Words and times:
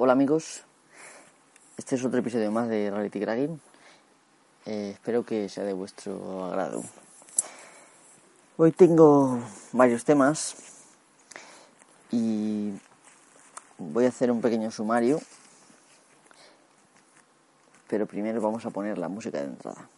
Hola 0.00 0.12
amigos, 0.12 0.62
este 1.76 1.96
es 1.96 2.04
otro 2.04 2.20
episodio 2.20 2.52
más 2.52 2.68
de 2.68 2.88
Reality 2.88 3.18
Cracking. 3.18 3.60
Eh, 4.64 4.90
espero 4.94 5.26
que 5.26 5.48
sea 5.48 5.64
de 5.64 5.72
vuestro 5.72 6.44
agrado. 6.44 6.84
Hoy 8.58 8.70
tengo 8.70 9.40
varios 9.72 10.04
temas 10.04 10.54
y 12.12 12.74
voy 13.76 14.04
a 14.04 14.10
hacer 14.10 14.30
un 14.30 14.40
pequeño 14.40 14.70
sumario, 14.70 15.20
pero 17.88 18.06
primero 18.06 18.40
vamos 18.40 18.64
a 18.66 18.70
poner 18.70 18.98
la 18.98 19.08
música 19.08 19.38
de 19.38 19.46
entrada. 19.46 19.88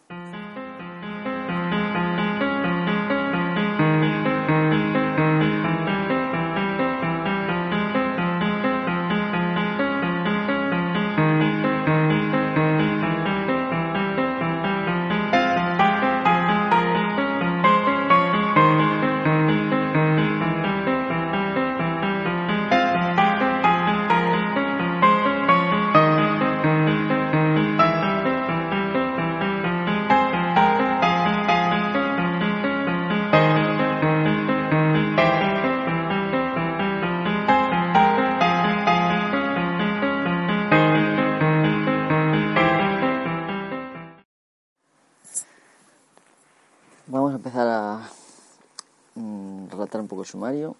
Sumario. 50.31 50.77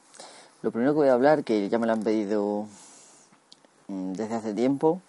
Lo 0.63 0.71
primero 0.71 0.93
que 0.93 0.99
voy 0.99 1.09
a 1.09 1.15
hablar, 1.15 1.45
que 1.45 1.69
ya 1.69 1.79
me 1.79 1.87
lo 1.87 1.93
han 1.93 2.03
pedido 2.03 2.67
mm, 3.89 4.13
desde 4.13 4.35
hace 4.35 4.55
tiempo, 4.55 5.01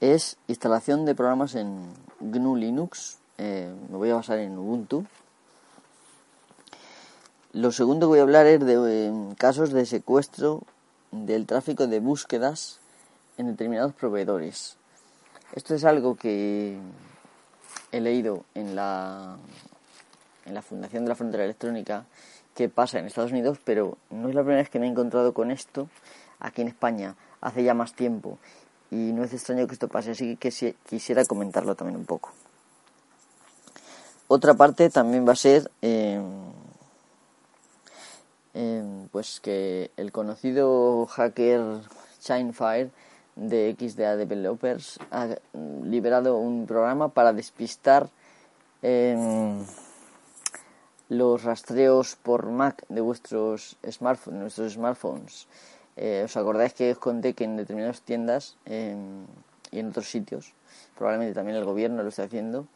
es 0.00 0.36
instalación 0.48 1.04
de 1.04 1.14
programas 1.14 1.54
en 1.54 1.92
GNU 2.20 2.56
Linux. 2.56 3.18
Eh, 3.38 3.72
me 3.90 3.96
voy 3.96 4.10
a 4.10 4.16
basar 4.16 4.38
en 4.38 4.58
Ubuntu. 4.58 5.04
Lo 7.52 7.72
segundo 7.72 8.06
que 8.06 8.10
voy 8.10 8.18
a 8.20 8.22
hablar 8.22 8.46
es 8.46 8.60
de 8.64 9.08
eh, 9.08 9.34
casos 9.36 9.72
de 9.72 9.84
secuestro 9.86 10.62
del 11.10 11.46
tráfico 11.46 11.86
de 11.86 12.00
búsquedas 12.00 12.78
en 13.36 13.48
determinados 13.48 13.92
proveedores. 13.92 14.76
Esto 15.54 15.74
es 15.74 15.84
algo 15.84 16.16
que 16.16 16.78
he 17.92 18.00
leído 18.00 18.44
en 18.54 18.76
la 18.76 19.36
en 20.46 20.54
la 20.54 20.62
Fundación 20.62 21.04
de 21.04 21.08
la 21.08 21.14
Frontera 21.14 21.44
Electrónica 21.44 22.04
que 22.60 22.68
pasa 22.68 22.98
en 22.98 23.06
Estados 23.06 23.32
Unidos, 23.32 23.58
pero 23.64 23.96
no 24.10 24.28
es 24.28 24.34
la 24.34 24.42
primera 24.42 24.60
vez 24.60 24.68
que 24.68 24.78
me 24.78 24.84
he 24.84 24.90
encontrado 24.90 25.32
con 25.32 25.50
esto 25.50 25.88
aquí 26.40 26.60
en 26.60 26.68
España, 26.68 27.16
hace 27.40 27.64
ya 27.64 27.72
más 27.72 27.94
tiempo, 27.94 28.36
y 28.90 28.96
no 29.14 29.24
es 29.24 29.32
extraño 29.32 29.66
que 29.66 29.72
esto 29.72 29.88
pase, 29.88 30.10
así 30.10 30.36
que 30.36 30.52
quisiera 30.86 31.24
comentarlo 31.24 31.74
también 31.74 31.98
un 31.98 32.04
poco. 32.04 32.32
Otra 34.28 34.52
parte 34.52 34.90
también 34.90 35.26
va 35.26 35.32
a 35.32 35.36
ser 35.36 35.70
eh, 35.80 36.20
eh, 38.52 39.06
pues 39.10 39.40
que 39.40 39.90
el 39.96 40.12
conocido 40.12 41.06
hacker 41.06 41.80
Shinefire 42.20 42.90
de 43.36 43.74
XDA 43.74 44.16
Developers 44.16 44.98
ha 45.10 45.28
liberado 45.82 46.36
un 46.36 46.66
programa 46.66 47.08
para 47.08 47.32
despistar 47.32 48.10
eh, 48.82 49.16
los 51.10 51.42
rastreos 51.42 52.16
por 52.16 52.46
Mac 52.46 52.84
de 52.88 53.00
vuestros 53.00 53.76
smartphones, 53.84 54.40
nuestros 54.40 54.72
smartphones. 54.72 55.48
Eh, 55.96 56.22
¿Os 56.24 56.36
acordáis 56.36 56.72
que 56.72 56.92
os 56.92 56.98
conté 56.98 57.34
que 57.34 57.44
en 57.44 57.58
determinadas 57.58 58.00
tiendas 58.00 58.56
y 58.64 59.78
en 59.78 59.88
otros 59.90 60.08
sitios, 60.08 60.54
probablemente 60.96 61.34
también 61.34 61.58
el 61.58 61.64
gobierno 61.64 62.02
lo 62.02 62.08
está 62.08 62.22
haciendo, 62.22 62.66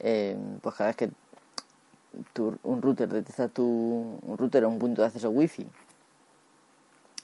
eh, 0.00 0.36
pues 0.62 0.74
cada 0.74 0.88
vez 0.88 0.96
que 0.96 1.10
un 2.64 2.80
router 2.80 3.08
detecta 3.08 3.48
tu 3.48 4.18
un 4.22 4.38
router 4.38 4.64
o 4.64 4.68
un 4.68 4.78
punto 4.78 5.02
de 5.02 5.08
acceso 5.08 5.30
wifi 5.30 5.66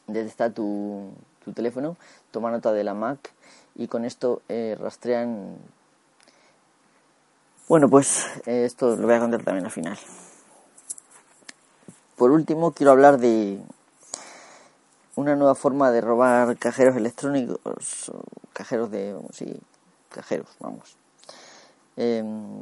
detecta 0.08 0.50
tu, 0.50 1.10
tu 1.44 1.52
teléfono, 1.52 1.96
toma 2.32 2.50
nota 2.50 2.72
de 2.72 2.84
la 2.84 2.92
Mac 2.92 3.32
y 3.76 3.86
con 3.86 4.04
esto 4.04 4.42
eh, 4.48 4.76
rastrean. 4.78 5.56
Bueno, 7.68 7.88
pues 7.88 8.26
esto 8.46 8.96
lo 8.96 9.06
voy 9.06 9.14
a 9.14 9.20
contar 9.20 9.42
también 9.44 9.64
al 9.64 9.70
final. 9.70 9.96
Por 12.20 12.32
último, 12.32 12.72
quiero 12.72 12.90
hablar 12.90 13.16
de 13.16 13.58
una 15.16 15.36
nueva 15.36 15.54
forma 15.54 15.90
de 15.90 16.02
robar 16.02 16.54
cajeros 16.58 16.94
electrónicos, 16.94 18.12
cajeros 18.52 18.90
de, 18.90 19.18
sí, 19.32 19.58
cajeros, 20.10 20.48
vamos, 20.60 20.98
em, 21.96 22.60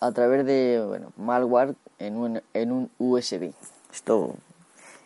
a 0.00 0.10
través 0.10 0.44
de, 0.44 0.84
bueno, 0.84 1.12
malware 1.16 1.76
en 2.00 2.16
un, 2.16 2.42
en 2.52 2.72
un 2.72 2.90
USB. 2.98 3.52
Esto 3.92 4.34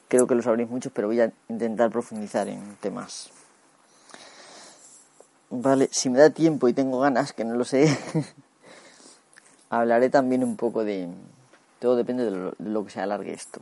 creo 0.09 0.27
que 0.27 0.37
lo 0.37 0.43
sabréis 0.43 0.71
muchos, 0.71 0.91
pero 0.91 1.09
voy 1.09 1.21
a 1.21 1.31
intentar 1.51 1.91
profundizar 1.91 2.49
en 2.49 2.77
temas. 2.77 3.31
Vale, 5.51 5.91
si 5.93 6.09
me 6.09 6.19
da 6.19 6.31
tiempo 6.31 6.67
y 6.67 6.73
tengo 6.73 6.99
ganas, 6.99 7.35
que 7.35 7.45
no 7.45 7.57
lo 7.57 7.67
sé, 7.67 7.95
hablaré 9.69 10.09
también 10.09 10.43
un 10.45 10.57
poco 10.57 10.83
de... 10.83 11.11
Todo 11.79 11.95
depende 11.97 12.25
de 12.25 12.55
lo 12.59 12.85
que 12.87 12.91
se 12.91 13.03
alargue 13.03 13.35
esto. 13.35 13.61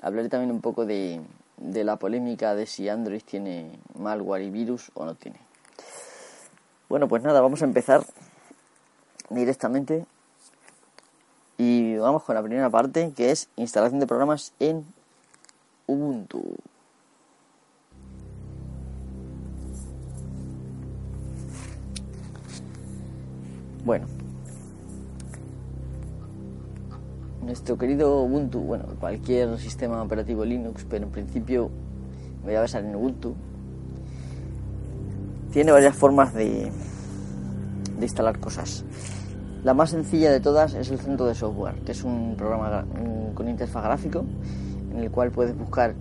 Hablaré 0.00 0.28
también 0.28 0.50
un 0.50 0.60
poco 0.60 0.86
de, 0.86 1.20
de 1.56 1.84
la 1.84 1.96
polémica 1.96 2.54
de 2.54 2.66
si 2.66 2.88
Android 2.88 3.22
tiene 3.22 3.70
malware 3.98 4.42
y 4.42 4.50
virus 4.50 4.90
o 4.94 5.04
no 5.04 5.14
tiene. 5.14 5.38
Bueno, 6.88 7.08
pues 7.08 7.22
nada, 7.22 7.40
vamos 7.40 7.62
a 7.62 7.64
empezar 7.64 8.04
directamente 9.30 10.06
y 11.58 11.96
vamos 11.96 12.22
con 12.22 12.34
la 12.34 12.42
primera 12.42 12.70
parte 12.70 13.12
que 13.16 13.30
es 13.30 13.48
instalación 13.56 14.00
de 14.00 14.06
programas 14.06 14.52
en 14.60 14.84
Ubuntu. 15.86 16.42
Bueno, 23.84 24.06
nuestro 27.46 27.78
querido 27.78 28.22
Ubuntu, 28.22 28.60
bueno, 28.60 28.84
cualquier 28.98 29.56
sistema 29.58 30.02
operativo 30.02 30.44
Linux, 30.44 30.84
pero 30.90 31.04
en 31.04 31.12
principio 31.12 31.70
me 32.40 32.46
voy 32.46 32.56
a 32.56 32.60
basar 32.60 32.84
en 32.84 32.94
Ubuntu, 32.94 33.34
tiene 35.52 35.70
varias 35.70 35.94
formas 35.94 36.34
de, 36.34 36.70
de 37.98 38.02
instalar 38.02 38.40
cosas. 38.40 38.84
La 39.62 39.74
más 39.74 39.90
sencilla 39.90 40.30
de 40.30 40.40
todas 40.40 40.74
es 40.74 40.90
el 40.90 40.98
centro 40.98 41.26
de 41.26 41.34
software, 41.34 41.76
que 41.84 41.92
es 41.92 42.02
un 42.02 42.34
programa 42.36 42.84
con 43.34 43.48
interfaz 43.48 43.84
gráfico 43.84 44.24
en 44.92 44.98
el 44.98 45.10
cual 45.10 45.30
puedes 45.30 45.56
buscar 45.56 45.94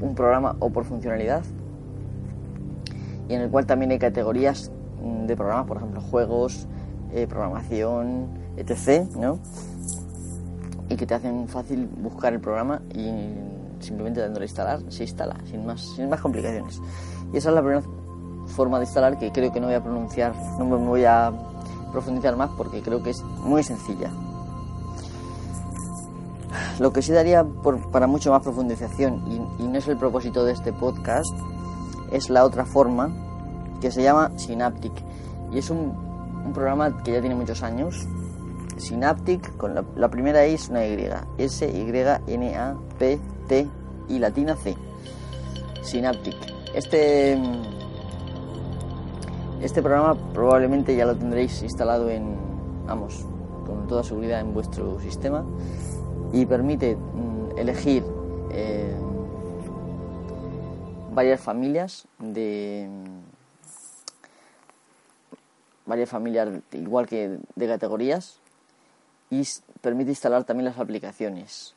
un 0.00 0.14
programa 0.14 0.56
o 0.58 0.70
por 0.70 0.84
funcionalidad 0.84 1.42
y 3.28 3.34
en 3.34 3.40
el 3.40 3.50
cual 3.50 3.66
también 3.66 3.92
hay 3.92 3.98
categorías 3.98 4.70
de 5.26 5.36
programas, 5.36 5.66
por 5.66 5.76
ejemplo, 5.76 6.00
juegos, 6.00 6.66
eh, 7.12 7.26
programación, 7.28 8.28
etc. 8.56 9.06
¿no? 9.16 9.38
Y 10.96 10.98
que 10.98 11.06
te 11.06 11.14
hacen 11.14 11.46
fácil 11.46 11.86
buscar 11.86 12.32
el 12.32 12.40
programa 12.40 12.80
y 12.94 13.10
simplemente 13.80 14.20
dándole 14.20 14.44
a 14.44 14.48
instalar 14.48 14.80
se 14.88 15.02
instala 15.02 15.36
sin 15.44 15.66
más, 15.66 15.82
sin 15.94 16.08
más 16.08 16.22
complicaciones. 16.22 16.80
Y 17.34 17.36
esa 17.36 17.50
es 17.50 17.54
la 17.54 17.60
primera 17.60 17.82
forma 18.46 18.78
de 18.78 18.86
instalar 18.86 19.18
que 19.18 19.30
creo 19.30 19.52
que 19.52 19.60
no 19.60 19.66
voy 19.66 19.74
a 19.74 19.82
pronunciar, 19.82 20.34
no 20.58 20.64
me 20.64 20.76
voy 20.76 21.04
a 21.04 21.30
profundizar 21.92 22.34
más 22.34 22.48
porque 22.56 22.80
creo 22.80 23.02
que 23.02 23.10
es 23.10 23.22
muy 23.22 23.62
sencilla. 23.62 24.10
Lo 26.78 26.94
que 26.94 27.02
sí 27.02 27.12
daría 27.12 27.44
por, 27.44 27.90
para 27.90 28.06
mucho 28.06 28.30
más 28.30 28.42
profundización 28.42 29.22
y, 29.58 29.62
no 29.64 29.76
es 29.76 29.86
el 29.88 29.98
propósito 29.98 30.46
de 30.46 30.52
este 30.52 30.72
podcast 30.72 31.34
es 32.10 32.30
la 32.30 32.42
otra 32.42 32.64
forma 32.64 33.10
que 33.82 33.90
se 33.90 34.02
llama 34.02 34.30
Synaptic 34.38 34.92
y 35.52 35.58
es 35.58 35.68
un 35.68 35.92
programa 36.54 37.02
que 37.02 37.12
ya 37.12 37.20
tiene 37.20 37.34
muchos 37.34 37.62
años 37.62 38.06
Synaptic, 38.76 39.56
con 39.56 39.74
la, 39.74 40.08
primera 40.08 40.46
I 40.46 40.54
es 40.54 40.68
una 40.68 40.86
Y, 40.86 41.08
S, 41.38 41.66
Y, 44.08 44.18
latina 44.18 44.56
C. 44.56 44.76
Synaptic. 45.82 46.36
Este, 46.74 47.38
este 49.62 49.82
programa 49.82 50.14
probablemente 50.32 50.94
ya 50.94 51.06
lo 51.06 51.16
tendréis 51.16 51.62
instalado 51.62 52.10
en, 52.10 52.36
vamos, 52.86 53.24
con 53.66 53.86
toda 53.88 54.02
seguridad 54.02 54.40
en 54.40 54.52
vuestro 54.52 55.00
sistema 55.00 55.44
y 56.32 56.44
permite 56.46 56.96
mm, 56.96 57.58
elegir 57.58 58.04
eh, 58.50 58.94
varias 61.12 61.40
familias 61.40 62.06
de 62.18 62.88
varias 65.86 66.10
familias 66.10 66.48
igual 66.72 67.06
que 67.06 67.38
de 67.54 67.66
categorías 67.66 68.40
y 69.30 69.42
permite 69.80 70.10
instalar 70.10 70.44
también 70.44 70.66
las 70.66 70.78
aplicaciones. 70.78 71.74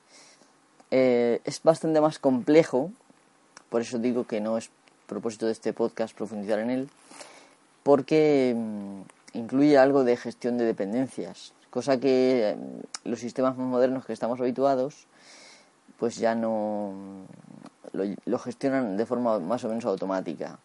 Eh, 0.91 1.41
es 1.43 1.61
bastante 1.63 2.01
más 2.01 2.19
complejo, 2.19 2.91
por 3.69 3.81
eso 3.81 3.99
digo 3.99 4.25
que 4.25 4.41
no 4.41 4.57
es 4.57 4.71
propósito 5.07 5.45
de 5.45 5.51
este 5.51 5.73
podcast 5.73 6.15
profundizar 6.15 6.59
en 6.59 6.69
él, 6.69 6.89
porque 7.83 8.55
mm, 8.55 9.01
incluye 9.33 9.77
algo 9.77 10.03
de 10.03 10.17
gestión 10.17 10.57
de 10.57 10.65
dependencias, 10.65 11.53
cosa 11.69 11.99
que 11.99 12.55
mm, 12.57 13.09
los 13.09 13.19
sistemas 13.19 13.57
más 13.57 13.67
modernos 13.67 14.05
que 14.05 14.13
estamos 14.13 14.39
habituados 14.39 15.07
pues 15.99 16.15
ya 16.17 16.33
no 16.33 16.93
mm, 17.93 17.99
lo, 18.25 18.39
gestionan 18.39 18.97
de 18.97 19.05
forma 19.05 19.39
más 19.39 19.63
o 19.63 19.67
menos 19.67 19.85
automática. 19.85 20.57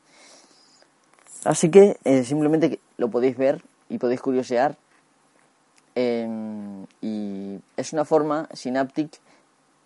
Así 1.45 1.71
que 1.71 1.99
eh, 2.05 2.25
simplemente 2.25 2.81
lo 2.97 3.11
podéis 3.11 3.37
ver 3.37 3.63
y 3.91 3.99
podéis 3.99 4.23
curiosear 4.23 4.77
em, 5.95 6.87
y 7.01 7.61
es 7.77 7.93
una 7.93 8.05
forma 8.05 8.49
Synaptic 8.53 9.21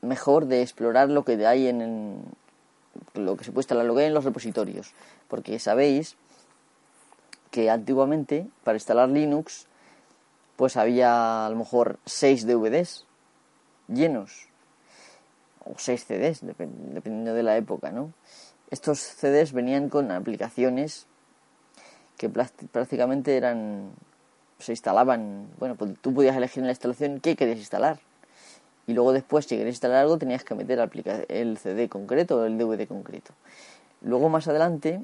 mejor 0.01 0.47
de 0.47 0.63
explorar 0.63 1.11
lo 1.11 1.25
que 1.25 1.45
hay 1.47 1.69
en, 1.69 2.23
lo 3.15 3.37
que 3.37 3.45
se 3.45 3.53
puede 3.53 3.63
instalar, 3.63 3.85
lo 3.85 3.95
que 3.95 4.03
hay 4.03 4.07
en 4.07 4.15
los 4.15 4.25
repositorios. 4.25 4.93
Porque 5.29 5.59
sabéis 5.59 6.17
que 7.51 7.71
antiguamente 7.71 8.47
para 8.65 8.77
instalar 8.77 9.09
Linux 9.09 9.67
pues 10.57 10.77
había 10.77 11.47
a 11.47 11.51
lo 11.51 11.57
mejor 11.57 11.99
6 12.05 12.47
DVDs 12.47 13.07
llenos 13.87 14.49
o 15.65 15.75
6 15.77 16.05
CDs, 16.05 16.41
dependiendo 16.43 17.33
de 17.33 17.43
la 17.43 17.57
época, 17.57 17.93
¿no? 17.93 18.13
Estos 18.71 18.99
CDs 18.99 19.53
venían 19.53 19.89
con 19.89 20.11
aplicaciones 20.11 21.07
que 22.17 22.29
prácticamente 22.29 23.37
eran 23.37 23.93
se 24.59 24.73
instalaban, 24.73 25.49
bueno, 25.59 25.77
pues 25.77 25.95
tú 26.01 26.13
podías 26.13 26.37
elegir 26.37 26.61
en 26.61 26.67
la 26.67 26.73
instalación 26.73 27.21
qué 27.21 27.37
querías 27.37 27.59
instalar 27.59 28.01
y 28.87 28.95
luego 28.95 29.13
después 29.13 29.45
si 29.45 29.57
querías 29.57 29.75
instalar 29.75 29.99
algo 29.99 30.19
tenías 30.19 30.45
que 30.45 30.55
meter 30.55 30.79
el 31.29 31.59
CD 31.59 31.89
concreto 31.89 32.39
o 32.39 32.45
el 32.45 32.59
DVD 32.59 32.89
concreto. 32.89 33.33
Luego 34.01 34.29
más 34.29 34.49
adelante 34.49 35.03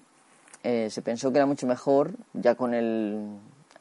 eh, 0.62 0.88
se 0.90 1.02
pensó 1.02 1.30
que 1.30 1.38
era 1.38 1.46
mucho 1.46 1.66
mejor, 1.66 2.14
ya 2.32 2.54
con 2.54 2.74
el 2.74 3.28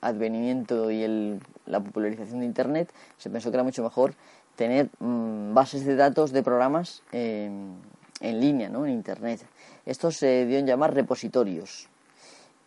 advenimiento 0.01 0.91
y 0.91 1.03
el, 1.03 1.39
la 1.65 1.79
popularización 1.79 2.41
de 2.41 2.45
Internet, 2.45 2.93
se 3.17 3.29
pensó 3.29 3.49
que 3.49 3.55
era 3.55 3.63
mucho 3.63 3.81
mejor 3.81 4.13
tener 4.57 4.89
mm, 4.99 5.53
bases 5.53 5.85
de 5.85 5.95
datos 5.95 6.31
de 6.31 6.43
programas 6.43 7.01
en 7.11 7.79
línea, 8.19 8.69
¿no? 8.69 8.85
en 8.85 8.91
Internet. 8.91 9.41
Esto 9.85 10.11
se 10.11 10.45
dio 10.45 10.59
en 10.59 10.67
llamar 10.67 10.93
repositorios. 10.93 11.87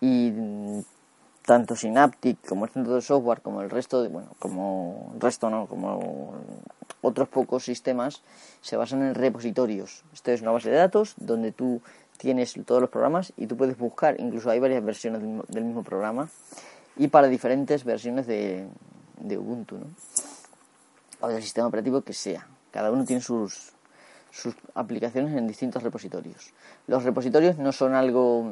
Y 0.00 0.30
mm, 0.30 0.80
tanto 1.46 1.76
Synaptic 1.76 2.46
como 2.46 2.66
el 2.66 2.70
centro 2.72 2.94
de 2.94 3.00
software 3.00 3.40
como 3.40 3.62
el 3.62 3.70
resto 3.70 4.02
de, 4.02 4.08
bueno 4.08 4.28
como 4.38 5.12
el 5.14 5.20
resto 5.20 5.48
no 5.48 5.66
como 5.66 6.34
otros 7.00 7.28
pocos 7.28 7.64
sistemas 7.64 8.22
se 8.60 8.76
basan 8.76 9.02
en 9.02 9.14
repositorios. 9.14 10.04
Esto 10.12 10.32
es 10.32 10.42
una 10.42 10.50
base 10.50 10.70
de 10.70 10.76
datos 10.76 11.14
donde 11.16 11.52
tú 11.52 11.80
tienes 12.18 12.54
todos 12.66 12.80
los 12.80 12.90
programas 12.90 13.32
y 13.36 13.46
tú 13.46 13.56
puedes 13.56 13.78
buscar 13.78 14.20
incluso 14.20 14.50
hay 14.50 14.58
varias 14.58 14.84
versiones 14.84 15.22
del 15.48 15.64
mismo 15.64 15.84
programa 15.84 16.28
y 16.96 17.08
para 17.08 17.28
diferentes 17.28 17.84
versiones 17.84 18.26
de, 18.26 18.66
de 19.20 19.38
Ubuntu 19.38 19.78
¿no? 19.78 19.86
o 21.20 21.28
del 21.28 21.42
sistema 21.42 21.68
operativo 21.68 22.02
que 22.02 22.12
sea. 22.12 22.46
Cada 22.72 22.90
uno 22.90 23.04
tiene 23.04 23.22
sus 23.22 23.72
sus 24.32 24.54
aplicaciones 24.74 25.34
en 25.34 25.46
distintos 25.46 25.82
repositorios. 25.82 26.52
Los 26.86 27.04
repositorios 27.04 27.56
no 27.56 27.72
son 27.72 27.94
algo 27.94 28.44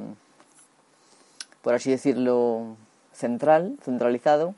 por 1.65 1.73
así 1.73 1.91
decirlo, 1.91 2.77
central, 3.13 3.79
centralizado. 3.83 4.55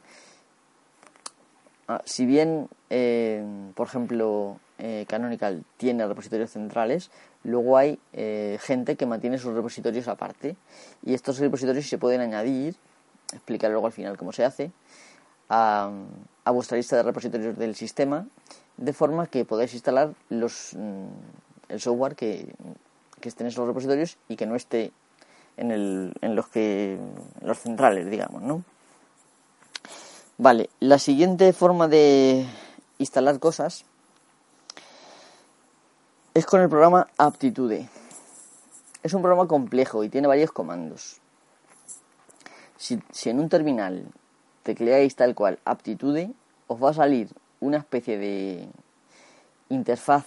Ah, 1.87 2.03
si 2.05 2.27
bien, 2.27 2.69
eh, 2.91 3.45
por 3.77 3.87
ejemplo, 3.87 4.59
eh, 4.79 5.07
Canonical 5.09 5.65
tiene 5.77 6.05
repositorios 6.05 6.51
centrales, 6.51 7.13
luego 7.45 7.77
hay 7.79 8.01
eh, 8.13 8.59
gente 8.61 8.97
que 8.97 9.07
mantiene 9.07 9.39
sus 9.39 9.55
repositorios 9.55 10.09
aparte. 10.09 10.57
Y 11.05 11.15
estos 11.15 11.39
repositorios 11.39 11.89
se 11.89 11.97
pueden 11.97 12.21
añadir, 12.21 12.75
explicar 13.33 13.71
luego 13.71 13.87
al 13.87 13.93
final 13.93 14.19
cómo 14.19 14.33
se 14.33 14.45
hace, 14.45 14.73
a, 15.49 15.93
a 16.45 16.51
vuestra 16.51 16.77
lista 16.77 16.97
de 16.97 17.05
repositorios 17.05 17.57
del 17.57 17.77
sistema, 17.77 18.27
de 18.79 18.93
forma 18.93 19.29
que 19.29 19.45
podáis 19.45 19.73
instalar 19.75 20.13
los, 20.29 20.75
mm, 20.75 21.07
el 21.69 21.81
software 21.81 22.17
que, 22.17 22.53
que 23.21 23.29
esté 23.29 23.45
en 23.45 23.49
esos 23.49 23.65
repositorios 23.65 24.19
y 24.29 24.35
que 24.35 24.47
no 24.47 24.57
esté 24.57 24.91
en, 25.57 25.71
el, 25.71 26.13
en 26.21 26.35
los 26.37 26.49
que 26.49 26.99
los 27.43 27.59
centrales, 27.59 28.11
digamos, 28.11 28.43
¿no? 28.43 28.63
Vale, 30.39 30.69
la 30.81 30.99
siguiente 30.99 31.53
forma 31.55 31.89
de 31.89 32.47
instalar 32.99 33.39
cosas 33.39 33.85
es 36.35 36.45
con 36.45 36.61
el 36.61 36.69
programa 36.69 37.09
Aptitude. 37.17 37.89
Es 39.03 39.15
un 39.15 39.23
programa 39.23 39.49
complejo 39.49 40.05
y 40.05 40.11
tiene 40.11 40.29
varios 40.29 40.53
comandos. 40.53 41.21
Si, 42.77 43.01
en 43.25 43.41
un 43.41 43.49
terminal 43.49 44.07
tecleáis 44.63 45.17
tal 45.17 45.35
cual 45.35 45.59
Aptitude, 45.65 46.31
os 46.67 46.83
va 46.83 46.91
a 46.91 46.95
salir 46.95 47.31
una 47.61 47.79
especie 47.79 48.19
de 48.19 48.69
interfaz 49.71 50.27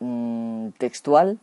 mm, 0.00 0.70
textual 0.78 1.38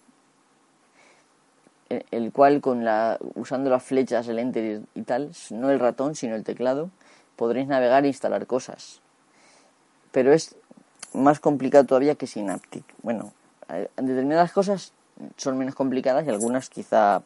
el 2.12 2.32
cual 2.32 2.62
con 2.62 2.84
la 2.84 3.18
usando 3.36 3.70
las 3.70 3.84
flechas, 3.84 4.28
el 4.28 4.40
enter 4.40 4.82
y 4.94 5.02
tal, 5.04 5.32
no 5.52 5.72
el 5.72 5.80
ratón, 5.80 6.16
sino 6.16 6.36
el 6.36 6.44
teclado, 6.44 6.90
podréis 7.36 7.68
navegar 7.68 8.06
e 8.06 8.08
instalar 8.08 8.46
cosas. 8.48 9.02
Pero 10.12 10.34
es 10.34 10.56
más 11.14 11.40
complicado 11.40 11.86
todavía 11.86 12.16
que 12.16 12.28
Synaptic. 12.28 12.84
Bueno, 13.02 13.34
determinadas 13.98 14.52
cosas 14.52 14.94
son 15.38 15.58
menos 15.58 15.76
complicadas 15.76 16.26
y 16.26 16.30
algunas 16.30 16.70
quizá 16.70 17.22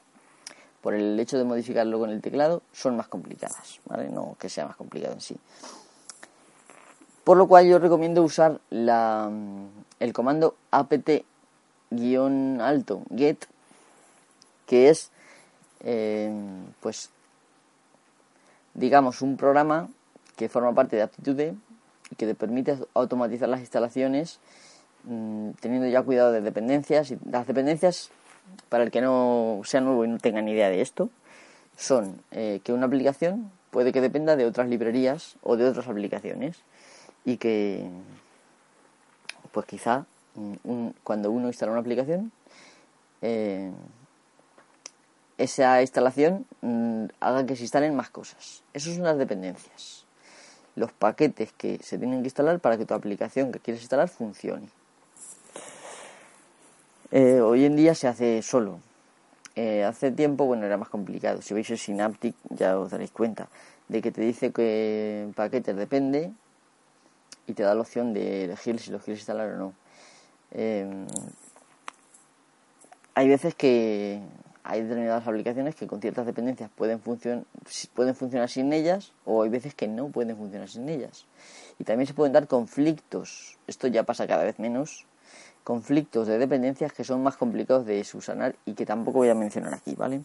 por 0.82 0.94
el 0.94 1.20
hecho 1.20 1.38
de 1.38 1.44
modificarlo 1.44 2.00
con 2.00 2.10
el 2.10 2.22
teclado 2.22 2.62
son 2.72 2.96
más 2.96 3.08
complicadas, 3.08 3.80
¿vale? 3.86 4.10
No 4.10 4.36
que 4.40 4.50
sea 4.50 4.66
más 4.66 4.76
complicado 4.76 5.14
en 5.14 5.22
sí. 5.22 5.38
Por 7.24 7.38
lo 7.38 7.48
cual 7.48 7.68
yo 7.68 7.80
recomiendo 7.80 8.24
usar 8.24 8.62
la, 8.70 9.30
el 10.00 10.14
comando 10.14 10.56
apt-alto 10.72 11.26
get 13.16 13.46
que 14.68 14.90
es, 14.90 15.12
eh, 15.80 16.32
pues, 16.82 17.10
digamos, 18.76 19.24
un 19.24 19.38
programa 19.38 19.90
que 20.36 20.50
forma 20.50 20.74
parte 20.76 20.96
de 20.96 21.02
Aptitude 21.02 21.56
y 22.12 22.16
que 22.16 22.28
te 22.28 22.36
permite 22.36 22.78
automatizar 22.94 23.50
las 23.50 23.62
instalaciones 23.62 24.40
mm, 25.06 25.52
teniendo 25.60 25.88
ya 25.88 26.04
cuidado 26.04 26.32
de 26.32 26.42
dependencias. 26.42 27.10
Y 27.10 27.18
las 27.30 27.48
dependencias, 27.48 28.12
para 28.70 28.84
el 28.84 28.92
que 28.92 29.02
no 29.02 29.62
sea 29.64 29.82
nuevo 29.82 30.06
y 30.06 30.08
no 30.08 30.20
tenga 30.20 30.42
ni 30.42 30.52
idea 30.52 30.70
de 30.70 30.82
esto, 30.82 31.10
son 31.76 32.22
eh, 32.32 32.62
que 32.64 32.74
una 32.74 32.86
aplicación 32.86 33.52
puede 33.72 33.92
que 33.92 34.02
dependa 34.02 34.36
de 34.36 34.46
otras 34.46 34.70
librerías 34.70 35.36
o 35.44 35.58
de 35.58 35.66
otras 35.66 35.88
aplicaciones 35.88 36.58
y 37.26 37.38
que, 37.38 37.90
pues 39.52 39.66
quizá, 39.66 40.06
mm, 40.36 40.88
cuando 41.04 41.32
uno 41.32 41.48
instala 41.48 41.72
una 41.72 41.82
aplicación, 41.82 42.32
eh, 43.22 43.72
esa 45.38 45.82
instalación 45.82 46.46
mm, 46.62 47.06
haga 47.20 47.46
que 47.46 47.56
se 47.56 47.64
instalen 47.64 47.96
más 47.96 48.10
cosas. 48.10 48.64
Eso 48.74 48.94
son 48.94 49.04
las 49.04 49.18
dependencias. 49.18 50.06
Los 50.76 50.92
paquetes 50.92 51.52
que 51.54 51.80
se 51.82 51.98
tienen 51.98 52.22
que 52.22 52.28
instalar 52.28 52.60
para 52.60 52.78
que 52.78 52.86
tu 52.86 52.94
aplicación 52.94 53.52
que 53.52 53.60
quieres 53.60 53.82
instalar 53.82 54.10
funcione. 54.10 54.70
Eh, 57.12 57.40
hoy 57.40 57.66
en 57.66 57.76
día 57.76 57.96
se 57.96 58.08
hace 58.08 58.42
solo. 58.42 58.80
Eh, 59.56 59.84
hace 59.84 60.12
tiempo, 60.12 60.46
bueno, 60.46 60.66
era 60.66 60.78
más 60.78 60.90
complicado. 60.90 61.42
Si 61.42 61.54
veis 61.54 61.70
el 61.70 61.78
Synaptic 61.78 62.36
ya 62.50 62.78
os 62.78 62.92
daréis 62.92 63.12
cuenta 63.12 63.48
de 63.88 64.02
que 64.02 64.12
te 64.12 64.22
dice 64.22 64.52
que 64.52 65.30
paquetes 65.36 65.76
depende 65.76 66.32
y 67.48 67.54
te 67.54 67.64
da 67.64 67.74
la 67.74 67.82
opción 67.82 68.14
de 68.14 68.44
elegir 68.44 68.80
si 68.80 68.92
lo 68.92 69.00
quieres 69.00 69.22
instalar 69.22 69.50
o 69.54 69.58
no. 69.58 69.74
Eh, 70.52 71.08
hay 73.16 73.28
veces 73.28 73.56
que 73.56 74.22
hay 74.70 74.82
determinadas 74.82 75.26
aplicaciones 75.26 75.76
que 75.76 75.88
con 75.88 76.02
ciertas 76.02 76.26
dependencias 76.26 76.70
pueden, 76.76 77.00
pueden 77.00 78.16
funcionar 78.16 78.50
sin 78.50 78.74
ellas 78.74 79.14
o 79.24 79.44
hay 79.44 79.50
veces 79.50 79.74
que 79.74 79.88
no 79.88 80.10
pueden 80.10 80.36
funcionar 80.36 80.68
sin 80.68 80.90
ellas. 80.90 81.26
Y 81.80 81.86
también 81.86 82.06
se 82.06 82.14
pueden 82.14 82.34
dar 82.34 82.48
conflictos, 82.48 83.58
esto 83.66 83.88
ya 83.88 84.04
pasa 84.04 84.28
cada 84.28 84.44
vez 84.44 84.60
menos, 84.60 85.06
conflictos 85.64 86.28
de 86.28 86.38
dependencias 86.38 86.92
que 86.92 87.06
son 87.06 87.24
más 87.24 87.38
complicados 87.38 87.86
de 87.86 88.04
subsanar 88.04 88.56
y 88.66 88.74
que 88.74 88.86
tampoco 88.86 89.20
voy 89.20 89.30
a 89.30 89.36
mencionar 89.36 89.74
aquí, 89.74 89.96
¿vale? 89.96 90.22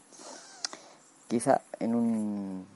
Quizá 1.28 1.60
en 1.78 1.94
un 1.94 2.66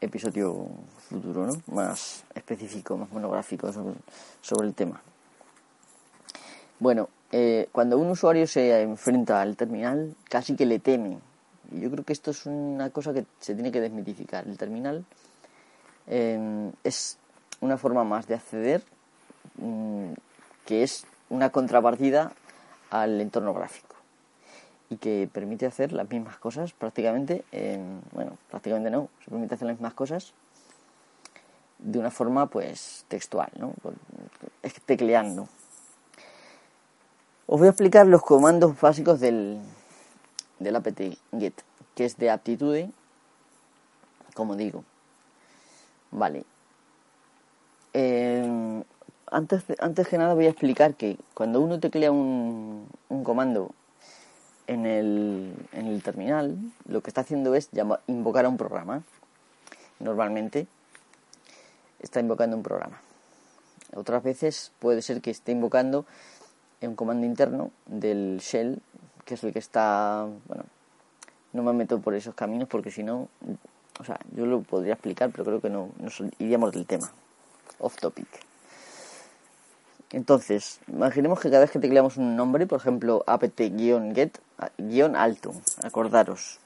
episodio 0.00 0.66
futuro. 1.10 1.52
Más 1.66 2.24
específico, 2.34 2.96
más 2.96 3.10
monográfico 3.12 3.70
sobre, 3.70 3.96
sobre 4.40 4.68
el 4.68 4.74
tema. 4.74 5.02
Bueno, 6.78 7.10
eh, 7.32 7.68
cuando 7.70 7.98
un 7.98 8.10
usuario 8.10 8.46
se 8.46 8.82
enfrenta 8.82 9.40
al 9.40 9.56
terminal, 9.56 10.14
casi 10.28 10.56
que 10.56 10.66
le 10.66 10.78
teme. 10.78 11.18
Y 11.72 11.80
yo 11.80 11.90
creo 11.90 12.04
que 12.04 12.12
esto 12.12 12.32
es 12.32 12.46
una 12.46 12.90
cosa 12.90 13.12
que 13.12 13.24
se 13.38 13.54
tiene 13.54 13.70
que 13.70 13.80
desmitificar. 13.80 14.46
El 14.46 14.58
terminal 14.58 15.04
em, 16.08 16.72
es 16.82 17.18
una 17.60 17.76
forma 17.76 18.02
más 18.02 18.26
de 18.26 18.34
acceder 18.34 18.82
mm, 19.58 20.12
que 20.66 20.82
es 20.82 21.06
una 21.28 21.50
contrapartida 21.50 22.32
al 22.90 23.20
entorno 23.20 23.54
gráfico 23.54 23.94
y 24.88 24.96
que 24.96 25.28
permite 25.32 25.66
hacer 25.66 25.92
las 25.92 26.10
mismas 26.10 26.36
cosas 26.38 26.72
prácticamente, 26.72 27.44
bueno, 28.10 28.36
prácticamente 28.50 28.90
no, 28.90 29.08
se 29.24 29.30
permite 29.30 29.54
hacer 29.54 29.68
las 29.68 29.76
mismas 29.76 29.94
cosas 29.94 30.32
de 31.78 31.98
una 31.98 32.10
forma 32.10 32.46
pues 32.46 33.04
textual, 33.08 33.50
¿no? 33.56 33.72
tecleando. 34.86 35.48
Os 37.52 37.58
voy 37.58 37.66
a 37.66 37.70
explicar 37.70 38.06
los 38.06 38.22
comandos 38.22 38.80
básicos 38.80 39.18
del, 39.18 39.58
del 40.60 40.76
apt 40.76 41.00
get, 41.36 41.54
que 41.96 42.04
es 42.04 42.16
de 42.16 42.30
aptitude, 42.30 42.92
como 44.34 44.54
digo. 44.54 44.84
Vale. 46.12 46.44
Eh, 47.92 48.84
antes, 49.32 49.64
antes 49.80 50.06
que 50.06 50.16
nada 50.16 50.34
voy 50.34 50.46
a 50.46 50.50
explicar 50.50 50.94
que 50.94 51.18
cuando 51.34 51.60
uno 51.60 51.80
teclea 51.80 52.12
un, 52.12 52.88
un 53.08 53.24
comando 53.24 53.72
en 54.68 54.86
el, 54.86 55.52
en 55.72 55.88
el 55.88 56.04
terminal, 56.04 56.56
lo 56.86 57.00
que 57.00 57.10
está 57.10 57.22
haciendo 57.22 57.56
es 57.56 57.68
invocar 58.06 58.44
a 58.44 58.48
un 58.48 58.58
programa. 58.58 59.02
Normalmente 59.98 60.68
está 61.98 62.20
invocando 62.20 62.56
un 62.56 62.62
programa. 62.62 63.00
Otras 63.96 64.22
veces 64.22 64.70
puede 64.78 65.02
ser 65.02 65.20
que 65.20 65.32
esté 65.32 65.50
invocando 65.50 66.06
un 66.88 66.96
comando 66.96 67.26
interno 67.26 67.70
del 67.86 68.38
shell, 68.40 68.80
que 69.24 69.34
es 69.34 69.44
el 69.44 69.52
que 69.52 69.58
está, 69.58 70.26
bueno, 70.46 70.64
no 71.52 71.62
me 71.62 71.72
meto 71.72 72.00
por 72.00 72.14
esos 72.14 72.34
caminos 72.34 72.68
porque 72.68 72.90
si 72.90 73.02
no, 73.02 73.28
o 73.98 74.04
sea, 74.04 74.18
yo 74.34 74.46
lo 74.46 74.62
podría 74.62 74.94
explicar, 74.94 75.30
pero 75.30 75.44
creo 75.44 75.60
que 75.60 75.70
no 75.70 75.90
nos 75.98 76.22
iríamos 76.38 76.72
del 76.72 76.86
tema. 76.86 77.10
Off 77.78 77.96
topic. 77.96 78.28
Entonces, 80.12 80.80
imaginemos 80.88 81.38
que 81.38 81.50
cada 81.50 81.60
vez 81.60 81.70
que 81.70 81.78
tecleamos 81.78 82.16
un 82.16 82.34
nombre, 82.34 82.66
por 82.66 82.80
ejemplo, 82.80 83.22
apt-get, 83.26 84.38
guion 84.78 85.14
alto, 85.14 85.52
acordaros, 85.84 86.58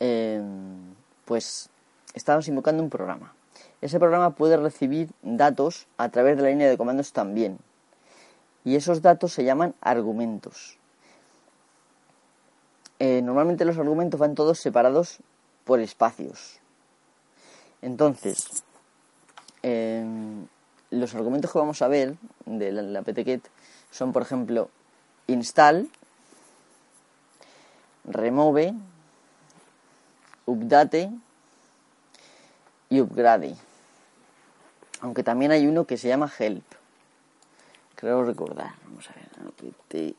em, 0.00 0.94
pues 1.26 1.68
estamos 2.14 2.48
invocando 2.48 2.82
un 2.82 2.88
programa. 2.88 3.34
Ese 3.82 3.98
programa 3.98 4.30
puede 4.30 4.56
recibir 4.56 5.10
datos 5.22 5.86
a 5.98 6.08
través 6.08 6.38
de 6.38 6.44
la 6.44 6.48
línea 6.48 6.68
de 6.68 6.78
comandos 6.78 7.12
también. 7.12 7.58
Y 8.64 8.76
esos 8.76 9.02
datos 9.02 9.32
se 9.32 9.44
llaman 9.44 9.74
argumentos. 9.80 10.78
Eh, 12.98 13.20
normalmente 13.22 13.64
los 13.64 13.76
argumentos 13.76 14.18
van 14.18 14.34
todos 14.34 14.58
separados 14.58 15.18
por 15.64 15.80
espacios. 15.80 16.60
Entonces, 17.82 18.64
em, 19.62 20.46
los 20.90 21.14
argumentos 21.14 21.52
que 21.52 21.58
vamos 21.58 21.82
a 21.82 21.88
ver 21.88 22.16
de 22.46 22.72
la, 22.72 22.82
la 22.82 23.02
ptget 23.02 23.42
son, 23.90 24.12
por 24.12 24.22
ejemplo, 24.22 24.70
install, 25.26 25.90
remove, 28.04 28.74
update 30.46 31.10
y 32.88 33.00
upgrade. 33.00 33.56
Aunque 35.00 35.22
también 35.22 35.50
hay 35.52 35.66
uno 35.66 35.84
que 35.84 35.98
se 35.98 36.08
llama 36.08 36.32
help. 36.38 36.64
Creo 38.04 38.22
recordar. 38.22 38.74
Vamos 38.84 39.08
a 39.08 39.14
ver. 39.14 40.14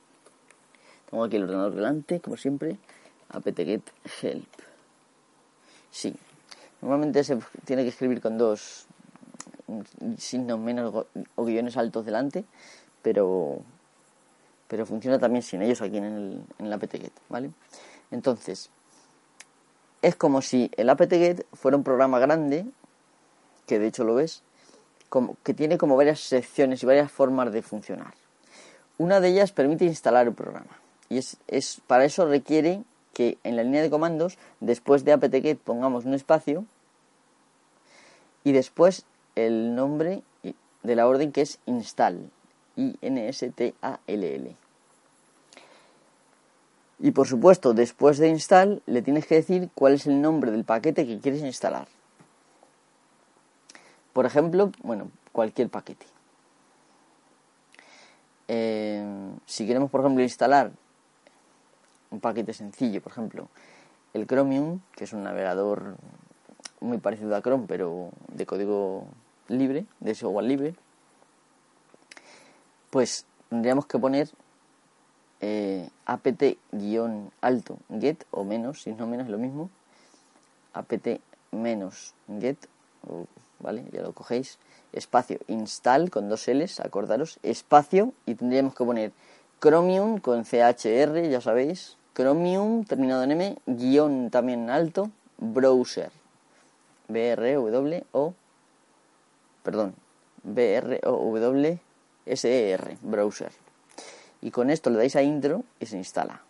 Tengo 1.07 1.23
aquí 1.23 1.35
el 1.35 1.43
ordenador 1.43 1.75
delante, 1.75 2.19
como 2.19 2.35
siempre. 2.35 2.79
apt-get 3.29 3.83
help. 4.23 4.47
Sí. 5.91 6.15
Normalmente 6.81 7.23
se 7.23 7.37
tiene 7.63 7.83
que 7.83 7.89
escribir 7.89 8.21
con 8.21 8.39
dos 8.39 8.87
signos 10.17 10.57
menos 10.57 11.05
o 11.35 11.45
guiones 11.45 11.77
altos 11.77 12.07
delante, 12.07 12.43
pero 13.03 13.59
pero 14.67 14.87
funciona 14.87 15.19
también 15.19 15.43
sin 15.43 15.61
ellos 15.61 15.79
aquí 15.83 15.97
en, 15.97 16.05
el, 16.05 16.43
en 16.57 16.69
la 16.71 16.77
apt-get, 16.77 17.13
¿vale? 17.29 17.51
Entonces, 18.09 18.71
es 20.01 20.15
como 20.15 20.41
si 20.41 20.71
el 20.75 20.89
apt-get 20.89 21.45
fuera 21.53 21.77
un 21.77 21.83
programa 21.83 22.17
grande, 22.17 22.65
que 23.67 23.77
de 23.77 23.85
hecho 23.85 24.03
lo 24.03 24.15
ves, 24.15 24.41
que 25.43 25.53
tiene 25.53 25.77
como 25.77 25.95
varias 25.95 26.19
secciones 26.19 26.83
y 26.83 26.85
varias 26.85 27.11
formas 27.11 27.51
de 27.51 27.61
funcionar. 27.61 28.13
Una 28.97 29.19
de 29.19 29.29
ellas 29.29 29.51
permite 29.51 29.85
instalar 29.85 30.27
el 30.27 30.33
programa. 30.33 30.79
Y 31.09 31.17
es, 31.17 31.81
para 31.87 32.05
eso 32.05 32.25
requiere 32.25 32.83
que 33.13 33.37
en 33.43 33.55
la 33.55 33.63
línea 33.63 33.81
de 33.81 33.89
comandos, 33.89 34.37
después 34.59 35.05
de 35.05 35.13
apt-get 35.13 35.57
pongamos 35.57 36.05
un 36.05 36.13
espacio 36.13 36.65
y 38.43 38.51
después 38.51 39.05
el 39.35 39.75
nombre 39.75 40.23
de 40.83 40.95
la 40.95 41.07
orden 41.07 41.31
que 41.31 41.41
es 41.41 41.59
install. 41.65 42.29
I-N-S-T-A-L-L. 42.77 44.55
Y 46.99 47.11
por 47.11 47.27
supuesto, 47.27 47.73
después 47.73 48.17
de 48.17 48.29
install, 48.29 48.81
le 48.85 49.01
tienes 49.01 49.25
que 49.25 49.35
decir 49.35 49.69
cuál 49.75 49.93
es 49.93 50.07
el 50.07 50.21
nombre 50.21 50.51
del 50.51 50.63
paquete 50.63 51.05
que 51.05 51.19
quieres 51.19 51.41
instalar. 51.41 51.87
Por 54.15 54.25
ejemplo, 54.25 54.71
bueno, 54.81 55.11
cualquier 55.33 55.67
paquete. 55.67 56.05
Eh, 58.47 59.03
si 59.45 59.67
queremos, 59.67 59.91
por 59.91 59.99
ejemplo, 59.99 60.23
instalar 60.23 60.71
un 62.11 62.21
paquete 62.21 62.53
sencillo, 62.53 63.01
por 63.01 63.11
ejemplo, 63.11 63.49
el 64.13 64.25
Chromium, 64.25 64.79
que 64.95 65.03
es 65.03 65.11
un 65.11 65.23
navegador 65.23 65.97
muy 66.79 66.99
parecido 66.99 67.35
a 67.35 67.41
Chrome, 67.41 67.65
pero 67.67 68.11
de 68.29 68.45
código 68.45 69.05
libre, 69.49 69.85
de 69.99 70.15
software 70.15 70.45
libre, 70.45 70.75
pues 72.91 73.25
tendríamos 73.49 73.85
que 73.85 73.99
poner 73.99 74.29
eh, 75.41 75.89
apt-alto 76.05 77.79
get 77.99 78.23
o 78.31 78.45
menos, 78.45 78.83
si 78.83 78.93
no 78.93 79.07
menos 79.07 79.27
lo 79.27 79.37
mismo, 79.37 79.69
apt 80.71 81.19
menos 81.51 82.15
get, 82.39 82.57
¿vale? 83.65 83.83
Ya 83.91 84.01
lo 84.01 84.13
cogéis, 84.13 84.59
espacio 84.93 85.39
install 85.47 86.11
con 86.11 86.29
dos 86.29 86.47
L's, 86.47 86.79
acordaros, 86.79 87.39
espacio 87.43 88.13
y 88.25 88.35
tendríamos 88.35 88.75
que 88.75 88.85
poner 88.85 89.11
Chromium 89.59 90.19
con 90.19 90.45
CHR, 90.45 91.27
ya 91.29 91.41
sabéis, 91.41 91.97
Chromium 92.13 92.85
terminado 92.85 93.23
en 93.23 93.31
M, 93.31 93.57
guion 93.65 94.29
también 94.29 94.69
alto, 94.69 95.09
browser, 95.39 96.11
B 97.07 97.29
R 97.29 97.55
W 97.55 98.05
O 98.11 98.33
perdón, 99.65 99.95
B-R-O-W-S-E-R, 100.43 101.77
browser. 103.01 103.51
Y 104.41 104.51
con 104.51 104.69
esto 104.69 104.91
le 104.91 104.97
dais 104.97 105.15
a 105.15 105.23
intro 105.23 105.63
y 105.79 105.87
se 105.87 105.97
instala. 105.97 106.43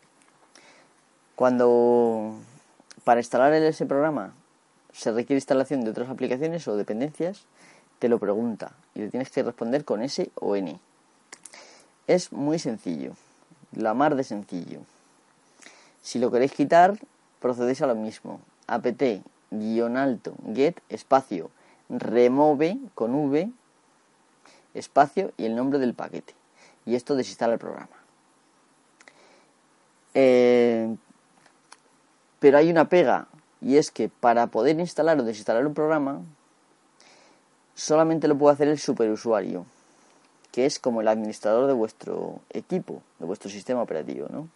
Cuando 1.36 2.36
para 3.06 3.22
instalar 3.22 3.54
ese 3.54 3.86
programa 3.86 4.34
se 4.96 5.12
requiere 5.12 5.38
instalación 5.38 5.84
de 5.84 5.92
otras 5.92 6.10
aplicaciones 6.10 6.68
o 6.68 6.78
dependencias, 6.78 7.44
te 8.00 8.08
lo 8.10 8.18
pregunta 8.18 8.72
y 8.94 9.00
le 9.00 9.10
tienes 9.10 9.30
que 9.30 9.44
responder 9.44 9.84
con 9.84 10.02
S 10.02 10.32
o 10.36 10.56
N. 10.56 10.80
Es 12.08 12.32
muy 12.32 12.60
sencillo, 12.60 13.14
la 13.74 13.94
mar 13.94 14.16
de 14.16 14.24
sencillo. 14.24 14.82
Si 16.02 16.20
lo 16.20 16.32
queréis 16.32 16.54
quitar, 16.54 16.98
procedéis 17.40 17.82
a 17.82 17.88
lo 17.88 17.96
mismo. 17.96 18.40
apt-alto 18.68 20.34
get 20.54 20.80
espacio 20.90 21.52
remove 21.90 22.78
con 22.94 23.14
V, 23.16 23.52
espacio 24.74 25.32
y 25.38 25.46
el 25.46 25.56
nombre 25.56 25.80
del 25.80 25.94
paquete. 25.94 26.34
Y 26.86 26.96
esto 26.96 27.16
desinstala 27.16 27.54
el 27.54 27.60
programa. 27.60 27.96
Eh, 30.14 30.96
pero 32.40 32.58
hay 32.58 32.70
una 32.70 32.88
pega, 32.88 33.28
y 33.66 33.78
es 33.78 33.90
que 33.90 34.10
para 34.10 34.46
poder 34.46 34.80
instalar 34.80 35.20
o 35.20 35.24
desinstalar 35.24 35.66
un 35.66 35.74
programa, 35.74 36.22
solamente 37.74 38.28
lo 38.28 38.38
puede 38.38 38.54
hacer 38.54 38.68
el 38.68 38.78
superusuario, 38.78 39.66
que 40.52 40.68
es 40.68 40.78
como 40.78 41.02
el 41.02 41.08
administrador 41.08 41.66
de 41.66 41.74
vuestro 41.74 42.42
equipo, 42.52 43.02
de 43.18 43.26
vuestro 43.26 43.50
sistema 43.50 43.82
operativo, 43.82 44.28
¿no? 44.30 44.50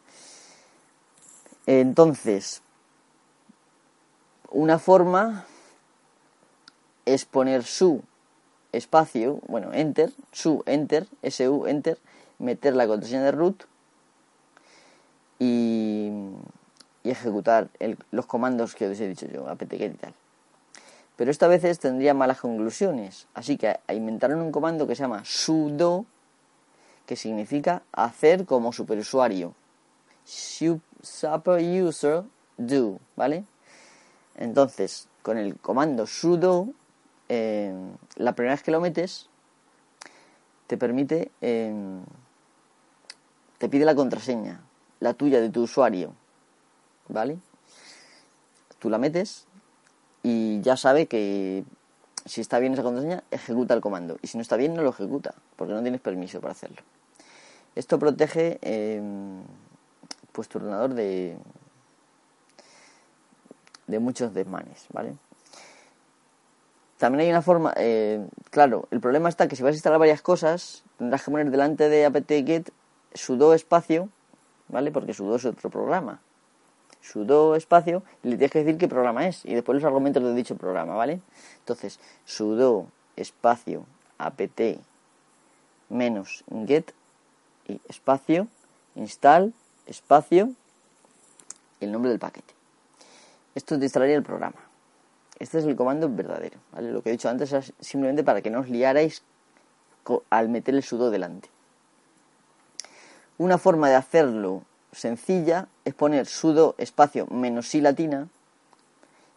Entonces, 1.66 2.62
una 4.52 4.78
forma 4.78 5.48
es 7.06 7.26
poner 7.26 7.64
su 7.64 8.04
espacio, 8.72 9.40
bueno, 9.48 9.74
enter, 9.74 10.14
su 10.32 10.62
enter, 10.68 11.08
su 11.32 11.66
enter, 11.66 11.98
meter 12.38 12.76
la 12.76 12.86
contraseña 12.86 13.24
de 13.24 13.32
root 13.32 13.64
y, 15.40 16.12
ejecutar 17.04 17.70
los 18.12 18.26
comandos 18.26 18.76
que 18.76 18.88
os 18.88 19.00
he 19.00 19.08
dicho 19.08 19.28
yo, 19.28 19.48
apt-get 19.48 19.94
y 19.94 19.98
tal. 19.98 20.14
Pero 21.16 21.32
esta 21.32 21.48
veces 21.48 21.80
tendría 21.80 22.14
malas 22.14 22.40
conclusiones, 22.40 23.28
así 23.34 23.58
que 23.58 23.80
inventaron 23.90 24.42
un 24.42 24.52
comando 24.52 24.88
que 24.88 24.96
se 24.96 25.04
llama 25.04 25.24
sudo, 25.26 26.06
que 27.06 27.16
significa 27.16 27.82
hacer 27.92 28.46
como 28.46 28.72
superusuario. 28.72 29.54
Super 30.24 31.84
user 31.84 32.24
do, 32.58 33.00
¿vale? 33.16 33.46
Entonces, 34.36 35.08
con 35.22 35.38
el 35.38 35.58
comando 35.58 36.08
sudo, 36.08 36.70
eh, 37.28 37.74
la 38.16 38.34
primera 38.34 38.54
vez 38.54 38.64
que 38.64 38.72
lo 38.72 38.80
metes, 38.80 39.28
te 40.68 40.78
permite, 40.78 41.32
eh, 41.42 41.74
te 43.58 43.68
pide 43.70 43.86
la 43.86 43.96
contraseña, 43.96 44.62
la 45.00 45.14
tuya 45.14 45.42
de 45.42 45.50
tu 45.50 45.64
usuario, 45.64 46.14
¿vale? 47.10 47.38
Tú 48.80 48.90
la 48.90 48.98
metes 48.98 49.46
y 50.24 50.62
ya 50.62 50.78
sabe 50.78 51.08
que 51.08 51.66
si 52.26 52.42
está 52.42 52.60
bien 52.60 52.74
esa 52.74 52.84
contraseña, 52.84 53.24
ejecuta 53.32 53.74
el 53.74 53.82
comando. 53.82 54.18
Y 54.22 54.28
si 54.28 54.38
no 54.38 54.42
está 54.42 54.56
bien, 54.56 54.74
no 54.74 54.84
lo 54.84 54.90
ejecuta, 54.90 55.34
porque 55.56 55.74
no 55.74 55.82
tienes 55.82 56.02
permiso 56.02 56.40
para 56.40 56.52
hacerlo. 56.52 56.78
Esto 57.76 58.00
protege 58.00 58.60
eh, 58.62 59.02
pues 60.32 60.48
tu 60.48 60.60
ordenador 60.60 60.94
de, 60.94 61.38
de 63.88 64.00
muchos 64.00 64.34
desmanes, 64.34 64.86
¿vale? 64.94 65.16
También 66.98 67.22
hay 67.22 67.30
una 67.30 67.42
forma, 67.42 67.74
eh, 67.78 68.28
claro, 68.50 68.88
el 68.92 69.00
problema 69.00 69.30
está 69.30 69.48
que 69.48 69.56
si 69.56 69.64
vas 69.64 69.72
a 69.72 69.76
instalar 69.76 70.00
varias 70.00 70.22
cosas, 70.22 70.84
tendrás 70.98 71.24
que 71.24 71.32
poner 71.32 71.50
delante 71.50 71.88
de 71.88 72.06
apt-get 72.06 72.72
sudo 73.14 73.54
espacio, 73.54 74.10
¿vale? 74.68 74.92
Porque 74.92 75.14
sudo 75.14 75.38
es 75.38 75.46
otro 75.46 75.70
programa. 75.70 76.20
Sudo 77.02 77.56
espacio 77.56 78.04
y 78.24 78.30
le 78.30 78.38
tienes 78.38 78.52
que 78.52 78.64
decir 78.64 78.78
qué 78.78 78.88
programa 78.88 79.28
es 79.28 79.46
y 79.46 79.54
después 79.54 79.76
los 79.76 79.86
argumentos 79.86 80.22
de 80.22 80.34
dicho 80.34 80.58
programa, 80.58 80.96
¿vale? 80.96 81.22
Entonces, 81.60 82.00
sudo 82.26 82.88
espacio 83.16 83.86
apt 84.18 84.62
menos 85.90 86.44
get 86.68 86.94
y 87.68 87.80
espacio 87.88 88.48
install 88.96 89.54
espacio 89.86 90.52
el 91.80 91.92
nombre 91.92 92.10
del 92.10 92.20
paquete. 92.20 92.54
Esto 93.56 93.78
te 93.78 93.86
instalaría 93.86 94.16
el 94.16 94.24
programa. 94.24 94.58
Este 95.40 95.60
es 95.60 95.66
el 95.66 95.76
comando 95.76 96.10
verdadero, 96.10 96.60
¿vale? 96.74 96.92
Lo 96.92 97.02
que 97.02 97.10
he 97.10 97.12
dicho 97.14 97.30
antes 97.30 97.54
es 97.54 97.74
simplemente 97.80 98.24
para 98.24 98.42
que 98.42 98.50
no 98.50 98.60
os 98.60 98.70
liarais 98.70 99.24
al 100.30 100.50
meter 100.50 100.76
el 100.76 100.84
sudo 100.84 101.12
delante. 101.12 101.50
Una 103.38 103.58
forma 103.58 103.90
de 103.90 103.96
hacerlo 103.96 104.64
sencilla 104.92 105.68
es 105.86 105.94
poner 105.94 106.26
sudo 106.26 106.76
espacio 106.78 107.28
menos 107.28 107.74
i 107.76 107.82
latina, 107.82 108.28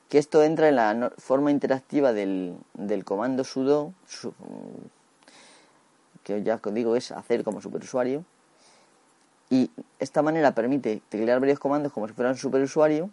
que 0.08 0.18
esto 0.18 0.42
entra 0.42 0.68
en 0.68 0.76
la 0.76 1.12
forma 1.18 1.50
interactiva 1.50 2.12
del, 2.12 2.56
del 2.74 3.04
comando 3.04 3.44
sudo, 3.44 3.94
que 6.22 6.42
ya 6.42 6.60
os 6.62 6.74
digo 6.74 6.96
es 6.96 7.12
hacer 7.12 7.44
como 7.44 7.60
superusuario, 7.60 8.24
y 9.50 9.70
esta 9.98 10.22
manera 10.22 10.54
permite 10.54 11.02
teclear 11.08 11.40
varios 11.40 11.58
comandos 11.58 11.92
como 11.92 12.08
si 12.08 12.14
fuera 12.14 12.30
un 12.30 12.36
superusuario 12.36 13.10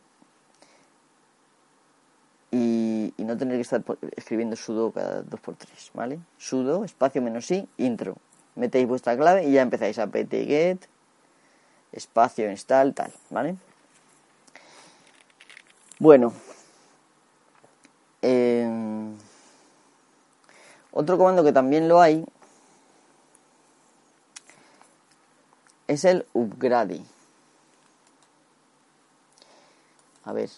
y, 2.51 3.13
y 3.17 3.23
no 3.25 3.37
tener 3.37 3.55
que 3.55 3.61
estar 3.61 3.83
escribiendo 4.15 4.55
sudo 4.55 4.91
cada 4.91 5.23
2x3, 5.23 5.91
¿vale? 5.93 6.19
Sudo, 6.37 6.85
espacio 6.85 7.21
menos 7.21 7.51
i, 7.51 7.67
intro. 7.77 8.15
Metéis 8.55 8.87
vuestra 8.87 9.17
clave 9.17 9.47
y 9.47 9.51
ya 9.51 9.61
empezáis 9.61 9.99
a 9.99 10.07
ptget, 10.07 10.87
espacio 11.91 12.49
install, 12.49 12.93
tal, 12.93 13.13
¿vale? 13.29 13.55
Bueno. 15.99 16.33
Eh, 18.21 18.67
otro 20.91 21.17
comando 21.17 21.43
que 21.43 21.53
también 21.53 21.87
lo 21.87 22.01
hay 22.01 22.25
es 25.87 26.05
el 26.05 26.25
upgrade. 26.33 27.01
A 30.23 30.33
ver. 30.33 30.49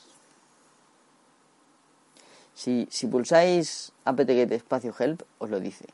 Si, 2.53 2.87
si 2.91 3.07
pulsáis 3.07 3.91
apt-get 4.05 4.51
espacio 4.51 4.94
help, 5.00 5.24
os 5.39 5.50
lo 5.50 5.59
dice. 5.59 5.85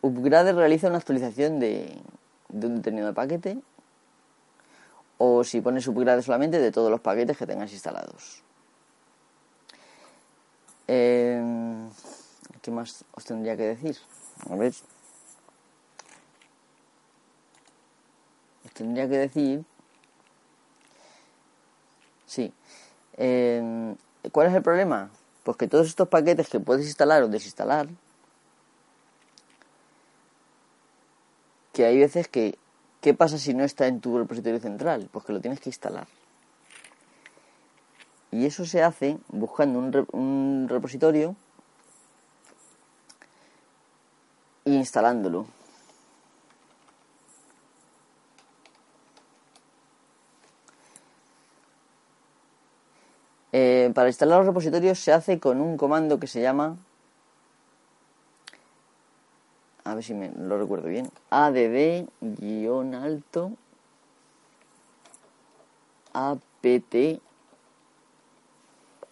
Upgrade 0.00 0.52
realiza 0.52 0.88
una 0.88 0.98
actualización 0.98 1.60
de, 1.60 2.00
de 2.52 2.66
un 2.66 2.76
determinado 2.76 3.14
paquete 3.14 3.58
o 5.18 5.42
si 5.44 5.60
pones 5.60 5.86
upgrade 5.88 6.22
solamente 6.22 6.58
de 6.58 6.70
todos 6.70 6.90
los 6.90 7.00
paquetes 7.00 7.36
que 7.36 7.46
tengas 7.46 7.72
instalados. 7.72 8.42
Eh, 10.88 11.42
¿Qué 12.60 12.70
más 12.70 13.04
os 13.14 13.24
tendría 13.24 13.56
que 13.56 13.74
decir? 13.74 13.96
A 14.50 14.56
ver. 14.56 14.72
tendría 18.72 19.08
que 19.08 19.18
decir, 19.18 19.64
sí, 22.26 22.52
em, 23.16 23.96
¿cuál 24.32 24.48
es 24.48 24.54
el 24.54 24.62
problema? 24.62 25.10
Pues 25.44 25.56
que 25.56 25.68
todos 25.68 25.86
estos 25.86 26.08
paquetes 26.08 26.48
que 26.48 26.60
puedes 26.60 26.86
instalar 26.86 27.22
o 27.22 27.28
desinstalar, 27.28 27.88
que 31.72 31.86
hay 31.86 31.98
veces 31.98 32.28
que, 32.28 32.58
¿qué 33.00 33.14
pasa 33.14 33.38
si 33.38 33.54
no 33.54 33.64
está 33.64 33.86
en 33.86 34.00
tu 34.00 34.18
repositorio 34.18 34.60
central? 34.60 35.08
Pues 35.10 35.24
que 35.24 35.32
lo 35.32 35.40
tienes 35.40 35.60
que 35.60 35.70
instalar. 35.70 36.06
Y 38.30 38.46
eso 38.46 38.64
se 38.64 38.82
hace 38.82 39.18
buscando 39.28 39.78
un, 39.78 40.06
un 40.12 40.66
repositorio 40.68 41.36
e 44.64 44.70
instalándolo. 44.70 45.46
Eh, 53.54 53.92
para 53.94 54.08
instalar 54.08 54.38
los 54.38 54.46
repositorios 54.46 54.98
se 54.98 55.12
hace 55.12 55.38
con 55.38 55.60
un 55.60 55.76
comando 55.76 56.18
que 56.18 56.26
se 56.26 56.40
llama, 56.40 56.78
a 59.84 59.94
ver 59.94 60.04
si 60.04 60.14
me 60.14 60.30
lo 60.30 60.58
recuerdo 60.58 60.88
bien, 60.88 61.10
add-alto 61.30 62.08
apt, 66.12 66.94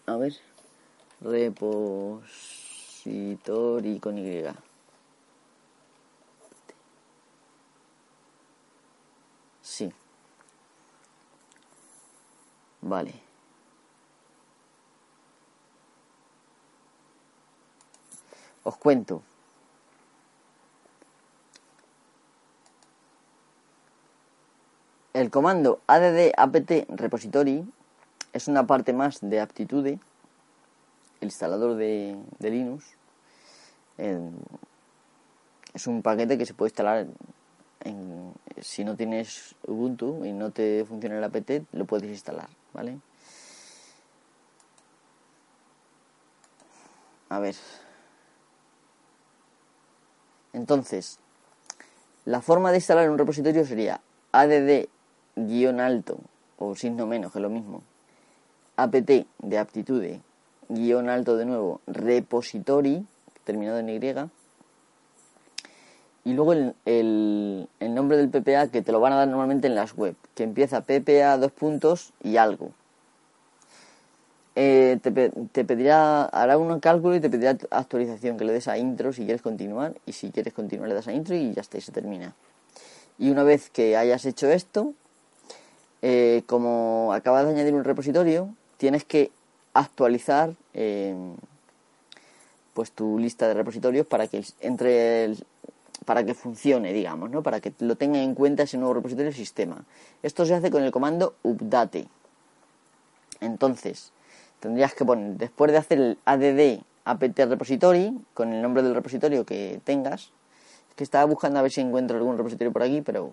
a 0.07 0.17
ver, 0.17 0.35
repository 1.21 4.01
con 4.01 4.19
Y. 4.19 4.45
Sí. 9.63 9.93
Vale. 12.83 13.13
Os 18.65 18.77
cuento. 18.77 19.23
El 25.13 25.31
comando 25.31 25.81
add 25.89 26.31
apt 26.37 26.71
repository 26.89 27.65
es 28.33 28.47
una 28.47 28.67
parte 28.69 28.93
más 28.93 29.19
de 29.21 29.41
Aptitude, 29.41 29.99
el 31.21 31.27
instalador 31.27 31.75
de, 31.75 32.17
Linux. 32.39 32.95
es 33.99 35.87
un 35.89 36.03
paquete 36.03 36.39
que 36.39 36.47
se 36.47 36.55
puede 36.55 36.69
instalar 36.69 37.09
en, 37.81 38.33
si 38.61 38.85
no 38.85 38.95
tienes 38.95 39.57
Ubuntu 39.67 40.25
y 40.25 40.33
no 40.33 40.53
te 40.53 40.85
funciona 40.85 41.19
el 41.19 41.25
apt, 41.25 41.65
lo 41.73 41.87
puedes 41.87 42.09
instalar, 42.09 42.49
¿vale? 42.73 43.01
A 47.31 47.41
ver, 47.41 47.57
entonces, 50.53 51.19
la 52.25 52.41
forma 52.41 52.71
de 52.71 52.77
instalar 52.77 53.11
un 53.11 53.19
repositorio 53.19 53.65
sería 53.65 54.01
add-alto 55.49 56.19
o 56.59 56.75
signo 56.75 57.07
menos, 57.07 57.33
que 57.33 57.39
es 57.39 57.43
lo 57.43 57.51
mismo, 57.51 57.83
apt 58.77 59.11
de 59.39 59.59
aptitude, 59.59 60.21
guion 60.69 61.09
alto 61.09 61.37
de 61.37 61.47
nuevo, 61.47 61.81
repository, 61.87 63.07
terminado 63.45 63.79
en 63.79 63.89
Y, 63.89 64.01
y 66.23 66.35
luego 66.35 66.53
el, 66.53 66.75
el, 66.85 67.95
nombre 67.95 68.17
del 68.17 68.29
PPA 68.29 68.69
que 68.69 68.83
te 68.83 68.93
lo 68.93 69.01
van 69.01 69.13
a 69.13 69.17
dar 69.17 69.29
normalmente 69.29 69.67
en 69.67 69.75
las 69.75 69.97
web, 69.97 70.15
que 70.35 70.45
empieza 70.45 70.83
PPA 70.83 71.39
dos 71.39 71.53
puntos 71.53 72.13
y 72.23 72.37
algo. 72.37 72.73
Eh, 74.57 74.99
te, 75.01 75.65
pedirá, 75.65 76.25
hará 76.25 76.59
un 76.59 76.81
cálculo 76.81 77.17
y 77.17 77.21
te 77.21 77.31
pedirá 77.31 77.57
actualización, 77.71 78.37
que 78.37 78.45
le 78.45 78.53
des 78.53 78.69
a 78.69 78.77
intro 78.77 79.13
si 79.13 79.25
quieres 79.25 79.43
continuar 79.43 79.95
y 80.07 80.13
si 80.13 80.31
quieres 80.31 80.53
continuar 80.53 80.89
le 80.89 80.95
das 80.95 81.09
a 81.09 81.13
intro 81.13 81.35
y 81.35 81.55
ya 81.55 81.63
está, 81.63 81.79
y 81.79 81.81
se 81.81 81.93
termina. 81.93 82.35
Y 83.19 83.31
una 83.31 83.43
vez 83.43 83.71
que 83.71 83.97
hayas 83.97 84.25
hecho 84.25 84.51
esto, 84.51 84.95
eh, 86.03 86.43
como 86.47 87.13
acabas 87.13 87.45
de 87.45 87.51
añadir 87.51 87.75
un 87.75 87.85
repositorio, 87.85 88.55
tienes 88.77 89.05
que 89.05 89.31
actualizar 89.75 90.55
eh, 90.75 91.15
pues 92.75 92.93
tu 92.93 93.19
lista 93.19 93.47
de 93.49 93.55
repositorios 93.55 94.07
para 94.07 94.27
que 94.27 94.45
entre 94.61 95.35
para 96.05 96.25
que 96.25 96.35
funcione, 96.35 96.93
digamos, 96.93 97.31
¿no? 97.31 97.43
Para 97.43 97.61
que 97.61 97.75
lo 97.81 97.95
tenga 97.97 98.23
en 98.23 98.35
cuenta 98.35 98.63
ese 98.63 98.79
nuevo 98.79 98.95
repositorio 98.95 99.33
sistema. 99.33 99.85
Esto 100.23 100.47
se 100.47 100.55
hace 100.55 100.71
con 100.71 100.83
el 100.83 100.91
comando 100.91 101.35
update. 101.43 102.09
Entonces, 103.41 104.13
tendrías 104.61 104.95
que 104.95 105.05
poner, 105.05 105.37
después 105.37 105.71
de 105.73 105.79
hacer 105.79 105.99
el 105.99 106.19
add 106.25 106.43
apt 107.05 107.39
repository, 107.39 108.19
con 108.35 108.53
el 108.53 108.63
nombre 108.63 108.83
del 108.83 108.95
repositorio 108.95 109.45
que 109.45 109.81
tengas, 109.85 110.31
que 110.97 111.05
estaba 111.05 111.25
buscando 111.25 111.59
a 111.59 111.63
ver 111.63 111.71
si 111.71 111.81
encuentro 111.81 112.17
algún 112.17 112.37
repositorio 112.37 112.73
por 112.73 112.83
aquí, 112.83 113.03
pero... 113.03 113.33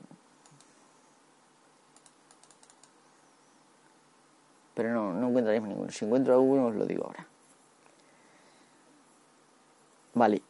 Pero 4.78 4.94
no, 4.94 5.12
no 5.12 5.30
encontraréis 5.30 5.64
ninguno. 5.64 5.92
Si 5.92 6.06
encuentro 6.06 6.36
alguno 6.36 6.68
os 6.68 6.76
lo 6.76 6.86
digo 6.86 7.06
ahora. 7.06 7.26
Vale. 10.14 10.44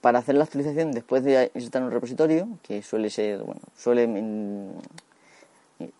para 0.00 0.18
hacer 0.18 0.34
la 0.36 0.44
actualización 0.44 0.92
después 0.92 1.22
de 1.22 1.50
insertar 1.54 1.82
un 1.82 1.90
repositorio, 1.90 2.48
que 2.62 2.82
suele 2.82 3.10
ser, 3.10 3.42
bueno, 3.42 3.60
suele 3.76 4.04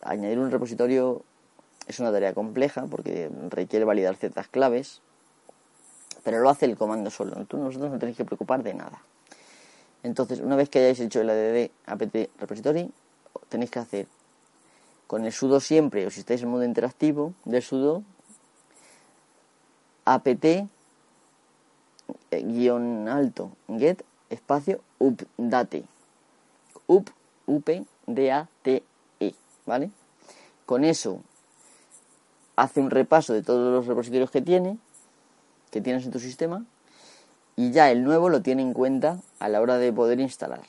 añadir 0.00 0.38
un 0.38 0.50
repositorio 0.50 1.24
es 1.86 2.00
una 2.00 2.10
tarea 2.10 2.32
compleja 2.32 2.86
porque 2.86 3.30
requiere 3.50 3.84
validar 3.84 4.16
ciertas 4.16 4.48
claves, 4.48 5.02
pero 6.24 6.40
lo 6.40 6.48
hace 6.48 6.64
el 6.64 6.76
comando 6.78 7.10
solo. 7.10 7.34
nosotros 7.36 7.90
no 7.90 7.98
tenéis 7.98 8.16
que 8.16 8.24
preocupar 8.24 8.62
de 8.62 8.72
nada. 8.72 9.02
Entonces, 10.02 10.40
una 10.40 10.56
vez 10.56 10.70
que 10.70 10.78
hayáis 10.78 11.00
hecho 11.00 11.20
el 11.20 11.28
add 11.28 11.70
apt 11.84 12.16
repository, 12.40 12.90
tenéis 13.50 13.70
que 13.70 13.78
hacer 13.78 14.06
con 15.12 15.26
el 15.26 15.32
sudo 15.32 15.60
siempre, 15.60 16.06
o 16.06 16.10
si 16.10 16.20
estáis 16.20 16.40
en 16.40 16.48
modo 16.48 16.64
interactivo, 16.64 17.34
del 17.44 17.60
sudo 17.60 18.02
apt 20.06 20.46
guion 22.30 23.06
alto 23.08 23.52
get 23.68 24.06
espacio 24.30 24.80
update. 24.98 25.84
Up 26.86 27.10
up 27.46 27.86
d 28.06 28.30
a 28.32 28.48
t 28.62 28.82
e 29.20 29.34
vale 29.66 29.90
con 30.64 30.82
eso 30.82 31.20
hace 32.56 32.80
un 32.80 32.88
repaso 32.88 33.34
de 33.34 33.42
todos 33.42 33.70
los 33.70 33.86
repositorios 33.86 34.30
que 34.30 34.40
tiene 34.40 34.78
que 35.70 35.82
tienes 35.82 36.06
en 36.06 36.10
tu 36.10 36.20
sistema 36.20 36.64
y 37.54 37.70
ya 37.70 37.90
el 37.90 38.02
nuevo 38.02 38.30
lo 38.30 38.40
tiene 38.40 38.62
en 38.62 38.72
cuenta 38.72 39.20
a 39.40 39.50
la 39.50 39.60
hora 39.60 39.76
de 39.76 39.92
poder 39.92 40.20
instalar. 40.20 40.62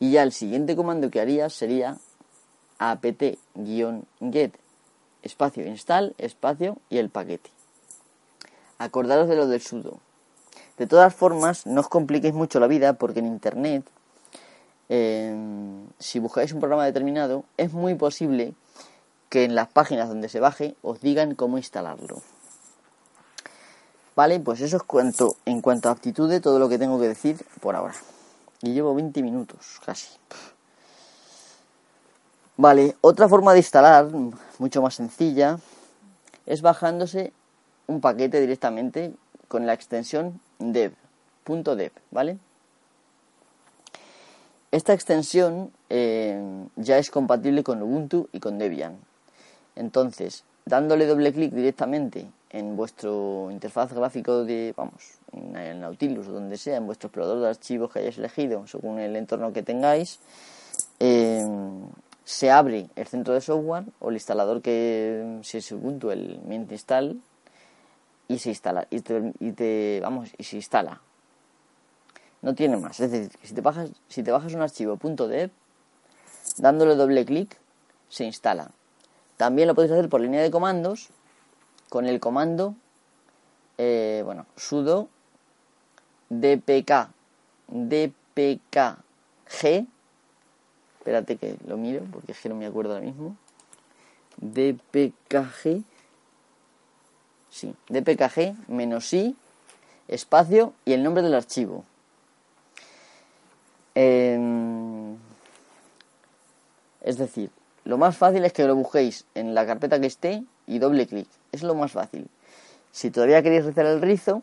Y 0.00 0.10
ya 0.10 0.24
el 0.24 0.32
siguiente 0.32 0.74
comando 0.74 1.08
que 1.08 1.20
harías 1.20 1.52
sería 1.52 1.98
apt-get 2.80 4.52
espacio 5.22 5.64
install 5.64 6.14
espacio 6.18 6.78
y 6.88 6.98
el 6.98 7.10
paquete 7.10 7.50
acordaros 8.78 9.28
de 9.28 9.36
lo 9.36 9.46
del 9.46 9.60
sudo 9.60 10.00
de 10.80 10.86
todas 10.86 11.14
formas, 11.14 11.66
no 11.66 11.82
os 11.82 11.88
compliquéis 11.88 12.32
mucho 12.32 12.58
la 12.58 12.66
vida 12.66 12.94
porque 12.94 13.18
en 13.18 13.26
Internet, 13.26 13.84
em, 14.88 15.84
si 15.98 16.18
buscáis 16.18 16.54
un 16.54 16.60
programa 16.60 16.86
determinado, 16.86 17.44
es 17.58 17.74
muy 17.74 17.94
posible 17.96 18.54
que 19.28 19.44
en 19.44 19.54
las 19.54 19.68
páginas 19.68 20.08
donde 20.08 20.30
se 20.30 20.40
baje 20.40 20.76
os 20.80 21.02
digan 21.02 21.34
cómo 21.34 21.58
instalarlo. 21.58 22.22
Vale, 24.16 24.40
pues 24.40 24.62
eso 24.62 24.78
es 24.78 24.82
cuanto, 24.82 25.36
en 25.44 25.60
cuanto 25.60 25.90
a 25.90 25.92
aptitud 25.92 26.30
de 26.30 26.40
todo 26.40 26.58
lo 26.58 26.70
que 26.70 26.78
tengo 26.78 26.98
que 26.98 27.08
decir 27.08 27.44
por 27.60 27.76
ahora. 27.76 27.96
Y 28.62 28.72
llevo 28.72 28.94
20 28.94 29.22
minutos, 29.22 29.82
casi. 29.84 30.08
Vale, 32.62 32.94
otra 33.00 33.26
forma 33.26 33.54
de 33.54 33.60
instalar, 33.60 34.08
mucho 34.58 34.82
más 34.82 34.94
sencilla, 34.94 35.58
es 36.44 36.60
bajándose 36.60 37.32
un 37.86 38.02
paquete 38.02 38.38
directamente 38.38 39.14
con 39.48 39.64
la 39.64 39.72
extensión 39.72 40.42
dev, 40.58 40.92
.dev, 41.46 41.92
¿vale? 42.10 42.36
Esta 44.72 44.92
extensión 44.92 45.72
eh, 45.88 46.38
ya 46.76 46.98
es 46.98 47.10
compatible 47.10 47.64
con 47.64 47.82
Ubuntu 47.82 48.28
y 48.30 48.40
con 48.40 48.58
Debian. 48.58 48.98
Entonces, 49.74 50.44
dándole 50.66 51.06
doble 51.06 51.32
clic 51.32 51.54
directamente 51.54 52.30
en 52.50 52.76
vuestro 52.76 53.48
interfaz 53.50 53.94
gráfico 53.94 54.44
de, 54.44 54.74
vamos, 54.76 55.14
en 55.32 55.80
Nautilus 55.80 56.28
o 56.28 56.32
donde 56.32 56.58
sea, 56.58 56.76
en 56.76 56.84
vuestro 56.84 57.06
explorador 57.06 57.40
de 57.40 57.48
archivos 57.48 57.90
que 57.90 58.00
hayáis 58.00 58.18
elegido, 58.18 58.66
según 58.66 58.98
el 58.98 59.16
entorno 59.16 59.50
que 59.54 59.62
tengáis, 59.62 60.20
eh, 60.98 61.42
se 62.30 62.52
abre 62.52 62.88
el 62.94 63.08
centro 63.08 63.34
de 63.34 63.40
software 63.40 63.86
o 63.98 64.10
el 64.10 64.14
instalador 64.14 64.62
que, 64.62 65.40
si 65.42 65.58
es 65.58 65.72
Ubuntu, 65.72 66.12
el 66.12 66.38
mint 66.44 66.70
install, 66.70 67.20
y 68.28 68.38
se 68.38 68.50
instala 68.50 68.86
y 68.88 69.00
te, 69.00 70.00
vamos 70.00 70.30
y 70.38 70.44
se 70.44 70.54
instala. 70.54 71.00
No 72.40 72.54
tiene 72.54 72.76
más. 72.76 73.00
Es 73.00 73.10
decir 73.10 73.32
si 73.42 73.52
te 73.52 73.60
bajas 73.60 73.90
si 74.08 74.22
te 74.22 74.30
bajas 74.30 74.54
un 74.54 74.62
archivo 74.62 74.96
.dev 75.26 75.50
dándole 76.58 76.94
doble 76.94 77.24
clic 77.24 77.56
se 78.08 78.24
instala. 78.24 78.70
También 79.36 79.66
lo 79.66 79.74
podéis 79.74 79.92
hacer 79.92 80.08
por 80.08 80.20
línea 80.20 80.40
de 80.40 80.52
comandos 80.52 81.08
con 81.88 82.06
el 82.06 82.20
comando 82.20 82.76
eh, 83.76 84.22
bueno 84.24 84.46
sudo 84.56 85.08
dpk 86.28 87.08
dpkg 87.66 89.00
espérate 91.00 91.36
que 91.36 91.56
lo 91.66 91.76
miro 91.76 92.04
porque 92.12 92.32
es 92.32 92.38
que 92.38 92.48
no 92.48 92.54
me 92.54 92.66
acuerdo 92.66 92.94
ahora 92.94 93.04
mismo 93.04 93.36
dpkg 94.36 95.82
Sí, 97.50 97.74
dpkg 97.88 98.54
menos 98.68 99.12
i, 99.12 99.36
espacio 100.06 100.72
y 100.84 100.92
el 100.92 101.02
nombre 101.02 101.22
del 101.22 101.34
archivo. 101.34 101.84
Em, 103.94 105.16
es 107.02 107.18
decir, 107.18 107.50
lo 107.84 107.98
más 107.98 108.16
fácil 108.16 108.44
es 108.44 108.52
que 108.52 108.64
lo 108.64 108.76
busquéis 108.76 109.26
en 109.34 109.54
la 109.54 109.66
carpeta 109.66 110.00
que 110.00 110.06
esté 110.06 110.44
y 110.66 110.78
doble 110.78 111.08
clic. 111.08 111.26
Es 111.50 111.64
lo 111.64 111.74
más 111.74 111.90
fácil. 111.90 112.28
Si 112.92 113.10
todavía 113.10 113.42
queréis 113.42 113.66
hacer 113.66 113.86
el 113.86 114.00
rizo, 114.00 114.42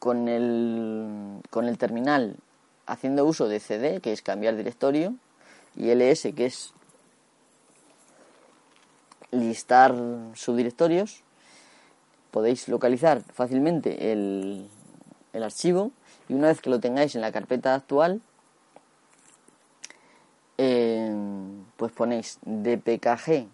con 0.00 0.28
el, 0.28 1.40
con 1.50 1.68
el 1.68 1.78
terminal 1.78 2.36
haciendo 2.86 3.24
uso 3.24 3.48
de 3.48 3.60
cd, 3.60 4.00
que 4.00 4.12
es 4.12 4.22
cambiar 4.22 4.56
directorio, 4.56 5.14
y 5.76 5.94
ls, 5.94 6.22
que 6.34 6.46
es 6.46 6.72
listar 9.30 9.94
subdirectorios, 10.34 11.22
podéis 12.30 12.68
localizar 12.68 13.22
fácilmente 13.32 14.12
el, 14.12 14.68
el 15.32 15.42
archivo 15.42 15.92
y 16.28 16.34
una 16.34 16.48
vez 16.48 16.60
que 16.60 16.70
lo 16.70 16.80
tengáis 16.80 17.14
en 17.14 17.20
la 17.20 17.32
carpeta 17.32 17.74
actual, 17.74 18.20
eh, 20.58 21.10
pues 21.76 21.92
ponéis 21.92 22.38
dpkg, 22.42 23.48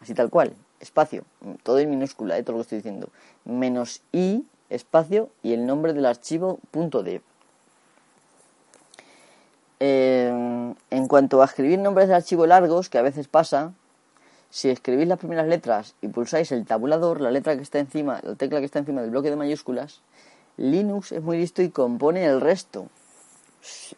así 0.00 0.14
tal 0.14 0.30
cual, 0.30 0.56
espacio, 0.80 1.24
todo 1.62 1.78
en 1.78 1.90
minúscula, 1.90 2.38
eh, 2.38 2.42
todo 2.42 2.52
lo 2.52 2.58
que 2.58 2.62
estoy 2.62 2.78
diciendo, 2.78 3.10
menos 3.44 4.02
i, 4.12 4.44
espacio 4.70 5.30
y 5.42 5.52
el 5.52 5.66
nombre 5.66 5.92
del 5.92 6.06
archivo. 6.06 6.58
Eh, 9.78 10.74
en 10.90 11.08
cuanto 11.08 11.42
a 11.42 11.44
escribir 11.44 11.78
nombres 11.78 12.08
de 12.08 12.14
archivo 12.14 12.46
largos, 12.46 12.88
que 12.88 12.98
a 12.98 13.02
veces 13.02 13.28
pasa, 13.28 13.72
si 14.50 14.70
escribís 14.70 15.08
las 15.08 15.18
primeras 15.18 15.46
letras 15.46 15.94
y 16.00 16.08
pulsáis 16.08 16.52
el 16.52 16.64
tabulador, 16.64 17.20
la 17.20 17.30
letra 17.30 17.56
que 17.56 17.62
está 17.62 17.78
encima, 17.78 18.20
la 18.22 18.34
tecla 18.36 18.60
que 18.60 18.64
está 18.66 18.78
encima 18.78 19.02
del 19.02 19.10
bloque 19.10 19.30
de 19.30 19.36
mayúsculas, 19.36 20.00
Linux 20.56 21.12
es 21.12 21.22
muy 21.22 21.36
listo 21.38 21.62
y 21.62 21.70
compone 21.70 22.24
el 22.24 22.40
resto. 22.40 22.88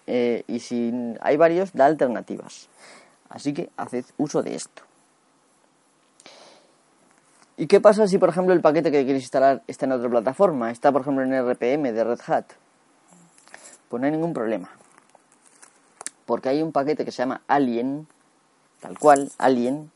Eh, 0.07 0.45
y 0.47 0.61
si 0.61 0.93
hay 1.21 1.37
varios, 1.37 1.73
da 1.73 1.87
alternativas. 1.87 2.69
Así 3.29 3.53
que 3.53 3.71
haced 3.77 4.05
uso 4.17 4.43
de 4.43 4.55
esto. 4.55 4.83
¿Y 7.57 7.67
qué 7.67 7.81
pasa 7.81 8.07
si, 8.07 8.19
por 8.19 8.29
ejemplo, 8.29 8.55
el 8.55 8.61
paquete 8.61 8.91
que 8.91 9.05
queréis 9.05 9.25
instalar 9.25 9.63
está 9.67 9.87
en 9.87 9.93
otra 9.93 10.09
plataforma? 10.09 10.71
Está, 10.71 10.93
por 10.93 11.03
ejemplo, 11.03 11.25
en 11.25 11.33
RPM 11.35 11.93
de 11.93 12.05
Red 12.05 12.21
Hat. 12.27 12.45
Pues 13.89 14.01
no 14.01 14.07
hay 14.07 14.13
ningún 14.13 14.33
problema. 14.33 14.71
Porque 16.29 16.51
hay 16.51 16.61
un 16.61 16.73
paquete 16.73 17.05
que 17.07 17.11
se 17.11 17.23
llama 17.23 17.41
Alien, 17.49 18.07
tal 18.81 18.99
cual, 18.99 19.33
Alien, 19.39 19.91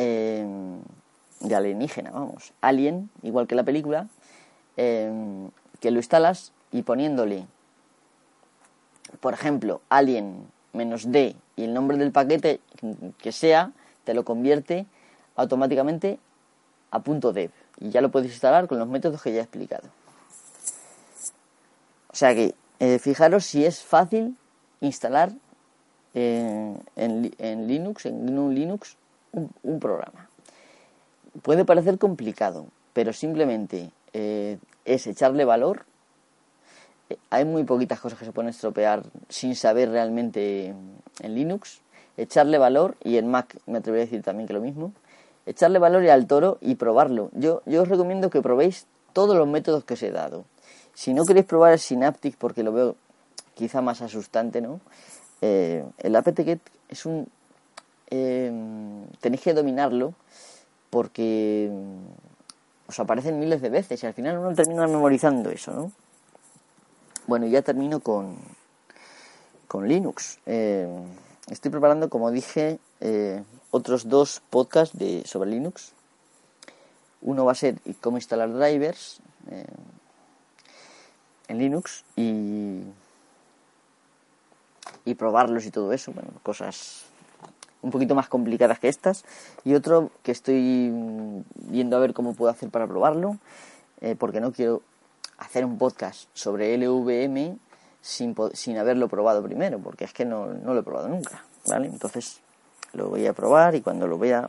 Em, 0.00 0.80
de 1.40 1.56
alienígena, 1.56 2.12
vamos, 2.12 2.52
Alien, 2.60 3.10
igual 3.24 3.48
que 3.48 3.56
la 3.56 3.64
película, 3.64 4.06
em, 4.76 5.50
que 5.80 5.90
lo 5.90 5.98
instalas 5.98 6.52
y 6.70 6.82
poniéndole, 6.82 7.48
por 9.18 9.34
ejemplo, 9.34 9.80
Alien 9.88 10.46
menos 10.72 11.10
D 11.10 11.34
y 11.56 11.64
el 11.64 11.74
nombre 11.74 11.96
del 11.96 12.12
paquete 12.12 12.60
que 13.18 13.32
sea, 13.32 13.72
te 14.04 14.14
lo 14.14 14.24
convierte 14.24 14.86
automáticamente 15.34 16.20
a 16.92 17.00
punto 17.00 17.32
.dev 17.32 17.50
y 17.80 17.90
ya 17.90 18.00
lo 18.00 18.12
puedes 18.12 18.30
instalar 18.30 18.68
con 18.68 18.78
los 18.78 18.86
métodos 18.86 19.20
que 19.20 19.32
ya 19.32 19.40
he 19.40 19.42
explicado. 19.42 19.88
O 22.12 22.14
sea 22.14 22.36
que 22.36 22.54
eh, 22.78 23.00
fijaros 23.00 23.44
si 23.44 23.66
es 23.66 23.82
fácil 23.82 24.36
instalar 24.80 25.32
eh, 26.14 26.74
en, 26.96 27.34
en, 27.38 27.66
Linux, 27.66 28.06
en 28.06 28.38
un 28.38 28.54
Linux, 28.54 28.96
un, 29.32 29.80
programa. 29.80 30.28
Puede 31.42 31.64
parecer 31.64 31.98
complicado, 31.98 32.66
pero 32.92 33.12
simplemente 33.12 33.90
eh, 34.12 34.58
es 34.84 35.06
echarle 35.06 35.44
valor 35.44 35.84
hay 37.30 37.44
muy 37.44 37.64
poquitas 37.64 38.00
cosas 38.00 38.18
que 38.18 38.24
se 38.24 38.32
pueden 38.32 38.50
estropear 38.50 39.02
sin 39.28 39.54
saber 39.54 39.90
realmente 39.90 40.74
en 41.20 41.34
Linux. 41.34 41.80
Echarle 42.16 42.58
valor, 42.58 42.96
y 43.04 43.16
en 43.16 43.30
Mac 43.30 43.56
me 43.66 43.78
atrevería 43.78 44.02
a 44.02 44.06
decir 44.06 44.22
también 44.22 44.48
que 44.48 44.52
lo 44.52 44.60
mismo, 44.60 44.92
echarle 45.46 45.78
valor 45.78 46.02
y 46.02 46.08
al 46.08 46.26
toro 46.26 46.58
y 46.60 46.74
probarlo. 46.74 47.30
Yo, 47.32 47.62
yo 47.64 47.82
os 47.82 47.88
recomiendo 47.88 48.28
que 48.28 48.42
probéis 48.42 48.86
todos 49.12 49.36
los 49.36 49.46
métodos 49.46 49.84
que 49.84 49.94
os 49.94 50.02
he 50.02 50.10
dado. 50.10 50.44
Si 50.94 51.14
no 51.14 51.24
queréis 51.24 51.46
probar 51.46 51.72
el 51.72 51.78
Synaptic 51.78 52.36
porque 52.36 52.64
lo 52.64 52.72
veo 52.72 52.96
quizá 53.58 53.82
más 53.82 54.00
asustante, 54.00 54.60
¿no? 54.60 54.80
Eh, 55.42 55.84
el 55.98 56.14
apt-get 56.14 56.60
es 56.88 57.04
un... 57.04 57.28
Eh, 58.10 58.50
tenéis 59.20 59.42
que 59.42 59.52
dominarlo 59.52 60.14
porque 60.88 61.68
os 62.86 62.98
aparecen 63.00 63.38
miles 63.38 63.60
de 63.60 63.68
veces 63.68 64.02
y 64.02 64.06
al 64.06 64.14
final 64.14 64.38
uno 64.38 64.54
termina 64.54 64.86
memorizando 64.86 65.50
eso, 65.50 65.72
¿no? 65.72 65.92
Bueno, 67.26 67.46
ya 67.46 67.60
termino 67.60 68.00
con, 68.00 68.36
con 69.66 69.88
Linux. 69.88 70.38
Eh, 70.46 70.88
estoy 71.50 71.70
preparando, 71.70 72.08
como 72.08 72.30
dije, 72.30 72.78
otros 73.70 74.08
dos 74.08 74.40
podcasts 74.48 74.96
de, 74.96 75.24
sobre 75.26 75.50
Linux. 75.50 75.92
Uno 77.20 77.44
va 77.44 77.52
a 77.52 77.56
ser 77.56 77.74
cómo 78.00 78.16
instalar 78.16 78.50
drivers 78.50 79.20
en 81.48 81.58
Linux 81.58 82.04
y, 82.16 82.84
y 85.08 85.14
probarlos 85.14 85.66
y 85.66 85.70
todo 85.70 85.92
eso. 85.92 86.12
Bueno, 86.12 86.30
cosas 86.42 87.04
un 87.82 87.90
poquito 87.90 88.14
más 88.14 88.28
complicadas 88.28 88.78
que 88.78 88.88
estas. 88.88 89.24
Y 89.64 89.74
otro 89.74 90.10
que 90.22 90.32
estoy 90.32 90.92
viendo 91.54 91.96
a 91.96 92.00
ver 92.00 92.12
cómo 92.12 92.34
puedo 92.34 92.50
hacer 92.50 92.70
para 92.70 92.86
probarlo, 92.86 93.38
porque 94.18 94.40
no 94.40 94.52
quiero 94.52 94.82
hacer 95.38 95.64
un 95.64 95.78
podcast 95.78 96.28
sobre 96.34 96.76
LVM 96.76 97.58
sin, 98.00 98.34
sin 98.52 98.78
haberlo 98.78 99.08
probado 99.08 99.42
primero, 99.42 99.78
porque 99.78 100.04
es 100.04 100.12
que 100.12 100.24
no, 100.24 100.46
no 100.46 100.74
lo 100.74 100.80
he 100.80 100.82
probado 100.82 101.08
nunca, 101.08 101.44
¿vale? 101.66 101.86
Entonces 101.88 102.40
lo 102.92 103.08
voy 103.08 103.26
a 103.26 103.32
probar 103.32 103.74
y 103.74 103.80
cuando 103.80 104.06
lo 104.06 104.18
vea 104.18 104.48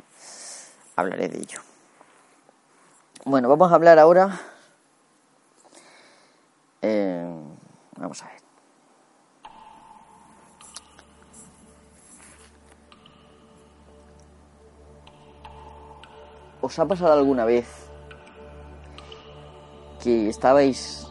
hablaré 0.95 1.29
de 1.29 1.39
ello. 1.39 1.61
Bueno, 3.25 3.49
vamos 3.49 3.71
a 3.71 3.75
hablar 3.75 3.99
ahora. 3.99 4.39
Eh, 6.81 7.27
vamos 7.97 8.23
a 8.23 8.27
ver. 8.27 8.38
¿Os 16.69 16.77
ha 16.77 16.85
pasado 16.85 17.13
alguna 17.13 17.45
vez 17.45 17.65
que 20.03 20.29
estabais 20.29 21.07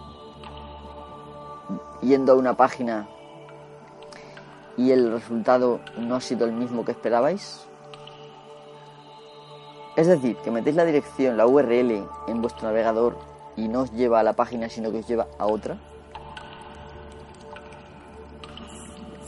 yendo 2.00 2.30
a 2.30 2.36
una 2.36 2.56
página 2.56 3.08
y 4.76 4.92
el 4.92 5.10
resultado 5.10 5.80
no 5.98 6.14
ha 6.14 6.20
sido 6.20 6.46
el 6.46 6.52
mismo 6.52 6.84
que 6.84 6.92
esperabais? 6.92 7.66
Es 9.96 10.06
decir, 10.06 10.36
que 10.44 10.52
metéis 10.52 10.76
la 10.76 10.84
dirección, 10.84 11.36
la 11.36 11.48
URL 11.48 12.06
en 12.28 12.40
vuestro 12.40 12.68
navegador 12.68 13.18
y 13.56 13.66
no 13.66 13.80
os 13.80 13.90
lleva 13.90 14.20
a 14.20 14.22
la 14.22 14.34
página, 14.34 14.68
sino 14.68 14.92
que 14.92 14.98
os 14.98 15.08
lleva 15.08 15.26
a 15.40 15.46
otra. 15.46 15.76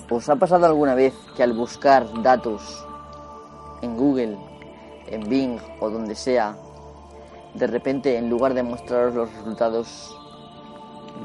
¿Os 0.08 0.28
ha 0.28 0.36
pasado 0.36 0.64
alguna 0.64 0.94
vez 0.94 1.12
que 1.36 1.42
al 1.42 1.54
buscar 1.54 2.06
datos 2.22 2.86
en 3.82 3.96
Google, 3.96 4.49
en 5.10 5.28
Bing 5.28 5.58
o 5.80 5.90
donde 5.90 6.14
sea, 6.14 6.56
de 7.54 7.66
repente 7.66 8.16
en 8.16 8.30
lugar 8.30 8.54
de 8.54 8.62
mostraros 8.62 9.14
los 9.14 9.32
resultados 9.34 10.16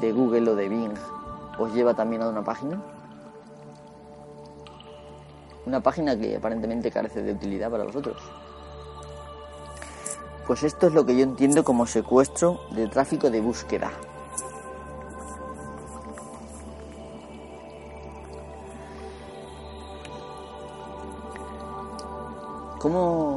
de 0.00 0.12
Google 0.12 0.50
o 0.50 0.54
de 0.54 0.68
Bing, 0.68 0.94
os 1.58 1.72
lleva 1.72 1.94
también 1.94 2.22
a 2.22 2.28
una 2.28 2.44
página? 2.44 2.82
Una 5.64 5.80
página 5.80 6.16
que 6.16 6.36
aparentemente 6.36 6.90
carece 6.90 7.22
de 7.22 7.32
utilidad 7.32 7.70
para 7.70 7.84
vosotros. 7.84 8.16
Pues 10.46 10.62
esto 10.62 10.86
es 10.86 10.94
lo 10.94 11.04
que 11.04 11.16
yo 11.16 11.24
entiendo 11.24 11.64
como 11.64 11.86
secuestro 11.86 12.60
de 12.70 12.86
tráfico 12.86 13.30
de 13.30 13.40
búsqueda. 13.40 13.90
¿Cómo? 22.78 23.35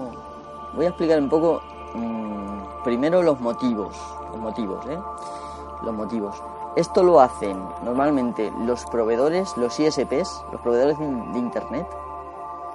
Voy 0.73 0.85
a 0.85 0.89
explicar 0.89 1.19
un 1.19 1.29
poco 1.29 1.61
mmm, 1.93 2.83
primero 2.83 3.21
los 3.21 3.39
motivos. 3.39 3.95
Los 4.31 4.39
motivos, 4.39 4.85
¿eh? 4.87 4.99
Los 5.83 5.93
motivos. 5.93 6.43
Esto 6.75 7.03
lo 7.03 7.19
hacen 7.19 7.61
normalmente 7.83 8.51
los 8.59 8.85
proveedores, 8.85 9.57
los 9.57 9.79
ISPs, 9.79 10.45
los 10.51 10.61
proveedores 10.61 10.99
de 10.99 11.39
Internet, 11.39 11.87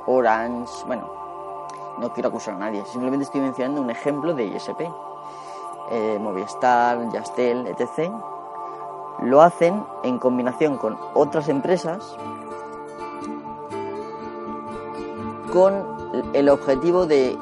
Orange, 0.07 0.73
bueno, 0.87 1.09
no 1.99 2.13
quiero 2.13 2.29
acusar 2.29 2.55
a 2.55 2.59
nadie, 2.59 2.85
simplemente 2.87 3.25
estoy 3.25 3.41
mencionando 3.41 3.81
un 3.81 3.91
ejemplo 3.91 4.35
de 4.35 4.47
ISP. 4.47 4.81
Eh, 5.91 6.19
Movistar, 6.19 7.11
Yastel, 7.13 7.67
etc. 7.67 8.11
Lo 9.23 9.43
hacen 9.43 9.85
en 10.03 10.19
combinación 10.19 10.79
con 10.79 10.99
otras 11.13 11.49
empresas 11.49 12.17
con 15.53 16.33
el 16.33 16.49
objetivo 16.49 17.07
de... 17.07 17.39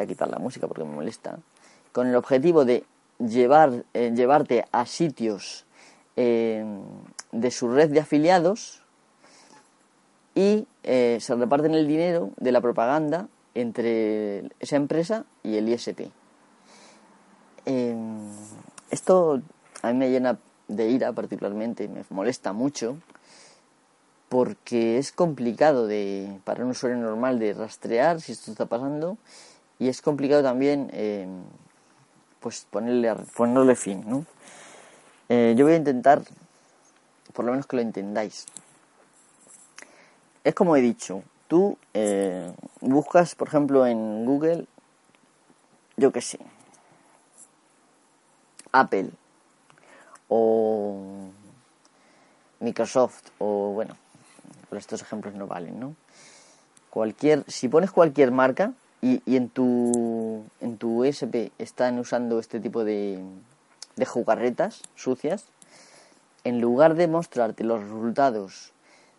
a 0.00 0.06
quitar 0.06 0.28
la 0.28 0.38
música 0.38 0.66
porque 0.66 0.84
me 0.84 0.94
molesta 0.94 1.38
con 1.92 2.06
el 2.06 2.16
objetivo 2.16 2.64
de 2.64 2.84
llevar, 3.18 3.84
eh, 3.94 4.12
llevarte 4.14 4.64
a 4.72 4.86
sitios 4.86 5.66
eh, 6.16 6.64
de 7.32 7.50
su 7.50 7.68
red 7.72 7.90
de 7.90 8.00
afiliados 8.00 8.82
y 10.34 10.66
eh, 10.82 11.18
se 11.20 11.34
reparten 11.34 11.74
el 11.74 11.86
dinero 11.86 12.30
de 12.36 12.52
la 12.52 12.60
propaganda 12.60 13.28
entre 13.54 14.50
esa 14.60 14.76
empresa 14.76 15.24
y 15.42 15.56
el 15.56 15.68
ISP. 15.68 16.10
esto 18.90 19.42
a 19.82 19.92
mí 19.92 19.98
me 19.98 20.10
llena 20.10 20.38
de 20.68 20.88
ira 20.88 21.12
particularmente, 21.12 21.88
me 21.88 22.04
molesta 22.10 22.52
mucho 22.52 22.96
porque 24.28 24.98
es 24.98 25.10
complicado 25.10 25.88
de, 25.88 26.38
para 26.44 26.64
un 26.64 26.70
usuario 26.70 26.98
normal 26.98 27.40
de 27.40 27.52
rastrear 27.52 28.20
si 28.20 28.32
esto 28.32 28.52
está 28.52 28.66
pasando 28.66 29.18
y 29.80 29.88
es 29.88 30.00
complicado 30.00 30.44
también 30.44 30.90
pues 32.40 32.66
ponerle, 32.70 33.14
ponerle 33.36 33.74
fin, 33.76 34.02
¿no? 34.06 34.24
Eh, 35.28 35.54
yo 35.56 35.64
voy 35.64 35.74
a 35.74 35.76
intentar, 35.76 36.22
por 37.32 37.44
lo 37.44 37.52
menos 37.52 37.66
que 37.66 37.76
lo 37.76 37.82
entendáis. 37.82 38.46
Es 40.42 40.54
como 40.54 40.74
he 40.74 40.80
dicho, 40.80 41.22
tú 41.46 41.78
eh, 41.94 42.52
buscas, 42.80 43.34
por 43.34 43.46
ejemplo, 43.46 43.86
en 43.86 44.24
Google, 44.24 44.66
yo 45.96 46.10
qué 46.10 46.20
sé, 46.20 46.40
Apple 48.72 49.10
o 50.28 51.28
Microsoft 52.60 53.28
o 53.38 53.72
bueno, 53.72 53.96
estos 54.72 55.02
ejemplos 55.02 55.34
no 55.34 55.46
valen, 55.46 55.78
¿no? 55.78 55.94
Cualquier, 56.88 57.44
si 57.46 57.68
pones 57.68 57.90
cualquier 57.90 58.32
marca, 58.32 58.72
y, 59.02 59.22
y 59.24 59.36
en 59.36 59.48
tu 59.48 60.44
en 60.60 60.76
tu 60.76 61.04
ESP 61.04 61.52
están 61.58 61.98
usando 61.98 62.38
este 62.38 62.60
tipo 62.60 62.84
de, 62.84 63.22
de 63.96 64.06
jugarretas 64.06 64.82
sucias, 64.94 65.46
en 66.44 66.60
lugar 66.60 66.94
de 66.94 67.08
mostrarte 67.08 67.64
los 67.64 67.82
resultados 67.82 68.72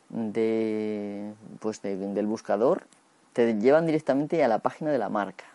de, 0.10 1.34
pues 1.60 1.82
del 1.82 2.26
buscador, 2.28 2.84
te 3.34 3.54
llevan 3.60 3.86
directamente 3.86 4.44
a 4.44 4.48
la 4.48 4.60
página 4.60 4.92
de 4.92 4.98
la 4.98 5.10
marca. 5.10 5.46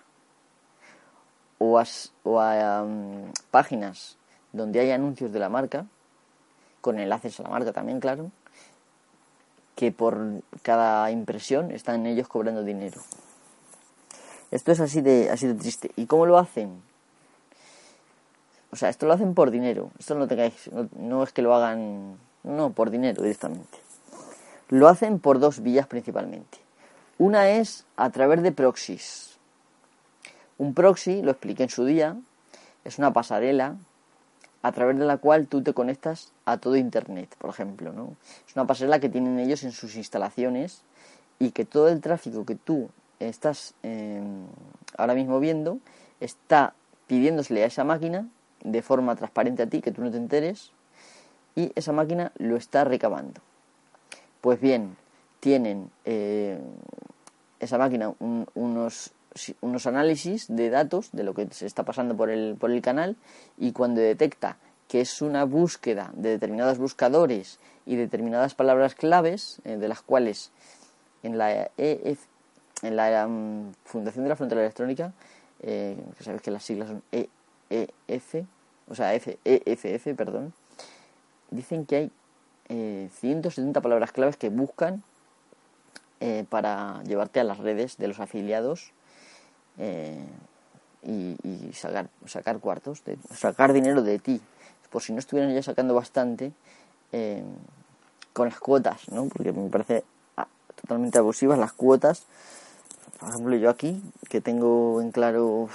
O 1.58 1.78
a, 1.78 1.84
o 2.22 2.40
a 2.40 2.82
um, 2.82 3.32
páginas 3.50 4.16
donde 4.52 4.80
hay 4.80 4.90
anuncios 4.90 5.32
de 5.32 5.38
la 5.38 5.48
marca, 5.48 5.86
con 6.80 6.98
enlaces 6.98 7.40
a 7.40 7.44
la 7.44 7.48
marca 7.48 7.72
también, 7.72 7.98
claro, 7.98 8.30
que 9.74 9.90
por 9.92 10.42
cada 10.62 11.10
impresión 11.10 11.70
están 11.70 12.06
ellos 12.06 12.28
cobrando 12.28 12.62
dinero. 12.62 13.00
Esto 14.50 14.72
es 14.72 14.80
así 14.80 15.00
de, 15.00 15.30
así 15.30 15.46
de 15.46 15.54
triste. 15.54 15.90
¿Y 15.96 16.06
cómo 16.06 16.26
lo 16.26 16.38
hacen? 16.38 16.82
O 18.70 18.76
sea, 18.76 18.88
esto 18.88 19.06
lo 19.06 19.12
hacen 19.12 19.34
por 19.34 19.50
dinero. 19.50 19.90
Esto 19.98 20.14
no 20.14 20.28
tengáis, 20.28 20.70
no, 20.72 20.88
no 20.98 21.22
es 21.22 21.32
que 21.32 21.42
lo 21.42 21.54
hagan, 21.54 22.16
no, 22.44 22.70
por 22.70 22.90
dinero 22.90 23.22
directamente. 23.22 23.78
Lo 24.68 24.88
hacen 24.88 25.18
por 25.18 25.38
dos 25.38 25.62
vías 25.62 25.86
principalmente. 25.86 26.58
Una 27.18 27.48
es 27.48 27.86
a 27.96 28.10
través 28.10 28.42
de 28.42 28.52
proxies. 28.52 29.38
Un 30.58 30.74
proxy, 30.74 31.22
lo 31.22 31.30
expliqué 31.30 31.64
en 31.64 31.70
su 31.70 31.84
día, 31.84 32.16
es 32.84 32.98
una 32.98 33.12
pasarela 33.12 33.76
a 34.62 34.72
través 34.72 34.98
de 34.98 35.04
la 35.04 35.18
cual 35.18 35.46
tú 35.46 35.62
te 35.62 35.72
conectas 35.72 36.32
a 36.44 36.58
todo 36.58 36.76
Internet, 36.76 37.34
por 37.38 37.50
ejemplo. 37.50 37.92
¿no? 37.92 38.16
Es 38.46 38.54
una 38.56 38.66
pasarela 38.66 39.00
que 39.00 39.08
tienen 39.08 39.38
ellos 39.38 39.64
en 39.64 39.72
sus 39.72 39.96
instalaciones 39.96 40.82
y 41.38 41.50
que 41.50 41.64
todo 41.64 41.88
el 41.88 42.00
tráfico 42.00 42.44
que 42.44 42.54
tú 42.54 42.90
estás 43.20 43.74
em, 43.82 44.46
ahora 44.96 45.14
mismo 45.14 45.40
viendo 45.40 45.78
está 46.20 46.74
pidiéndosele 47.06 47.64
a 47.64 47.66
esa 47.66 47.84
máquina 47.84 48.28
de 48.62 48.82
forma 48.82 49.14
transparente 49.16 49.62
a 49.62 49.66
ti, 49.66 49.80
que 49.80 49.92
tú 49.92 50.02
no 50.02 50.10
te 50.10 50.16
enteres, 50.16 50.72
y 51.54 51.72
esa 51.74 51.92
máquina 51.92 52.32
lo 52.38 52.56
está 52.56 52.84
recabando. 52.84 53.40
Pues 54.40 54.60
bien, 54.60 54.96
tienen 55.40 55.90
eh, 56.04 56.58
esa 57.60 57.78
máquina 57.78 58.12
unos, 58.18 59.12
unos 59.60 59.86
análisis 59.86 60.46
de 60.48 60.70
datos 60.70 61.10
de 61.12 61.22
lo 61.22 61.34
que 61.34 61.48
se 61.50 61.66
está 61.66 61.84
pasando 61.84 62.16
por 62.16 62.30
el, 62.30 62.56
por 62.58 62.70
el 62.70 62.82
canal 62.82 63.16
y 63.56 63.72
cuando 63.72 64.00
detecta 64.00 64.58
que 64.88 65.00
es 65.00 65.22
una 65.22 65.44
búsqueda 65.44 66.10
de 66.14 66.30
determinados 66.30 66.78
buscadores 66.78 67.58
y 67.86 67.96
determinadas 67.96 68.54
palabras 68.54 68.94
claves, 68.94 69.60
eh, 69.64 69.76
de 69.76 69.88
las 69.88 70.02
cuales 70.02 70.52
en 71.22 71.38
la, 71.38 71.70
EF, 71.76 72.20
en 72.82 72.96
la 72.96 73.26
mm, 73.26 73.72
Fundación 73.84 74.24
de 74.24 74.28
la 74.28 74.36
Frontera 74.36 74.60
Electrónica, 74.60 75.12
eh, 75.62 75.96
que 76.16 76.24
sabéis 76.24 76.42
que 76.42 76.50
las 76.50 76.64
siglas 76.64 76.88
son 76.88 77.02
EEF, 77.10 78.44
o 78.88 78.94
sea, 78.94 79.14
F, 79.14 79.38
EFF, 79.44 80.14
perdón, 80.16 80.52
dicen 81.50 81.86
que 81.86 81.96
hay 81.96 82.10
170 82.68 83.80
palabras 83.80 84.12
claves 84.12 84.36
que 84.36 84.48
buscan 84.48 85.02
eh, 86.18 86.46
para 86.48 87.02
llevarte 87.02 87.40
a 87.40 87.44
las 87.44 87.58
redes 87.58 87.98
de 87.98 88.08
los 88.08 88.20
afiliados 88.20 88.92
eh, 89.76 90.24
y, 91.02 91.36
sacar, 91.74 92.08
sacar 92.24 92.58
cuartos, 92.58 93.04
de, 93.04 93.18
sacar 93.34 93.74
dinero 93.74 94.02
de 94.02 94.18
ti. 94.18 94.40
Por 94.90 95.02
si 95.02 95.12
no 95.12 95.18
estuvieran 95.18 95.52
ya 95.52 95.62
sacando 95.62 95.94
bastante 95.94 96.52
eh, 97.12 97.42
con 98.32 98.48
las 98.48 98.58
cuotas, 98.58 99.10
¿no? 99.10 99.26
Porque 99.26 99.52
me 99.52 99.68
parece 99.68 100.04
ah, 100.38 100.48
totalmente 100.74 101.18
abusivas 101.18 101.58
las 101.58 101.72
cuotas. 101.72 102.24
Por 103.18 103.30
ejemplo, 103.30 103.56
yo 103.56 103.70
aquí, 103.70 104.02
que 104.28 104.40
tengo 104.40 105.00
en 105.00 105.10
claro 105.10 105.68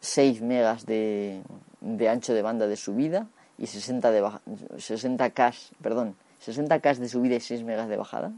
6 0.00 0.40
megas 0.42 0.86
de, 0.86 1.42
de 1.80 2.08
ancho 2.08 2.34
de 2.34 2.42
banda 2.42 2.66
de 2.66 2.76
subida 2.76 3.26
y 3.58 3.66
60 3.66 4.10
de 4.10 4.30
60 4.78 5.30
k, 5.30 5.52
perdón, 5.82 6.16
60 6.40 6.80
k 6.80 6.94
de 6.94 7.08
subida 7.08 7.34
y 7.36 7.40
6 7.40 7.64
megas 7.64 7.88
de 7.88 7.96
bajada 7.96 8.32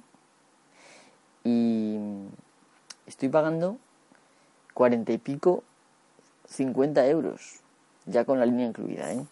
y 1.44 1.98
estoy 3.06 3.28
pagando 3.28 3.76
cuarenta 4.72 5.12
y 5.12 5.18
pico, 5.18 5.62
50 6.48 7.06
euros, 7.06 7.60
ya 8.06 8.24
con 8.24 8.40
la 8.40 8.46
línea 8.46 8.66
incluida, 8.66 9.12
¿eh? 9.12 9.24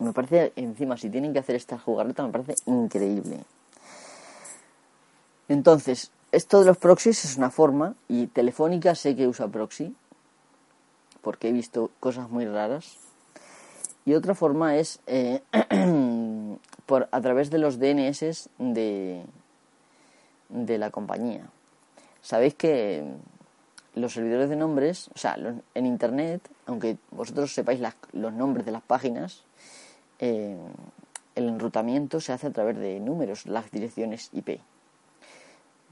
Me 0.00 0.12
parece, 0.12 0.52
encima, 0.56 0.96
si 0.96 1.08
tienen 1.08 1.32
que 1.32 1.38
hacer 1.38 1.54
esta 1.54 1.78
jugarreta, 1.78 2.24
me 2.24 2.32
parece 2.32 2.56
increíble. 2.66 3.44
Entonces, 5.48 6.10
esto 6.34 6.60
de 6.60 6.66
los 6.66 6.78
proxies 6.78 7.24
es 7.24 7.36
una 7.36 7.50
forma, 7.50 7.94
y 8.08 8.26
Telefónica 8.26 8.94
sé 8.94 9.14
que 9.16 9.28
usa 9.28 9.48
proxy, 9.48 9.94
porque 11.22 11.48
he 11.48 11.52
visto 11.52 11.90
cosas 12.00 12.28
muy 12.28 12.46
raras. 12.46 12.98
Y 14.04 14.14
otra 14.14 14.34
forma 14.34 14.76
es 14.76 15.00
eh, 15.06 15.42
por, 16.86 17.08
a 17.10 17.20
través 17.20 17.50
de 17.50 17.58
los 17.58 17.78
DNS 17.78 18.50
de, 18.58 19.24
de 20.48 20.78
la 20.78 20.90
compañía. 20.90 21.46
Sabéis 22.20 22.54
que 22.54 23.04
los 23.94 24.12
servidores 24.12 24.50
de 24.50 24.56
nombres, 24.56 25.08
o 25.14 25.18
sea, 25.18 25.36
en 25.74 25.86
Internet, 25.86 26.48
aunque 26.66 26.98
vosotros 27.10 27.54
sepáis 27.54 27.80
los 28.12 28.32
nombres 28.32 28.66
de 28.66 28.72
las 28.72 28.82
páginas, 28.82 29.44
eh, 30.18 30.58
el 31.34 31.48
enrutamiento 31.48 32.20
se 32.20 32.32
hace 32.32 32.48
a 32.48 32.52
través 32.52 32.76
de 32.76 33.00
números, 33.00 33.46
las 33.46 33.70
direcciones 33.70 34.30
IP. 34.32 34.60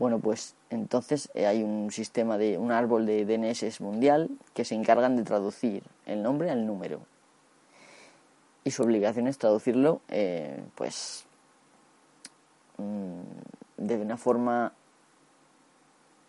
Bueno, 0.03 0.19
pues 0.19 0.57
entonces 0.69 1.31
eh, 1.33 1.47
hay 1.47 1.63
un 1.63 1.93
sistema 1.93 2.37
de 2.37 2.59
un 2.59 2.73
árbol 2.73 3.07
de 3.07 3.25
DNS 3.25 3.81
mundial 3.81 4.31
que 4.53 4.65
se 4.65 4.75
encargan 4.75 5.15
de 5.15 5.23
traducir 5.23 5.85
el 6.07 6.25
nombre 6.25 6.51
al 6.51 6.67
número. 6.67 7.03
Y 8.65 8.73
su 8.73 8.83
obligación 8.83 9.29
es 9.29 9.39
traducirlo, 9.39 10.01
eh, 10.09 10.61
pues, 10.75 11.25
mm, 12.79 13.21
de 13.77 13.97
una 13.97 14.17
forma 14.17 14.73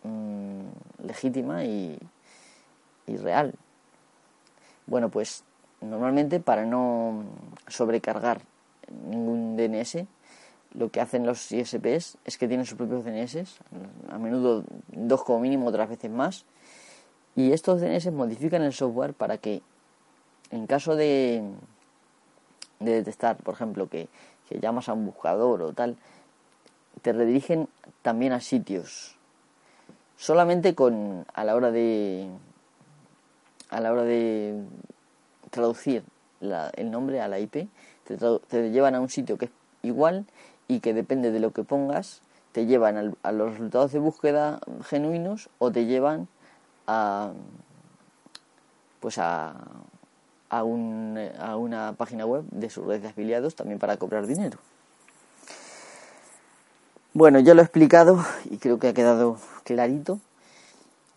mm, 0.04 1.04
legítima 1.04 1.64
y, 1.64 1.98
y 3.08 3.16
real. 3.16 3.54
Bueno, 4.86 5.08
pues 5.08 5.42
normalmente 5.80 6.38
para 6.38 6.64
no 6.64 7.24
sobrecargar 7.66 8.40
ningún 9.10 9.56
DNS, 9.56 10.06
lo 10.74 10.90
que 10.90 11.00
hacen 11.00 11.24
los 11.24 11.50
ISPs 11.52 12.18
es 12.24 12.38
que 12.38 12.48
tienen 12.48 12.66
sus 12.66 12.76
propios 12.76 13.04
DNS, 13.04 13.60
a 14.10 14.18
menudo 14.18 14.64
dos 14.88 15.22
como 15.24 15.40
mínimo, 15.40 15.68
otras 15.68 15.88
veces 15.88 16.10
más, 16.10 16.44
y 17.36 17.52
estos 17.52 17.80
DNS 17.80 18.12
modifican 18.12 18.62
el 18.62 18.72
software 18.72 19.14
para 19.14 19.38
que 19.38 19.62
en 20.50 20.66
caso 20.66 20.94
de, 20.96 21.42
de 22.80 22.92
detectar, 22.92 23.36
por 23.36 23.54
ejemplo, 23.54 23.88
que, 23.88 24.08
que 24.48 24.60
llamas 24.60 24.88
a 24.88 24.92
un 24.92 25.06
buscador 25.06 25.62
o 25.62 25.72
tal, 25.72 25.96
te 27.02 27.12
redirigen 27.12 27.68
también 28.02 28.32
a 28.32 28.40
sitios. 28.40 29.16
Solamente 30.16 30.74
con 30.74 31.26
a 31.34 31.44
la 31.44 31.56
hora 31.56 31.70
de 31.70 32.28
a 33.70 33.80
la 33.80 33.92
hora 33.92 34.04
de 34.04 34.62
traducir 35.50 36.04
el 36.40 36.90
nombre 36.90 37.20
a 37.20 37.28
la 37.28 37.40
IP, 37.40 37.68
te, 38.04 38.70
llevan 38.70 38.94
a 38.94 39.00
un 39.00 39.08
sitio 39.08 39.38
que 39.38 39.46
es 39.46 39.50
igual 39.82 40.26
y 40.68 40.80
que 40.80 40.94
depende 40.94 41.30
de 41.30 41.40
lo 41.40 41.52
que 41.52 41.64
pongas, 41.64 42.20
te 42.52 42.66
llevan 42.66 43.16
a 43.22 43.32
los 43.32 43.52
resultados 43.52 43.92
de 43.92 43.98
búsqueda 43.98 44.60
genuinos 44.84 45.48
o 45.58 45.72
te 45.72 45.86
llevan 45.86 46.28
a 46.86 47.32
pues 49.00 49.18
a, 49.18 49.54
a, 50.48 50.64
un, 50.64 51.18
a 51.38 51.56
una 51.56 51.92
página 51.92 52.24
web 52.24 52.44
de 52.50 52.70
su 52.70 52.84
red 52.84 53.02
de 53.02 53.08
afiliados 53.08 53.54
también 53.54 53.78
para 53.78 53.98
cobrar 53.98 54.26
dinero. 54.26 54.58
Bueno, 57.12 57.38
yo 57.38 57.54
lo 57.54 57.60
he 57.60 57.64
explicado 57.64 58.24
y 58.50 58.56
creo 58.56 58.78
que 58.78 58.88
ha 58.88 58.94
quedado 58.94 59.36
clarito. 59.64 60.20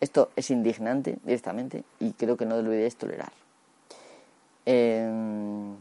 Esto 0.02 0.30
es 0.36 0.52
indignante 0.52 1.18
directamente 1.24 1.84
y 2.00 2.12
creo 2.12 2.36
que 2.36 2.46
no 2.46 2.62
lo 2.62 2.70
debéis 2.70 2.98
tolerar. 2.98 3.32
Em, 4.66 5.76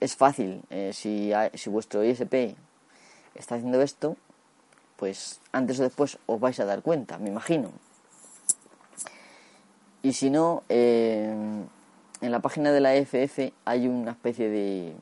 es 0.00 0.16
fácil, 0.16 0.62
eh, 0.70 0.92
si, 0.92 1.32
si 1.54 1.70
vuestro 1.70 2.04
ISP 2.04 2.56
está 3.34 3.56
haciendo 3.56 3.80
esto, 3.82 4.16
pues 4.96 5.40
antes 5.52 5.78
o 5.80 5.82
después 5.82 6.18
os 6.26 6.40
vais 6.40 6.58
a 6.60 6.64
dar 6.64 6.82
cuenta, 6.82 7.18
me 7.18 7.28
imagino. 7.28 7.70
Y 10.02 10.12
si 10.12 10.30
no, 10.30 10.62
em, 10.68 11.66
en 12.20 12.30
la 12.30 12.40
página 12.40 12.72
de 12.72 12.80
la 12.80 12.94
EFF 12.94 13.52
hay 13.64 13.88
una 13.88 14.12
especie 14.12 14.48
de 14.48 14.94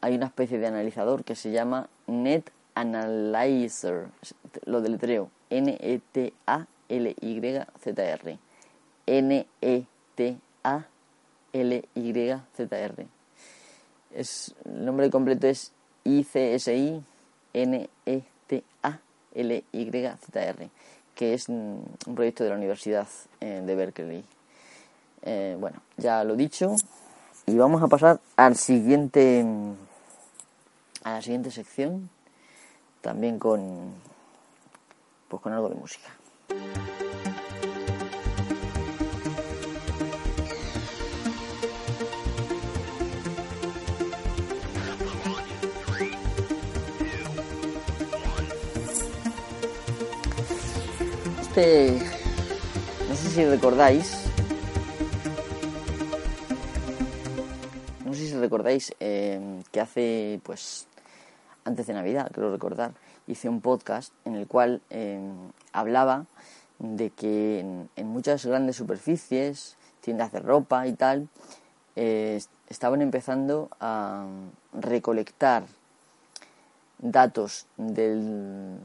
hay 0.00 0.14
una 0.14 0.26
especie 0.26 0.58
de 0.58 0.66
analizador 0.66 1.24
que 1.24 1.34
se 1.34 1.50
llama 1.50 1.90
Net 2.06 2.50
Analyzer, 2.74 4.08
lo 4.64 4.80
deletreo, 4.80 5.30
N-E-T-A-L-Y-Z-R. 5.50 6.10
N-E-T-A-L-Y-Z-R. 11.52 13.06
Es, 14.14 14.54
el 14.64 14.84
nombre 14.84 15.10
completo 15.10 15.46
es 15.46 15.72
ICSI 16.04 17.02
N-E-T-A-L-Y-Z-R, 17.52 18.30
que 21.14 21.34
es 21.34 21.48
un 21.48 21.84
proyecto 22.14 22.44
de 22.44 22.50
la 22.50 22.56
Universidad 22.56 23.08
eh, 23.40 23.62
de 23.64 23.74
Berkeley. 23.74 24.24
Eh, 25.22 25.56
bueno, 25.58 25.82
ya 25.96 26.24
lo 26.24 26.34
dicho, 26.34 26.74
y 27.46 27.56
vamos 27.56 27.82
a 27.82 27.88
pasar 27.88 28.20
al 28.36 28.56
siguiente 28.56 29.44
a 31.02 31.14
la 31.14 31.22
siguiente 31.22 31.50
sección, 31.50 32.10
también 33.00 33.38
con, 33.38 33.94
pues 35.28 35.42
con 35.42 35.52
algo 35.52 35.68
de 35.68 35.74
música. 35.74 36.10
Este, 51.50 51.98
no 53.08 53.16
sé 53.16 53.28
si 53.28 53.44
recordáis, 53.44 54.24
no 58.06 58.14
sé 58.14 58.28
si 58.28 58.34
recordáis 58.36 58.94
eh, 59.00 59.60
que 59.72 59.80
hace 59.80 60.40
pues 60.44 60.86
antes 61.64 61.88
de 61.88 61.94
Navidad, 61.94 62.30
creo 62.32 62.52
recordar, 62.52 62.92
hice 63.26 63.48
un 63.48 63.60
podcast 63.60 64.12
en 64.24 64.36
el 64.36 64.46
cual 64.46 64.80
em, 64.90 65.50
hablaba 65.72 66.26
de 66.78 67.10
que 67.10 67.58
en, 67.96 68.06
muchas 68.06 68.46
grandes 68.46 68.76
superficies, 68.76 69.76
tiendas 70.02 70.30
de 70.30 70.38
ropa 70.38 70.86
y 70.86 70.92
tal, 70.92 71.26
estaban 71.96 73.02
empezando 73.02 73.70
a 73.80 74.24
recolectar 74.72 75.64
datos 77.00 77.66
del, 77.76 78.78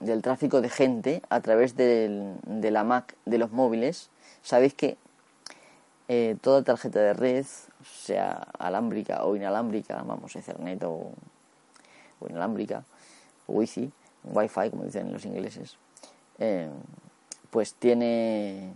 del 0.00 0.22
tráfico 0.22 0.60
de 0.60 0.68
gente 0.68 1.22
a 1.28 1.40
través 1.40 1.76
del, 1.76 2.34
de 2.44 2.70
la 2.70 2.84
Mac 2.84 3.14
de 3.24 3.38
los 3.38 3.50
móviles. 3.52 4.10
Sabéis 4.42 4.74
que 4.74 4.96
eh, 6.08 6.36
toda 6.40 6.62
tarjeta 6.62 7.00
de 7.00 7.14
red, 7.14 7.46
sea 7.84 8.46
alámbrica 8.58 9.24
o 9.24 9.36
inalámbrica, 9.36 10.02
vamos, 10.02 10.36
Ethernet 10.36 10.82
o, 10.84 11.12
o 12.20 12.28
inalámbrica, 12.28 12.84
o 13.46 13.54
Wi-Fi, 13.54 13.90
Wi-Fi 14.24 14.70
como 14.70 14.84
dicen 14.84 15.12
los 15.12 15.24
ingleses, 15.24 15.76
eh, 16.38 16.68
pues 17.50 17.74
tiene 17.74 18.72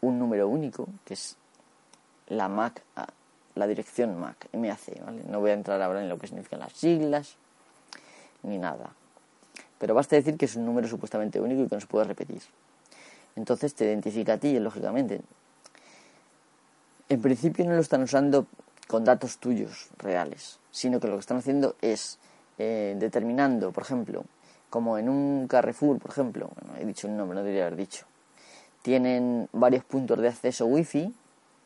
un 0.00 0.18
número 0.18 0.48
único 0.48 0.88
que 1.04 1.14
es 1.14 1.36
la 2.28 2.48
MAC, 2.48 2.82
ah, 2.96 3.06
la 3.54 3.66
dirección 3.66 4.18
MAC, 4.18 4.48
MAC, 4.54 5.04
¿vale? 5.04 5.22
No 5.28 5.40
voy 5.40 5.50
a 5.50 5.54
entrar 5.54 5.80
ahora 5.82 6.02
en 6.02 6.08
lo 6.08 6.18
que 6.18 6.26
significan 6.26 6.60
las 6.60 6.72
siglas 6.72 7.36
ni 8.42 8.58
nada. 8.58 8.90
Pero 9.82 9.96
basta 9.96 10.14
decir 10.14 10.36
que 10.36 10.44
es 10.44 10.54
un 10.54 10.64
número 10.64 10.86
supuestamente 10.86 11.40
único 11.40 11.64
y 11.64 11.68
que 11.68 11.74
no 11.74 11.80
se 11.80 11.88
puede 11.88 12.04
repetir. 12.04 12.40
Entonces 13.34 13.74
te 13.74 13.84
identifica 13.84 14.34
a 14.34 14.38
ti, 14.38 14.56
lógicamente. 14.60 15.22
En 17.08 17.20
principio 17.20 17.64
no 17.64 17.72
lo 17.72 17.80
están 17.80 18.00
usando 18.04 18.46
con 18.86 19.04
datos 19.04 19.38
tuyos 19.38 19.88
reales, 19.98 20.60
sino 20.70 21.00
que 21.00 21.08
lo 21.08 21.14
que 21.14 21.18
están 21.18 21.38
haciendo 21.38 21.74
es 21.80 22.20
eh, 22.58 22.94
determinando, 22.96 23.72
por 23.72 23.82
ejemplo, 23.82 24.22
como 24.70 24.98
en 24.98 25.08
un 25.08 25.48
Carrefour, 25.48 25.98
por 25.98 26.12
ejemplo, 26.12 26.50
he 26.78 26.84
dicho 26.84 27.08
un 27.08 27.16
nombre, 27.16 27.34
no 27.34 27.42
debería 27.42 27.66
haber 27.66 27.76
dicho, 27.76 28.06
tienen 28.82 29.48
varios 29.52 29.82
puntos 29.82 30.16
de 30.20 30.28
acceso 30.28 30.64
wifi, 30.66 31.12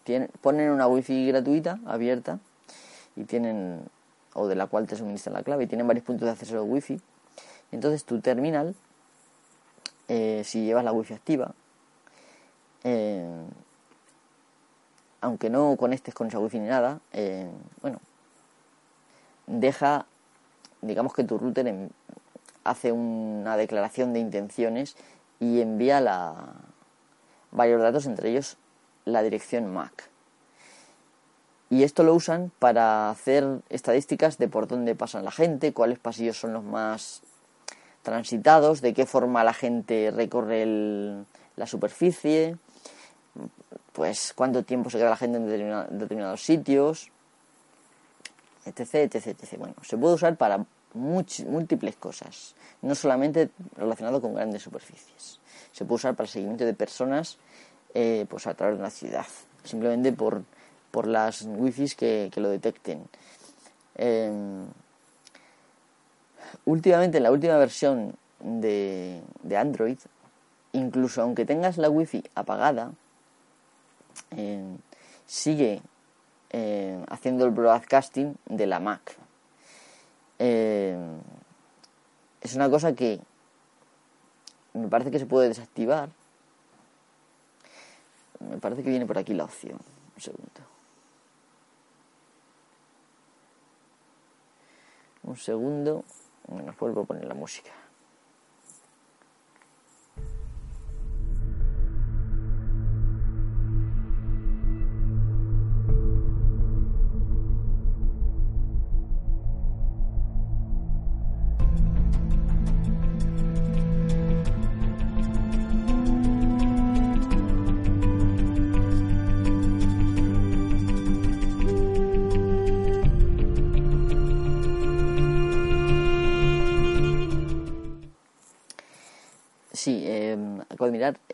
tienen, 0.05 0.31
ponen 0.41 0.71
una 0.71 0.87
wifi 0.87 1.27
gratuita, 1.27 1.81
abierta, 1.85 2.39
y 3.15 3.25
tienen, 3.25 3.83
o 4.33 4.47
de 4.47 4.55
la 4.55 4.69
cual 4.69 4.87
te 4.87 4.97
suministran 4.97 5.35
la 5.35 5.43
clave, 5.43 5.65
y 5.65 5.67
tienen 5.67 5.87
varios 5.87 6.07
puntos 6.07 6.25
de 6.25 6.33
acceso 6.33 6.65
wifi. 6.65 6.99
Entonces 7.73 8.05
tu 8.05 8.21
terminal, 8.21 8.75
eh, 10.09 10.43
si 10.45 10.65
llevas 10.65 10.85
la 10.85 10.93
wifi 10.93 11.15
activa, 11.15 11.55
eh, 12.85 13.27
aunque 15.21 15.51
no 15.51 15.77
conectes 15.77 16.15
con 16.15 16.29
esa 16.29 16.39
wifi 16.39 16.61
ni 16.61 16.69
nada, 16.69 17.01
eh, 17.13 17.51
bueno, 17.83 18.01
deja, 19.47 20.07
digamos 20.83 21.13
que 21.15 21.25
tu 21.25 21.39
router 21.39 21.91
hace 22.65 22.93
una 22.93 23.57
declaración 23.57 24.13
de 24.13 24.21
intenciones 24.21 24.97
y 25.41 25.61
envía 25.61 26.01
la, 26.01 26.55
varios 27.51 27.83
datos, 27.83 28.07
entre 28.07 28.31
ellos 28.31 28.57
la 29.05 29.23
dirección 29.23 29.73
MAC. 29.73 30.11
Y 31.69 31.83
esto 31.83 32.05
lo 32.05 32.15
usan 32.15 32.53
para 32.61 33.11
hacer 33.11 33.61
estadísticas 33.71 34.39
de 34.39 34.49
por 34.49 34.69
dónde 34.69 34.95
pasan 34.95 35.25
la 35.25 35.33
gente, 35.33 35.73
cuáles 35.73 35.99
pasillos 35.99 36.39
son 36.39 36.53
los 36.53 36.63
más 36.63 37.23
transitados, 38.07 38.81
de 38.81 38.95
qué 38.95 39.05
forma 39.05 39.43
la 39.45 39.53
gente 39.53 40.13
recorre 40.15 40.65
la 41.57 41.67
superficie, 41.67 42.57
pues 43.93 44.33
cuánto 44.35 44.63
tiempo 44.63 44.91
se 44.91 44.99
queda 44.99 45.11
la 45.11 45.17
gente 45.17 45.39
en 45.39 45.99
determinados 45.99 46.43
sitios, 46.43 47.11
etc, 48.65 48.95
etc, 48.95 49.27
etc. 49.27 49.59
Bueno, 49.59 49.75
se 49.83 49.99
puede 49.99 50.15
usar 50.15 50.37
para 50.37 50.65
múltiples 50.95 51.97
cosas, 51.97 52.55
no 52.81 52.95
solamente 52.95 53.51
relacionado 53.77 54.21
con 54.21 54.35
grandes 54.35 54.63
superficies 54.63 55.41
se 55.77 55.85
puede 55.85 55.97
usar 55.97 56.15
para 56.15 56.25
el 56.25 56.31
seguimiento 56.31 56.65
de 56.65 56.73
personas 56.73 57.37
eh, 57.93 58.25
pues 58.31 58.47
a 58.47 58.55
través 58.55 58.77
de 58.77 58.81
una 58.81 58.91
ciudad, 58.91 59.27
simplemente 59.63 60.11
por, 60.11 60.43
por 60.91 61.07
las 61.07 61.43
wifi 61.43 61.91
que, 61.95 62.31
que 62.33 62.41
lo 62.41 62.49
detecten. 62.49 63.07
Em, 63.95 64.65
últimamente, 66.65 67.19
en 67.19 67.23
la 67.23 67.31
última 67.31 67.57
versión 67.57 68.15
de, 68.41 69.23
de, 69.43 69.57
Android, 69.57 69.99
incluso 70.73 71.23
aunque 71.23 71.45
tengas 71.45 71.79
la 71.79 71.91
wifi 71.91 72.25
apagada, 72.35 72.93
em, 74.31 74.79
sigue 75.27 75.81
em, 76.51 77.05
haciendo 77.09 77.45
el 77.45 77.51
broadcasting 77.51 78.37
de 78.47 78.67
la 78.67 78.81
Mac. 78.81 79.17
es 80.39 80.97
una 82.55 82.71
cosa 82.71 82.95
que 82.95 83.21
me 84.77 84.89
parece 84.89 85.11
que 85.11 85.19
se 85.19 85.27
puede 85.27 85.49
desactivar. 85.49 86.11
Me 88.41 88.59
parece 88.59 88.83
que 88.83 88.91
viene 88.91 89.07
por 89.07 89.17
aquí 89.19 89.33
la 89.33 89.45
opción. 89.45 89.79
Un 90.15 90.21
segundo. 90.21 90.61
Un 95.23 95.37
segundo. 95.37 96.05
Vuelvo 96.47 97.03
a 97.03 97.05
poner 97.05 97.25
la 97.25 97.35
música. 97.35 97.71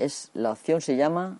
Es 0.04 0.30
la 0.34 0.50
opción 0.50 0.80
se 0.80 0.96
llama 0.96 1.38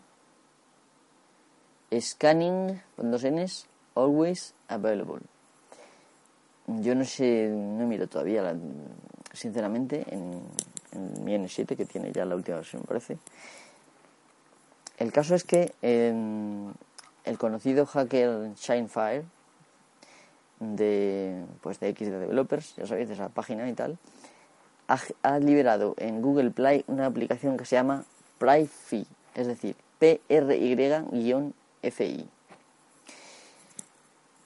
Scanning 1.92 2.80
con 2.96 3.10
dos 3.10 3.24
N's, 3.24 3.66
Always 3.94 4.54
Available. 4.68 5.22
Yo 6.66 6.94
no 6.94 7.04
sé, 7.04 7.48
no 7.48 7.86
miro 7.86 8.06
todavía, 8.06 8.54
sinceramente, 9.32 10.06
en, 10.08 10.42
mi 11.24 11.34
N7, 11.34 11.76
que 11.76 11.86
tiene 11.86 12.12
ya 12.12 12.24
la 12.24 12.36
última 12.36 12.58
versión, 12.58 12.82
parece. 12.82 13.18
El 14.98 15.12
caso 15.12 15.34
es 15.34 15.42
que 15.42 15.72
el 15.82 17.38
conocido 17.38 17.86
hacker 17.86 18.54
Shinefire 18.54 19.24
de, 20.60 21.44
pues 21.60 21.80
de 21.80 21.88
X 21.88 22.10
Developers, 22.10 22.76
ya 22.76 22.86
sabéis, 22.86 23.08
de 23.08 23.14
esa 23.14 23.28
página 23.28 23.68
y 23.68 23.72
tal, 23.72 23.98
ha, 25.22 25.38
liberado 25.38 25.94
en 25.98 26.22
Google 26.22 26.50
Play 26.50 26.84
una 26.86 27.06
aplicación 27.06 27.56
que 27.56 27.64
se 27.64 27.76
llama 27.76 28.04
Es 29.34 29.46
decir, 29.46 29.76
PRY-FI. 29.98 30.18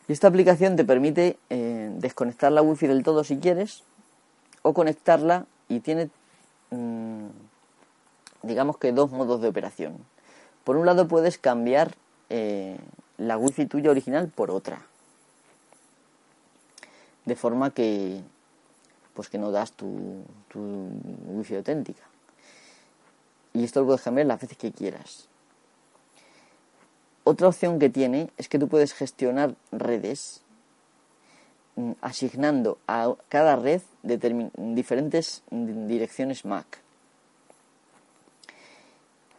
Y 0.09 0.13
esta 0.13 0.29
aplicación 0.29 0.77
te 0.77 0.85
permite 0.85 1.37
eh, 1.51 1.91
desconectar 1.97 2.53
la 2.53 2.63
wifi 2.63 2.87
del 2.87 3.03
todo 3.03 3.25
si 3.25 3.39
quieres 3.39 3.83
o 4.63 4.73
conectarla 4.73 5.47
y 5.69 5.81
tiene 5.81 6.11
mm, 6.71 7.27
digamos 8.43 8.79
que 8.79 8.93
dos 8.93 9.11
modos 9.11 9.41
de 9.41 9.49
operación. 9.49 9.97
Por 10.65 10.77
un 10.77 10.87
lado 10.87 11.09
puedes 11.09 11.39
cambiar 11.39 11.95
eh, 12.31 12.79
la 13.19 13.37
wifi 13.37 13.67
tuya 13.67 13.91
original 13.91 14.29
por 14.29 14.51
otra. 14.51 14.83
De 17.25 17.35
forma 17.35 17.71
que, 17.71 18.21
pues 19.15 19.29
que 19.29 19.39
no 19.39 19.51
das 19.51 19.73
tu, 19.73 20.23
tu 20.49 20.89
wifi 21.27 21.57
auténtica. 21.57 22.03
Y 23.57 23.65
esto 23.65 23.81
lo 23.81 23.87
puedes 23.87 24.03
cambiar 24.03 24.27
las 24.27 24.39
veces 24.39 24.59
que 24.59 24.71
quieras. 24.71 25.29
Otra 27.25 27.49
opción 27.49 27.79
que 27.79 27.89
tiene 27.89 28.29
es 28.37 28.51
que 28.51 28.59
tú 28.59 28.69
puedes 28.69 28.93
gestionar 28.93 29.55
redes 29.73 30.43
mm, 31.77 31.93
asignando 32.03 32.77
a 32.87 33.15
cada 33.31 33.57
red 33.57 33.81
diferentes 34.03 35.43
direcciones 35.51 36.45
MAC. 36.45 36.67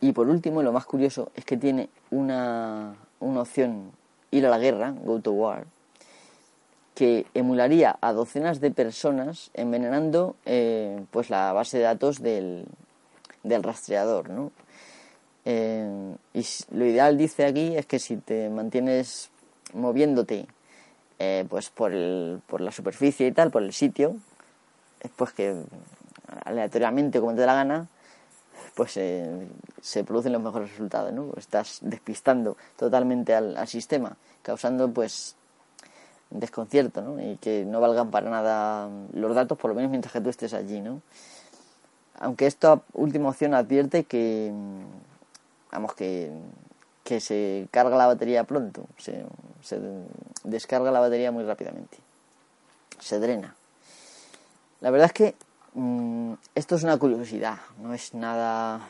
Y 0.02 0.14
por 0.14 0.28
último, 0.30 0.64
lo 0.64 0.72
más 0.72 0.86
curioso 0.86 1.32
es 1.36 1.46
que 1.46 1.56
tiene 1.56 1.88
una, 2.10 2.96
una 3.20 3.42
opción 3.42 3.92
ir 4.32 4.48
a 4.48 4.50
la 4.50 4.58
guerra, 4.58 4.96
go 5.04 5.20
to 5.20 5.32
war, 5.32 5.68
que 6.96 7.28
emularía 7.36 8.00
a 8.02 8.14
docenas 8.14 8.62
de 8.62 8.72
personas 8.72 9.52
envenenando 9.54 10.36
eh, 10.46 11.06
pues 11.12 11.30
la 11.30 11.54
base 11.54 11.78
de 11.78 11.84
datos 11.84 12.20
del, 12.20 12.66
del 13.48 13.64
rastreador, 13.64 14.30
¿no? 14.30 14.52
Eh, 15.46 16.16
y 16.34 16.46
lo 16.72 16.86
ideal 16.86 17.18
dice 17.18 17.46
aquí 17.46 17.76
es 17.76 17.86
que 17.86 18.00
si 18.00 18.18
te 18.18 18.50
mantienes 18.50 19.30
moviéndote 19.74 20.46
eh, 21.20 21.46
pues 21.50 21.70
por, 21.70 21.94
el, 21.94 22.42
por 22.46 22.62
la 22.62 22.72
superficie 22.72 23.28
y 23.28 23.32
tal, 23.32 23.50
por 23.50 23.64
el 23.64 23.74
sitio, 23.74 24.18
es 25.00 25.12
pues 25.16 25.32
que 25.32 25.56
aleatoriamente, 26.44 27.20
como 27.20 27.34
te 27.34 27.42
da 27.42 27.48
la 27.48 27.56
gana, 27.56 27.88
pues 28.76 28.92
se 28.92 30.04
producen 30.04 30.34
los 30.34 30.42
mejores 30.42 30.70
resultados, 30.70 31.12
¿no? 31.14 31.32
Estás 31.38 31.80
despistando 31.82 32.58
totalmente 32.76 33.34
al, 33.34 33.58
al 33.58 33.68
sistema, 33.68 34.16
causando 34.44 34.92
pues 34.92 35.36
desconcierto, 36.30 37.02
¿no? 37.02 37.22
Y 37.22 37.38
que 37.38 37.66
no 37.66 37.80
valgan 37.80 38.12
para 38.12 38.30
nada 38.30 38.90
los 39.14 39.34
datos, 39.34 39.58
por 39.58 39.70
lo 39.70 39.76
menos 39.76 39.90
mientras 39.90 40.14
que 40.14 40.22
tú 40.22 40.30
estés 40.30 40.54
allí, 40.54 40.82
¿no? 40.82 41.02
Aunque 42.20 42.48
esta 42.48 42.82
última 42.94 43.30
opción 43.30 43.54
advierte 43.54 44.04
que, 44.04 44.52
vamos, 45.72 45.94
que, 45.94 46.32
que 47.04 47.20
se 47.20 47.68
carga 47.72 47.98
la 47.98 48.08
batería 48.08 48.44
pronto, 48.44 48.86
se, 48.98 49.26
se 49.62 49.80
descarga 50.44 50.92
la 50.92 51.00
batería 51.00 51.32
muy 51.32 51.44
rápidamente, 51.44 51.98
se 53.00 53.20
drena. 53.20 53.56
La 54.82 54.92
verdad 54.92 55.08
es 55.08 55.14
que 55.14 55.36
mm, 55.74 56.34
esto 56.56 56.76
es 56.76 56.84
una 56.84 56.98
curiosidad, 56.98 57.58
no 57.82 57.94
es 57.94 58.14
nada 58.14 58.82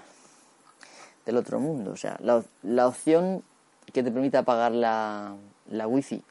del 1.25 1.37
otro 1.37 1.59
mundo. 1.59 1.91
O 1.91 1.97
sea, 1.97 2.17
la, 2.21 2.43
la 2.63 2.87
opción 2.87 3.43
que 3.93 4.03
te 4.03 4.11
permite 4.11 4.37
apagar 4.37 4.71
la, 4.71 5.35
la 5.69 5.87
wifi 5.87 6.23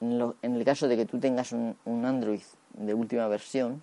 en, 0.00 0.34
en, 0.42 0.56
el 0.56 0.64
caso 0.64 0.88
de 0.88 0.96
que 0.96 1.06
tú 1.06 1.18
tengas 1.18 1.52
un, 1.52 1.76
un 1.84 2.04
Android 2.04 2.42
de 2.74 2.94
última 2.94 3.26
versión, 3.28 3.82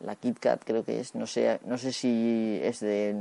la 0.00 0.14
KitKat 0.16 0.64
creo 0.64 0.84
que 0.84 1.00
es, 1.00 1.14
no 1.14 1.26
sé, 1.26 1.60
no 1.64 1.78
sé 1.78 1.92
si 1.92 2.60
es 2.62 2.80
de 2.80 3.14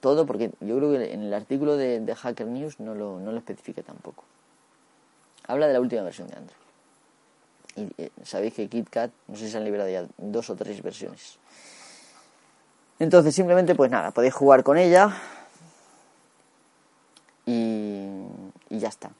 todo, 0.00 0.26
porque 0.26 0.50
yo 0.60 0.76
creo 0.78 0.92
que 0.92 1.12
en 1.12 1.22
el 1.22 1.34
artículo 1.34 1.76
de, 1.76 2.14
Hacker 2.14 2.46
News 2.46 2.80
no 2.80 2.94
lo, 2.94 3.20
no 3.20 3.32
lo 3.32 3.38
especifica 3.38 3.82
tampoco. 3.82 4.24
Habla 5.46 5.66
de 5.66 5.74
la 5.74 5.80
última 5.80 6.02
versión 6.02 6.28
de 6.28 6.36
Android. 6.36 6.58
Y 7.74 8.02
eh, 8.02 8.10
sabéis 8.22 8.54
que 8.54 8.68
KitKat, 8.68 9.10
no 9.28 9.36
sé 9.36 9.46
si 9.46 9.50
se 9.50 9.58
han 9.58 9.64
liberado 9.64 9.90
ya 9.90 10.06
dos 10.18 10.48
o 10.50 10.56
tres 10.56 10.82
versiones. 10.82 11.38
Entonces, 12.98 13.34
simplemente, 13.34 13.74
pues 13.74 13.90
nada, 13.90 14.12
podéis 14.12 14.34
jugar 14.34 14.62
con 14.62 14.78
ella 14.78 15.16
y, 17.44 18.06
y 18.70 18.78
ya 18.78 18.88
está. 18.88 19.10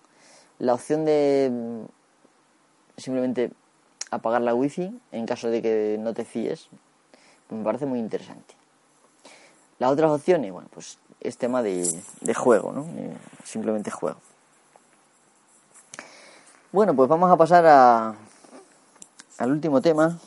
La 0.59 0.75
opción 0.75 1.05
de 1.05 1.51
simplemente 2.97 3.51
apagar 4.13 4.43
la 4.43 4.55
wifi 4.55 4.93
en 5.11 5.27
caso 5.27 5.49
de 5.49 5.63
que 5.63 5.97
no 5.99 6.13
te 6.13 6.25
fíes, 6.25 6.69
me 7.49 7.65
parece 7.65 7.87
muy 7.87 7.99
interesante. 7.99 8.55
Las 9.79 9.91
otras 9.91 10.11
opciones, 10.11 10.53
bueno, 10.53 10.69
pues 10.73 10.99
es 11.21 11.39
tema 11.39 11.63
de, 11.63 11.89
de 12.21 12.35
juego, 12.35 12.73
¿no? 12.73 12.83
Eh, 12.99 13.17
simplemente 13.43 13.91
juego. 13.91 14.19
Bueno, 16.71 16.95
pues 16.95 17.09
vamos 17.09 17.31
a 17.31 17.37
pasar 17.37 17.65
a, 17.67 18.15
al 19.39 19.51
último 19.51 19.81
tema. 19.81 20.19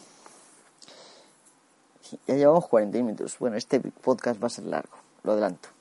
Ya 2.27 2.35
llevamos 2.35 2.67
40 2.67 2.97
minutos. 2.99 3.37
Bueno, 3.39 3.55
este 3.55 3.79
podcast 3.79 4.41
va 4.41 4.47
a 4.47 4.49
ser 4.49 4.65
largo, 4.65 4.97
lo 5.23 5.33
adelanto. 5.33 5.74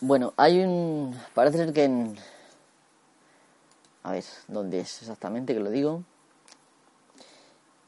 Bueno, 0.00 0.32
hay 0.36 0.60
un... 0.60 1.14
Parece 1.34 1.58
ser 1.58 1.72
que 1.72 1.84
en... 1.84 2.16
A 4.04 4.12
ver, 4.12 4.24
¿dónde 4.46 4.80
es 4.80 5.02
exactamente 5.02 5.52
que 5.52 5.60
lo 5.60 5.70
digo? 5.70 6.02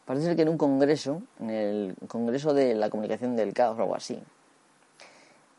Parece 0.04 0.26
ser 0.26 0.36
que 0.36 0.42
en 0.42 0.48
un 0.48 0.58
congreso, 0.58 1.22
en 1.38 1.50
el 1.50 1.94
Congreso 2.08 2.52
de 2.52 2.74
la 2.74 2.90
Comunicación 2.90 3.36
del 3.36 3.54
Caos 3.54 3.78
o 3.78 3.82
algo 3.82 3.94
así, 3.94 4.20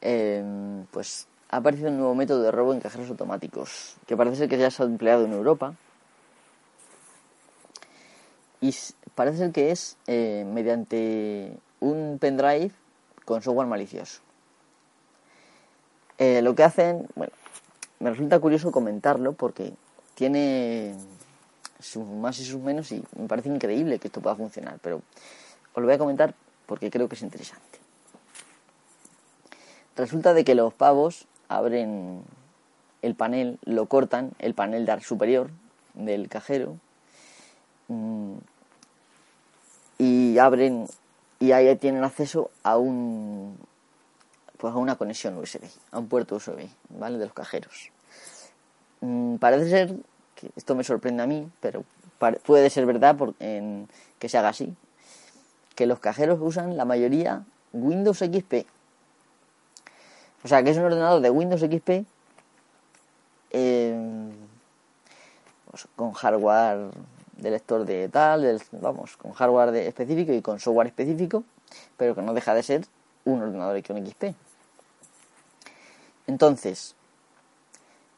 eh, 0.01 0.43
pues 0.91 1.27
ha 1.49 1.57
aparecido 1.57 1.89
un 1.89 1.97
nuevo 1.97 2.15
método 2.15 2.43
de 2.43 2.51
robo 2.51 2.73
en 2.73 2.79
cajeros 2.79 3.09
automáticos, 3.09 3.95
que 4.05 4.15
parece 4.15 4.35
ser 4.35 4.49
que 4.49 4.57
ya 4.57 4.69
se 4.69 4.83
ha 4.83 4.85
empleado 4.85 5.25
en 5.25 5.33
Europa. 5.33 5.73
Y 8.61 8.75
parece 9.15 9.39
ser 9.39 9.51
que 9.51 9.71
es 9.71 9.97
eh, 10.07 10.45
mediante 10.47 11.57
un 11.79 12.17
pendrive 12.19 12.71
con 13.25 13.41
software 13.41 13.67
malicioso. 13.67 14.21
Eh, 16.17 16.41
lo 16.43 16.53
que 16.53 16.63
hacen, 16.63 17.07
bueno, 17.15 17.33
me 17.99 18.11
resulta 18.11 18.39
curioso 18.39 18.71
comentarlo 18.71 19.33
porque 19.33 19.73
tiene 20.13 20.95
sus 21.79 22.05
más 22.05 22.39
y 22.39 22.45
sus 22.45 22.61
menos 22.61 22.91
y 22.91 23.03
me 23.17 23.27
parece 23.27 23.49
increíble 23.49 23.97
que 23.97 24.07
esto 24.07 24.21
pueda 24.21 24.35
funcionar, 24.35 24.77
pero 24.81 24.97
os 25.73 25.81
lo 25.81 25.85
voy 25.85 25.95
a 25.95 25.97
comentar 25.97 26.35
porque 26.67 26.91
creo 26.91 27.09
que 27.09 27.15
es 27.15 27.21
interesante. 27.23 27.79
Resulta 29.95 30.33
de 30.33 30.43
que 30.43 30.55
los 30.55 30.73
pavos 30.73 31.25
abren 31.47 32.23
el 33.01 33.15
panel, 33.15 33.57
lo 33.65 33.87
cortan, 33.87 34.31
el 34.39 34.53
panel 34.53 34.85
de 34.85 35.01
superior 35.01 35.49
del 35.95 36.29
cajero 36.29 36.77
mm, 37.87 38.35
y 40.01 40.39
abren 40.39 40.87
y 41.39 41.51
ahí 41.51 41.75
tienen 41.75 42.03
acceso 42.03 42.49
a 42.63 42.75
un 42.77 43.55
pues 44.57 44.73
a 44.73 44.77
una 44.77 44.95
conexión 44.95 45.37
USB, 45.37 45.61
a 45.91 45.99
un 45.99 46.07
puerto 46.07 46.35
USB, 46.35 46.67
¿vale? 46.89 47.19
De 47.19 47.25
los 47.25 47.33
cajeros. 47.33 47.91
Mm, 49.01 49.35
parece 49.35 49.69
ser 49.69 49.95
esto 50.55 50.73
me 50.73 50.83
sorprende 50.83 51.21
a 51.21 51.27
mí, 51.27 51.47
pero 51.59 51.83
puede 52.43 52.71
ser 52.71 52.87
verdad 52.87 53.15
por, 53.15 53.35
en, 53.39 53.87
que 54.17 54.27
se 54.27 54.39
haga 54.39 54.49
así, 54.49 54.75
que 55.75 55.85
los 55.85 55.99
cajeros 55.99 56.39
usan 56.41 56.77
la 56.77 56.85
mayoría 56.85 57.43
Windows 57.71 58.17
XP. 58.17 58.65
O 60.43 60.47
sea, 60.47 60.63
que 60.63 60.71
es 60.71 60.77
un 60.77 60.85
ordenador 60.85 61.21
de 61.21 61.29
Windows 61.29 61.61
XP 61.61 62.07
eh, 63.51 64.31
pues, 65.69 65.87
con 65.95 66.13
hardware 66.13 66.89
de 67.41 67.51
lector 67.51 67.85
de 67.85 68.07
tal, 68.07 68.61
vamos, 68.71 69.17
con 69.17 69.33
hardware 69.33 69.71
de 69.71 69.87
específico 69.87 70.31
y 70.31 70.41
con 70.41 70.59
software 70.59 70.87
específico, 70.87 71.43
pero 71.97 72.15
que 72.15 72.21
no 72.21 72.33
deja 72.33 72.53
de 72.53 72.63
ser 72.63 72.85
un 73.25 73.41
ordenador 73.41 73.81
con 73.83 74.05
XP. 74.05 74.35
Entonces, 76.27 76.95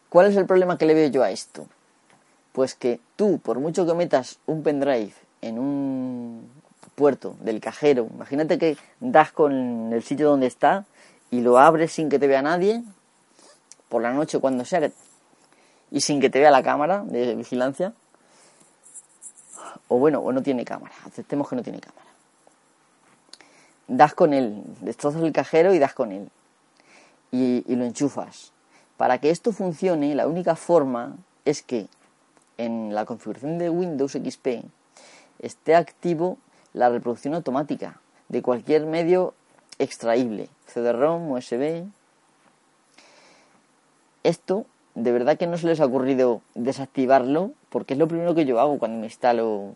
¿cuál 0.09 0.27
es 0.27 0.35
el 0.35 0.45
problema 0.45 0.77
que 0.77 0.85
le 0.85 0.93
veo 0.93 1.09
yo 1.09 1.23
a 1.23 1.31
esto? 1.31 1.65
Pues 2.51 2.75
que 2.75 2.99
tú, 3.15 3.39
por 3.39 3.59
mucho 3.59 3.85
que 3.87 3.93
metas 3.93 4.39
un 4.45 4.61
pendrive 4.61 5.13
en 5.41 5.57
un 5.57 6.49
puerto 6.95 7.35
del 7.39 7.59
cajero, 7.59 8.07
imagínate 8.13 8.59
que 8.59 8.77
das 8.99 9.31
con 9.31 9.91
el 9.93 10.03
sitio 10.03 10.29
donde 10.29 10.47
está 10.47 10.85
y 11.31 11.41
lo 11.41 11.57
abres 11.57 11.93
sin 11.93 12.09
que 12.09 12.19
te 12.19 12.27
vea 12.27 12.41
nadie, 12.41 12.83
por 13.89 14.01
la 14.01 14.11
noche 14.11 14.39
cuando 14.39 14.65
sea, 14.65 14.91
y 15.89 16.01
sin 16.01 16.19
que 16.19 16.29
te 16.29 16.39
vea 16.39 16.51
la 16.51 16.61
cámara 16.61 17.03
de 17.05 17.35
vigilancia, 17.35 17.93
o 19.93 19.99
bueno, 19.99 20.21
o 20.21 20.31
no 20.31 20.41
tiene 20.41 20.65
cámara, 20.65 20.95
aceptemos 21.05 21.47
que 21.47 21.55
no 21.55 21.61
tiene 21.61 21.79
cámara. 21.79 22.07
Das 23.87 24.15
con 24.15 24.33
él, 24.33 24.63
destrozas 24.81 25.21
el 25.21 25.31
cajero 25.31 25.71
y 25.71 25.77
das 25.77 25.93
con 25.93 26.11
él, 26.11 26.31
y, 27.31 27.63
lo 27.75 27.85
enchufas. 27.85 28.53
Para 28.97 29.19
que 29.19 29.29
esto 29.29 29.51
funcione, 29.51 30.15
la 30.15 30.27
única 30.27 30.55
forma 30.55 31.15
es 31.45 31.61
que 31.61 31.85
en 32.57 32.95
la 32.95 33.05
configuración 33.05 33.59
de 33.59 33.69
Windows 33.69 34.13
XP 34.13 34.65
esté 35.37 35.75
activo 35.75 36.39
la 36.73 36.89
reproducción 36.89 37.35
automática 37.35 38.01
de 38.29 38.41
cualquier 38.41 38.87
medio 38.87 39.35
extraíble, 39.77 40.49
CD-ROM, 40.65 41.29
USB. 41.29 41.85
Esto, 44.23 44.65
de 44.95 45.11
verdad 45.11 45.37
que 45.37 45.47
no 45.47 45.57
se 45.57 45.67
les 45.67 45.79
ha 45.79 45.85
ocurrido 45.85 46.41
desactivarlo, 46.55 47.51
porque 47.69 47.93
es 47.93 47.99
lo 47.99 48.07
primero 48.07 48.35
que 48.35 48.45
yo 48.45 48.59
hago 48.59 48.79
cuando 48.79 48.99
me 48.99 49.05
instalo 49.05 49.73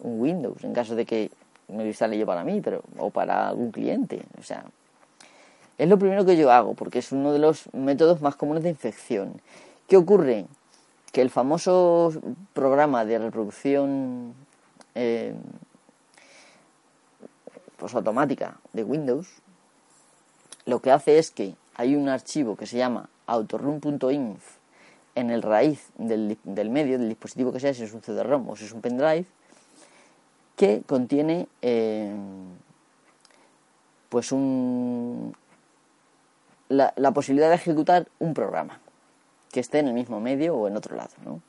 un 0.00 0.20
Windows, 0.20 0.64
en 0.64 0.72
caso 0.72 0.94
de 0.94 1.06
que 1.06 1.30
me 1.68 1.82
lo 1.82 1.88
instale 1.88 2.18
yo 2.18 2.26
para 2.26 2.44
mí, 2.44 2.60
pero 2.60 2.82
o 2.98 3.10
para 3.10 3.48
algún 3.48 3.70
cliente, 3.72 4.22
o 4.38 4.42
sea, 4.42 4.64
es 5.78 5.88
lo 5.88 5.98
primero 5.98 6.24
que 6.24 6.36
yo 6.36 6.50
hago, 6.50 6.74
porque 6.74 7.00
es 7.00 7.12
uno 7.12 7.32
de 7.32 7.38
los 7.38 7.72
métodos 7.74 8.20
más 8.22 8.36
comunes 8.36 8.62
de 8.62 8.70
infección. 8.70 9.40
¿Qué 9.88 9.96
ocurre? 9.96 10.46
que 11.16 11.22
el 11.22 11.30
famoso 11.30 12.12
programa 12.52 13.06
de 13.06 13.18
reproducción 13.18 14.34
eh, 14.94 15.34
pues 17.78 17.94
automática 17.94 18.58
de 18.74 18.84
Windows 18.84 19.26
lo 20.66 20.82
que 20.82 20.90
hace 20.90 21.18
es 21.18 21.30
que 21.30 21.54
hay 21.76 21.94
un 21.94 22.08
archivo 22.08 22.56
que 22.56 22.66
se 22.66 22.78
llama 22.78 23.08
autorun.inf 23.26 24.56
en 25.14 25.30
el 25.30 25.42
raíz 25.42 25.90
del, 25.96 26.38
del, 26.44 26.70
medio, 26.70 26.98
del 26.98 27.08
dispositivo 27.08 27.52
que 27.52 27.60
sea, 27.60 27.72
si 27.72 27.82
es 27.84 27.92
un 27.92 28.02
CD-ROM 28.02 28.48
o 28.48 28.56
si 28.56 28.64
es 28.64 28.72
un 28.72 28.80
pendrive, 28.80 29.26
que 30.56 30.82
contiene 30.86 31.48
eh, 31.62 32.14
pues 34.08 34.32
un, 34.32 35.34
la, 36.68 36.92
la 36.96 37.12
posibilidad 37.12 37.48
de 37.50 37.56
ejecutar 37.56 38.08
un 38.18 38.34
programa 38.34 38.80
que 39.52 39.60
esté 39.60 39.78
en 39.78 39.88
el 39.88 39.94
mismo 39.94 40.20
medio 40.20 40.54
o 40.56 40.68
en 40.68 40.76
otro 40.76 40.96
lado, 40.96 41.12
¿no? 41.24 41.40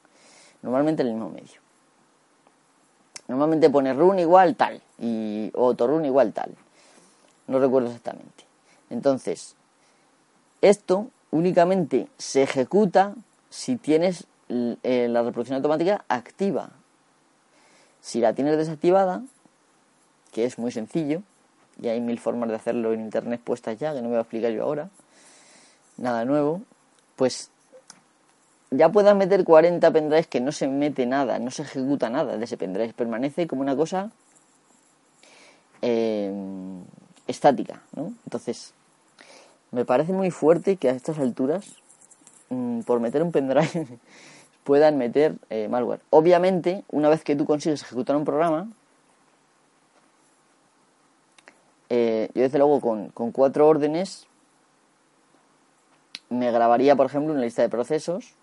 Normalmente 0.62 1.02
en 1.02 1.10
el 1.10 1.14
mismo 1.14 1.30
medio. 1.30 1.62
Normalmente 3.28 3.70
pone 3.70 3.94
run 3.94 4.20
igual 4.20 4.56
tal 4.56 4.82
y 4.98 5.52
o 5.54 5.68
autorun 5.68 6.06
igual 6.06 6.34
tal. 6.34 6.56
No 7.48 7.60
recuerdo 7.60 7.88
exactamente. 7.90 8.46
Entonces, 8.90 9.57
esto 10.62 11.08
únicamente 11.32 12.08
se 12.18 12.44
ejecuta 12.44 13.16
si 13.50 13.76
tienes 13.76 14.28
eh, 14.50 15.08
la 15.10 15.24
reproducción 15.24 15.58
automática 15.58 16.06
activa. 16.08 16.70
Si 18.02 18.22
la 18.22 18.34
tienes 18.34 18.58
desactivada, 18.58 19.24
que 20.32 20.46
es 20.46 20.58
muy 20.58 20.72
sencillo, 20.72 21.22
y 21.82 21.90
hay 21.90 22.02
mil 22.02 22.20
formas 22.20 22.50
de 22.50 22.56
hacerlo 22.56 22.94
en 22.94 23.02
internet 23.02 23.42
puestas 23.44 23.78
ya, 23.78 23.94
que 23.94 23.98
no 23.98 24.04
me 24.04 24.10
voy 24.10 24.18
a 24.18 24.22
explicar 24.22 24.52
yo 24.52 24.64
ahora, 24.64 24.90
nada 25.98 26.26
nuevo, 26.26 26.62
pues 27.16 27.52
ya 28.72 28.90
puedas 28.90 29.16
meter 29.16 29.44
40 29.44 29.92
pendrives 29.92 30.28
que 30.28 30.42
no 30.42 30.52
se 30.52 30.68
mete 30.68 31.06
nada, 31.06 31.40
no 31.40 31.52
se 31.52 31.64
ejecuta 31.64 32.10
nada 32.10 32.38
de 32.38 32.44
ese 32.44 32.58
pendrive, 32.58 32.94
permanece 32.94 33.48
como 33.48 33.62
una 33.62 33.76
cosa 33.76 34.12
eh, 35.82 36.32
estática, 37.28 37.82
¿no? 37.96 38.14
Entonces, 38.26 38.74
me 39.78 39.86
parece 39.86 40.12
muy 40.12 40.32
fuerte 40.32 40.78
que 40.78 40.90
a 40.90 40.94
estas 40.94 41.20
alturas, 41.20 41.76
mm, 42.50 42.82
por 42.82 43.00
meter 43.00 43.22
un 43.22 43.32
pendrive, 43.32 43.88
puedan 44.64 44.98
meter 44.98 45.36
eh, 45.52 45.68
malware. 45.70 46.02
Obviamente, 46.10 46.84
una 46.90 47.10
vez 47.10 47.24
que 47.24 47.36
tú 47.36 47.46
consigues 47.46 47.84
ejecutar 47.84 48.16
un 48.16 48.26
programa, 48.26 48.72
eh, 51.90 52.30
yo 52.34 52.42
desde 52.42 52.58
luego 52.58 52.82
con, 52.82 53.10
con 53.10 53.32
cuatro 53.32 53.68
órdenes 53.68 54.26
me 56.30 56.52
grabaría, 56.52 56.96
por 56.96 57.06
ejemplo, 57.06 57.34
una 57.34 57.42
lista 57.44 57.62
de 57.62 57.70
procesos 57.70 58.34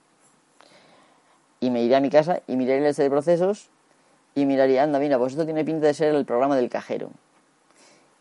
y 1.59 1.71
me 1.71 1.83
iría 1.83 1.97
a 1.97 2.01
mi 2.01 2.11
casa 2.11 2.43
y 2.47 2.55
miraría 2.55 2.83
la 2.83 2.89
lista 2.89 3.03
de 3.03 3.11
procesos 3.11 3.71
y 4.37 4.47
miraría, 4.47 4.85
anda, 4.85 5.01
mira, 5.01 5.19
pues 5.19 5.33
esto 5.33 5.45
tiene 5.45 5.65
pinta 5.65 5.89
de 5.89 5.95
ser 5.95 6.15
el 6.15 6.25
programa 6.25 6.55
del 6.55 6.71
cajero. 6.71 7.11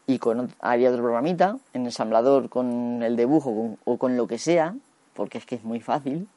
Y 0.06 0.20
con, 0.20 0.54
haría 0.60 0.89
otro 0.89 1.01
programita 1.01 1.58
en 1.74 1.86
ensamblador 1.86 2.49
con 2.49 3.01
el 3.04 3.16
dibujo 3.16 3.78
o 3.86 3.97
con 3.97 4.18
lo 4.18 4.28
que 4.28 4.38
sea, 4.38 4.76
porque 5.14 5.38
es 5.38 5.45
que 5.45 5.56
es 5.56 5.64
muy 5.64 5.80
fácil, 5.80 6.28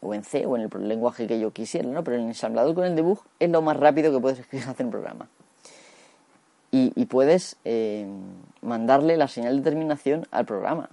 o 0.00 0.14
en 0.14 0.24
C 0.24 0.46
o 0.46 0.56
en 0.56 0.62
el 0.62 0.88
lenguaje 0.88 1.26
que 1.26 1.38
yo 1.38 1.52
quisiera, 1.52 1.88
¿no? 1.88 2.04
Pero 2.04 2.16
el 2.16 2.22
ensamblador 2.24 2.74
con 2.74 2.84
el 2.84 2.96
debug 2.96 3.20
es 3.38 3.50
lo 3.50 3.62
más 3.62 3.76
rápido 3.76 4.12
que 4.12 4.20
puedes 4.20 4.40
hacer 4.68 4.86
un 4.86 4.92
programa. 4.92 5.28
Y, 6.72 7.06
puedes 7.06 7.56
eh, 7.64 8.06
mandarle 8.60 9.16
la 9.16 9.28
señal 9.28 9.56
de 9.56 9.62
terminación 9.62 10.26
al 10.30 10.44
programa 10.44 10.90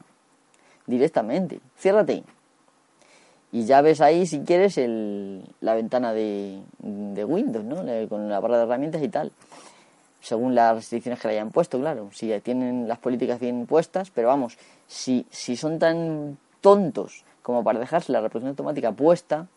directamente. 0.88 1.60
Ciérrate. 1.78 2.24
Y 3.52 3.66
ya 3.66 3.82
ves 3.82 4.00
ahí, 4.00 4.26
si 4.26 4.40
quieres, 4.44 4.78
el, 4.78 5.44
la 5.60 5.76
ventana 5.76 6.14
de, 6.14 6.62
de 6.80 7.26
Windows, 7.26 7.66
¿no? 7.66 7.84
Con 8.08 8.30
la 8.30 8.40
barra 8.40 8.60
de 8.60 8.64
herramientas 8.64 9.04
y 9.04 9.10
tal. 9.10 9.34
Según 10.24 10.56
las 10.56 10.76
restricciones 10.76 11.20
que 11.20 11.28
le 11.28 11.34
hayan 11.34 11.52
puesto, 11.52 11.78
claro. 11.78 12.10
Si 12.14 12.32
tienen 12.40 12.88
las 12.88 12.98
políticas 12.98 13.42
bien 13.42 13.66
puestas, 13.66 14.10
pero 14.10 14.30
vamos, 14.30 14.58
si, 14.88 15.26
si 15.30 15.58
son 15.58 15.80
tan 15.80 16.38
tontos 16.62 17.26
como 17.42 17.62
para 17.62 17.78
dejarse 17.78 18.14
la 18.14 18.22
reproducción 18.22 18.52
automática 18.52 18.94
puesta, 18.94 19.48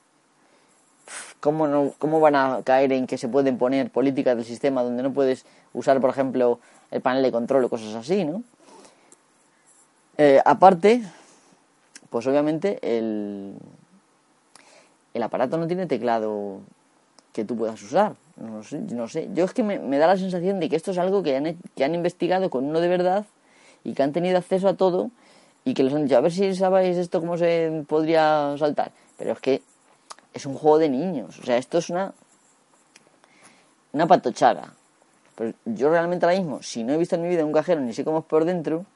¿cómo, 1.38 1.68
no, 1.68 1.92
¿cómo 2.00 2.18
van 2.18 2.34
a 2.34 2.62
caer 2.64 2.92
en 2.92 3.06
que 3.06 3.16
se 3.16 3.28
pueden 3.28 3.58
poner 3.58 3.92
políticas 3.92 4.34
del 4.34 4.44
sistema 4.44 4.82
donde 4.82 5.04
no 5.04 5.12
puedes 5.12 5.46
usar, 5.72 6.00
por 6.00 6.10
ejemplo, 6.10 6.58
el 6.90 7.00
panel 7.00 7.22
de 7.22 7.30
control 7.30 7.62
o 7.62 7.68
cosas 7.68 7.94
así, 7.94 8.24
¿no? 8.24 8.42
Eh, 10.18 10.40
aparte, 10.44 11.00
pues 12.10 12.26
obviamente 12.26 12.80
el, 12.82 13.54
el 15.14 15.22
aparato 15.22 15.58
no 15.58 15.68
tiene 15.68 15.86
teclado 15.86 16.58
que 17.36 17.44
tú 17.44 17.54
puedas 17.54 17.80
usar. 17.82 18.16
No 18.36 18.62
sé, 18.62 18.78
no 18.78 19.08
sé. 19.08 19.28
Yo 19.34 19.44
es 19.44 19.52
que 19.52 19.62
me, 19.62 19.98
da 19.98 20.06
la 20.06 20.16
sensación 20.16 20.58
de 20.58 20.70
que 20.70 20.76
esto 20.76 20.92
es 20.92 20.98
algo 20.98 21.22
que 21.22 21.36
han, 21.36 21.58
que 21.76 21.84
han 21.84 21.94
investigado 21.94 22.48
con 22.48 22.64
uno 22.64 22.80
de 22.80 22.88
verdad 22.88 23.26
y 23.84 23.92
que 23.92 24.02
han 24.02 24.12
tenido 24.12 24.38
acceso 24.38 24.68
a 24.68 24.74
todo 24.74 25.10
y 25.62 25.74
que 25.74 25.82
les 25.82 25.92
han 25.92 26.04
dicho, 26.04 26.16
a 26.16 26.22
ver 26.22 26.32
si 26.32 26.54
sabéis 26.54 26.96
esto 26.96 27.20
cómo 27.20 27.36
se 27.36 27.84
podría 27.86 28.54
saltar. 28.58 28.90
Pero 29.18 29.32
es 29.32 29.40
que 29.40 29.62
es 30.32 30.46
un 30.46 30.54
juego 30.54 30.78
de 30.78 30.88
niños. 30.88 31.38
O 31.38 31.44
sea, 31.44 31.58
esto 31.58 31.76
es 31.76 31.90
una, 31.90 32.14
una 33.92 34.06
patochada. 34.06 34.72
Pero 35.34 35.52
yo 35.66 35.90
realmente 35.90 36.24
ahora 36.24 36.38
mismo, 36.38 36.62
si 36.62 36.84
no 36.84 36.94
he 36.94 36.96
visto 36.96 37.16
en 37.16 37.22
mi 37.22 37.28
vida 37.28 37.44
un 37.44 37.52
cajero 37.52 37.82
ni 37.82 37.92
sé 37.92 38.02
cómo 38.02 38.20
es 38.20 38.24
por 38.24 38.46
dentro, 38.46 38.86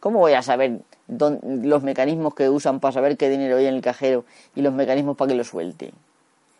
¿cómo 0.00 0.20
voy 0.20 0.32
a 0.32 0.40
saber 0.40 0.80
los 1.08 1.82
mecanismos 1.82 2.34
que 2.34 2.48
usan 2.48 2.80
para 2.80 2.92
saber 2.92 3.18
qué 3.18 3.28
dinero 3.28 3.58
hay 3.58 3.66
en 3.66 3.74
el 3.74 3.82
cajero 3.82 4.24
y 4.54 4.62
los 4.62 4.72
mecanismos 4.72 5.18
para 5.18 5.28
que 5.28 5.34
lo 5.34 5.44
suelte? 5.44 5.92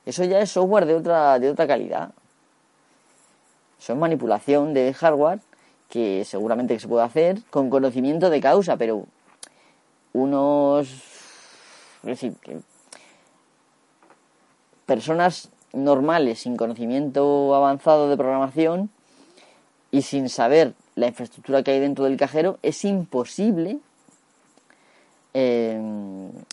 Eso 0.07 0.25
ya 0.25 0.41
es 0.41 0.51
software 0.51 0.87
de 0.87 0.95
otra, 0.95 1.39
de 1.39 1.51
otra 1.51 1.67
calidad. 1.67 2.11
Eso 3.79 3.93
es 3.93 3.99
manipulación 3.99 4.75
de 4.75 4.93
hardware 4.95 5.41
que 5.89 6.25
seguramente 6.25 6.79
se 6.79 6.89
puede 6.89 7.05
hacer 7.05 7.41
con 7.51 7.71
conocimiento 7.71 8.31
de 8.31 8.41
causa, 8.41 8.77
pero 8.77 9.07
unos... 10.13 10.89
Es 12.03 12.21
decir, 12.21 12.35
que 12.43 12.59
personas 14.87 15.49
normales 15.73 16.41
sin 16.41 16.57
conocimiento 16.57 17.55
avanzado 17.55 18.09
de 18.09 18.17
programación 18.17 18.91
y 19.91 20.03
sin 20.03 20.29
saber 20.29 20.75
la 20.97 21.07
infraestructura 21.07 21.63
que 21.63 21.71
hay 21.71 21.81
dentro 21.81 22.05
del 22.05 22.17
cajero, 22.17 22.59
es 22.63 22.85
imposible 22.85 23.79
eh, 25.35 25.81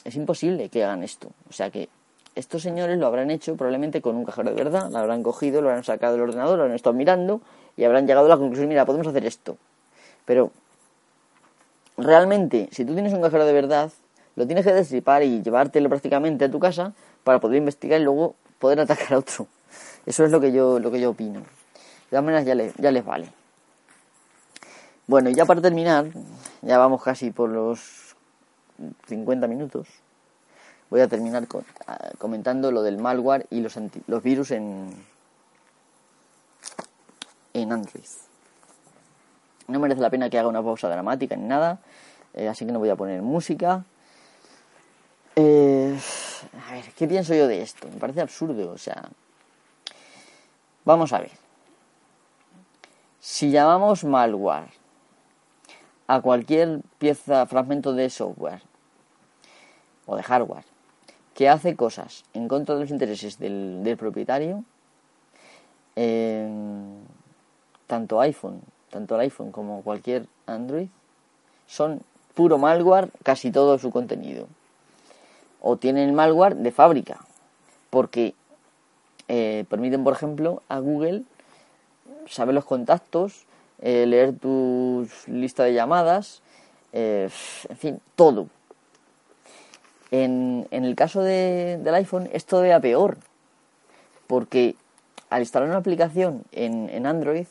es 0.04 0.16
imposible 0.16 0.70
que 0.70 0.84
hagan 0.84 1.04
esto. 1.04 1.30
O 1.50 1.54
sea 1.54 1.70
que 1.70 1.88
estos 2.36 2.62
señores 2.62 2.98
lo 2.98 3.08
habrán 3.08 3.30
hecho 3.32 3.56
probablemente 3.56 4.02
con 4.02 4.16
un 4.16 4.26
cajero 4.26 4.50
de 4.50 4.56
verdad, 4.56 4.90
lo 4.90 4.98
habrán 4.98 5.24
cogido, 5.24 5.62
lo 5.62 5.70
habrán 5.70 5.84
sacado 5.84 6.14
del 6.14 6.22
ordenador, 6.22 6.58
lo 6.58 6.64
habrán 6.64 6.76
estado 6.76 6.94
mirando 6.94 7.42
y 7.76 7.84
habrán 7.84 8.08
llegado 8.08 8.28
a 8.28 8.30
la 8.30 8.38
conclusión, 8.38 8.70
mira, 8.70 8.86
podemos 8.86 9.08
hacer 9.08 9.26
esto. 9.26 9.58
Pero 10.26 10.52
realmente, 11.98 12.70
si 12.72 12.86
tú 12.86 12.94
tienes 12.94 13.14
un 13.14 13.22
cajero 13.22 13.46
de 13.46 13.54
verdad, 13.54 13.92
lo 14.36 14.46
tienes 14.46 14.66
que 14.66 14.74
destripar 14.74 15.24
y 15.24 15.42
llevártelo 15.42 15.90
prácticamente 15.90 16.46
a 16.46 16.52
tu 16.52 16.60
casa 16.60 16.94
para 17.24 17.40
poder 17.40 17.58
investigar 17.58 18.00
y 18.00 18.04
luego 18.04 18.36
poder 18.60 18.80
atacar 18.82 19.14
a 19.14 19.18
otro. 19.20 19.48
Eso 20.06 20.24
es 20.24 20.32
lo 20.32 20.40
que 20.40 20.52
yo, 20.52 20.80
lo 20.80 20.92
que 20.92 21.00
yo 21.00 21.12
opino. 21.12 21.40
De 21.42 22.18
todas 22.18 22.26
maneras 22.26 22.46
ya, 22.46 22.56
ya 22.56 22.92
les 22.92 23.06
vale. 23.06 23.32
Bueno, 25.08 25.30
y 25.30 25.34
ya 25.34 25.46
para 25.46 25.62
terminar, 25.62 26.08
ya 26.62 26.78
vamos 26.78 27.04
casi 27.04 27.32
por 27.32 27.50
los 27.50 28.16
50 29.08 29.48
minutos. 29.48 29.88
Voy 30.92 31.00
a 31.00 31.08
terminar 31.08 31.48
comentando 32.18 32.70
lo 32.70 32.84
del 32.84 32.98
malware 32.98 33.48
y 33.50 33.62
los, 33.62 33.80
los 34.08 34.22
virus 34.22 34.52
en, 34.52 34.94
en 37.54 37.72
Android. 37.72 38.04
No 39.70 39.80
merece 39.80 40.02
la 40.02 40.10
pena 40.10 40.30
que 40.30 40.38
haga 40.38 40.50
una 40.50 40.62
pausa 40.62 40.90
dramática 40.90 41.38
ni 41.38 41.46
nada, 41.46 41.80
eh, 42.34 42.50
así 42.50 42.66
que 42.66 42.74
no 42.74 42.80
voy 42.80 42.90
a 42.90 42.98
poner 42.98 43.22
música. 43.22 43.86
Eh, 45.38 45.98
a 46.68 46.74
ver, 46.74 46.84
¿qué 46.94 47.08
pienso 47.08 47.34
yo 47.34 47.48
de 47.48 47.62
esto? 47.62 47.88
Me 47.88 47.98
parece 47.98 48.20
absurdo, 48.20 48.72
o 48.72 48.78
sea... 48.78 49.08
Vamos 50.84 51.14
a 51.14 51.20
ver. 51.20 51.32
Si 53.22 53.50
llamamos 53.50 54.04
malware 54.04 54.74
a 56.08 56.20
cualquier 56.20 56.82
pieza, 56.98 57.46
fragmento 57.46 57.94
de 57.94 58.10
software 58.10 58.62
o 60.06 60.18
de 60.18 60.24
hardware 60.24 60.71
que 61.42 61.50
hace 61.50 61.76
cosas 61.76 62.24
en 62.36 62.48
contra 62.48 62.76
de 62.76 62.82
los 62.82 62.92
intereses 62.92 63.40
del, 63.40 63.96
propietario, 63.98 64.64
eh, 65.96 66.48
tanto 67.88 68.22
iPhone, 68.22 68.62
tanto 68.92 69.16
el 69.16 69.22
iPhone 69.22 69.52
como 69.52 69.82
cualquier 69.82 70.28
Android, 70.46 70.88
son 71.66 72.04
puro 72.36 72.60
malware 72.60 73.10
casi 73.24 73.50
todo 73.50 73.80
su 73.80 73.90
contenido. 73.90 74.46
O 75.62 75.78
tienen 75.78 76.14
malware 76.14 76.58
de 76.58 76.72
fábrica, 76.72 77.26
porque 77.90 78.36
eh, 79.28 79.66
permiten, 79.68 80.04
por 80.04 80.14
ejemplo, 80.14 80.62
a 80.70 80.78
Google 80.78 81.24
saber 82.28 82.54
los 82.54 82.66
contactos, 82.66 83.48
eh, 83.80 84.06
leer 84.06 84.38
tu 84.38 85.08
lista 85.26 85.64
de 85.64 85.74
llamadas, 85.74 86.44
en 86.94 87.32
fin, 87.32 88.00
todo. 88.16 88.46
En, 90.12 90.68
en 90.72 90.84
el 90.84 90.96
caso 90.96 91.22
de, 91.22 91.80
del 91.82 91.96
iPhone 91.96 92.30
es 92.34 92.46
todavía 92.46 92.80
peor, 92.80 93.18
porque 94.28 94.76
al 95.30 95.42
instalar 95.42 95.70
una 95.70 95.78
aplicación 95.78 96.44
en, 96.52 96.90
en 96.90 97.06
Android, 97.06 97.48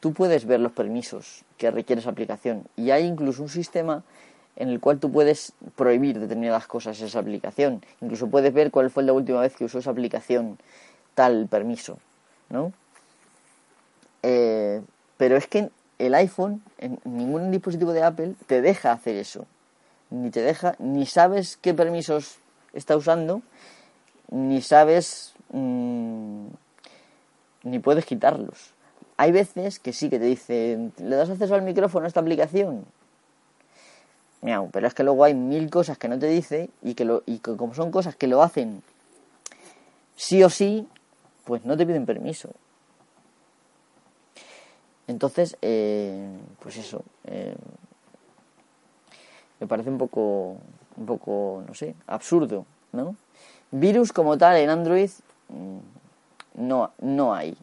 tú 0.00 0.12
puedes 0.14 0.46
ver 0.46 0.60
los 0.60 0.72
permisos 0.72 1.44
que 1.58 1.70
requiere 1.70 2.00
esa 2.00 2.10
aplicación 2.10 2.64
y 2.76 2.90
hay 2.90 3.04
incluso 3.04 3.42
un 3.42 3.50
sistema 3.50 4.02
en 4.56 4.68
el 4.68 4.80
cual 4.80 4.98
tú 4.98 5.12
puedes 5.12 5.52
prohibir 5.76 6.18
determinadas 6.18 6.66
cosas 6.66 7.00
esa 7.00 7.18
aplicación. 7.18 7.82
Incluso 8.00 8.28
puedes 8.28 8.52
ver 8.52 8.70
cuál 8.70 8.90
fue 8.90 9.02
la 9.02 9.12
última 9.12 9.40
vez 9.40 9.54
que 9.54 9.64
usó 9.64 9.78
esa 9.78 9.90
aplicación 9.90 10.58
tal 11.14 11.46
permiso, 11.48 11.98
¿no? 12.48 12.72
Eh, 14.22 14.82
pero 15.16 15.36
es 15.36 15.46
que 15.46 15.70
el 15.98 16.14
iPhone, 16.14 16.62
en 16.78 16.98
ningún 17.04 17.50
dispositivo 17.50 17.92
de 17.92 18.02
Apple, 18.02 18.34
te 18.46 18.60
deja 18.60 18.92
hacer 18.92 19.16
eso. 19.16 19.46
Ni 20.10 20.30
te 20.30 20.42
deja, 20.42 20.74
ni 20.78 21.06
sabes 21.06 21.56
qué 21.56 21.72
permisos 21.72 22.38
está 22.72 22.96
usando, 22.96 23.42
ni 24.30 24.60
sabes, 24.60 25.34
mm, 25.52 26.46
ni 27.64 27.78
puedes 27.78 28.04
quitarlos. 28.04 28.74
Hay 29.16 29.32
veces 29.32 29.78
que 29.78 29.92
sí 29.92 30.10
que 30.10 30.18
te 30.18 30.24
dicen, 30.24 30.92
¿le 30.98 31.16
das 31.16 31.30
acceso 31.30 31.54
al 31.54 31.62
micrófono 31.62 32.04
a 32.04 32.08
esta 32.08 32.20
aplicación? 32.20 32.84
Miau, 34.42 34.70
pero 34.70 34.86
es 34.86 34.94
que 34.94 35.04
luego 35.04 35.24
hay 35.24 35.34
mil 35.34 35.68
cosas 35.70 35.98
que 35.98 36.08
no 36.08 36.18
te 36.18 36.26
dice 36.26 36.70
y 36.82 36.94
que, 36.94 37.04
lo, 37.04 37.22
y 37.26 37.38
como 37.38 37.74
son 37.74 37.90
cosas 37.90 38.16
que 38.16 38.26
lo 38.26 38.42
hacen 38.42 38.82
sí 40.20 40.42
o 40.44 40.50
sí, 40.50 40.86
pues 41.44 41.64
no 41.64 41.78
te 41.78 41.86
piden 41.86 42.04
permiso. 42.04 42.50
Entonces, 45.06 45.56
eh, 45.62 46.28
pues 46.60 46.76
eso. 46.76 47.02
Eh, 47.24 47.56
me 49.60 49.66
parece 49.66 49.90
un 49.90 49.98
poco, 49.98 50.56
un 50.96 51.06
poco, 51.06 51.62
no 51.66 51.74
sé, 51.74 51.94
absurdo, 52.06 52.64
¿no? 52.92 53.14
Virus 53.70 54.12
como 54.12 54.36
tal 54.36 54.56
en 54.56 54.70
Android 54.70 55.10
mm, 55.48 55.78
no, 56.66 56.90
no 57.00 57.34
hay. 57.34 57.56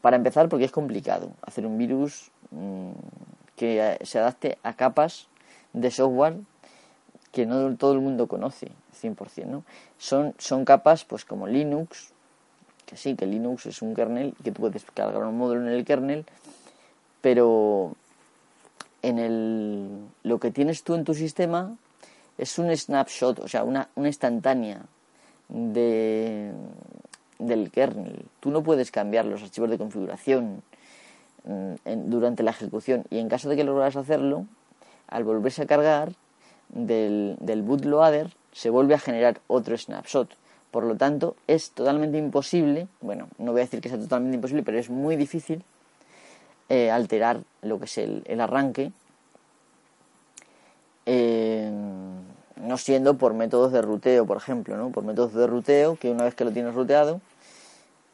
Para 0.00 0.16
empezar, 0.16 0.48
porque 0.48 0.64
es 0.64 0.72
complicado 0.72 1.30
hacer 1.42 1.66
un 1.66 1.78
virus 1.78 2.30
mm, 2.50 2.92
que 3.56 3.98
se 4.02 4.18
adapte 4.18 4.58
a 4.62 4.74
capas 4.74 5.28
de 5.72 5.90
software 5.90 6.36
que 7.32 7.46
no 7.46 7.76
todo 7.76 7.92
el 7.92 8.00
mundo 8.00 8.26
conoce 8.26 8.72
100%, 9.00 9.44
¿no? 9.46 9.64
Son, 9.98 10.34
son 10.38 10.64
capas 10.64 11.04
pues 11.04 11.24
como 11.24 11.46
Linux, 11.46 12.12
que 12.86 12.96
sí, 12.96 13.14
que 13.16 13.26
Linux 13.26 13.66
es 13.66 13.82
un 13.82 13.94
kernel, 13.94 14.34
que 14.42 14.50
tú 14.50 14.62
puedes 14.62 14.84
cargar 14.84 15.22
un 15.24 15.36
módulo 15.36 15.60
en 15.60 15.68
el 15.68 15.84
kernel, 15.84 16.24
pero 17.20 17.94
en 19.02 19.18
el, 19.18 19.88
lo 20.22 20.38
que 20.38 20.50
tienes 20.50 20.82
tú 20.82 20.94
en 20.94 21.04
tu 21.04 21.14
sistema 21.14 21.76
es 22.36 22.58
un 22.58 22.74
snapshot, 22.74 23.40
o 23.40 23.48
sea, 23.48 23.64
una, 23.64 23.88
una 23.94 24.08
instantánea 24.08 24.82
de, 25.48 26.52
del 27.38 27.70
kernel. 27.70 28.24
Tú 28.40 28.50
no 28.50 28.62
puedes 28.62 28.90
cambiar 28.90 29.24
los 29.24 29.42
archivos 29.42 29.70
de 29.70 29.78
configuración 29.78 30.62
mm, 31.44 31.74
durante 32.08 32.42
la 32.42 32.50
ejecución 32.50 33.04
y 33.10 33.18
en 33.18 33.28
caso 33.28 33.48
de 33.48 33.56
que 33.56 33.64
logras 33.64 33.96
hacerlo, 33.96 34.46
al 35.08 35.24
volverse 35.24 35.62
a 35.62 35.66
cargar 35.66 36.12
del, 36.68 37.36
del 37.40 37.62
bootloader 37.62 38.30
se 38.52 38.70
vuelve 38.70 38.94
a 38.94 38.98
generar 38.98 39.40
otro 39.46 39.76
snapshot. 39.76 40.36
Por 40.70 40.84
lo 40.84 40.96
tanto, 40.96 41.34
es 41.46 41.70
totalmente 41.70 42.18
imposible, 42.18 42.88
bueno, 43.00 43.28
no 43.38 43.52
voy 43.52 43.62
a 43.62 43.64
decir 43.64 43.80
que 43.80 43.88
sea 43.88 43.98
totalmente 43.98 44.34
imposible, 44.34 44.62
pero 44.62 44.78
es 44.78 44.90
muy 44.90 45.16
difícil 45.16 45.64
eh, 46.70 46.90
alterar 46.90 47.40
lo 47.62 47.78
que 47.78 47.86
es 47.86 47.96
el, 47.96 48.40
arranque, 48.40 48.92
eh, 51.06 51.70
no 52.56 52.76
siendo 52.76 53.16
por 53.16 53.32
métodos 53.32 53.72
de 53.72 53.80
ruteo, 53.80 54.26
por 54.26 54.36
ejemplo, 54.36 54.76
¿no? 54.76 54.90
por 54.90 55.02
métodos 55.02 55.32
de 55.32 55.46
ruteo 55.46 55.96
que 55.96 56.10
una 56.10 56.24
vez 56.24 56.34
que 56.34 56.44
lo 56.44 56.52
tienes 56.52 56.74
ruteado 56.74 57.22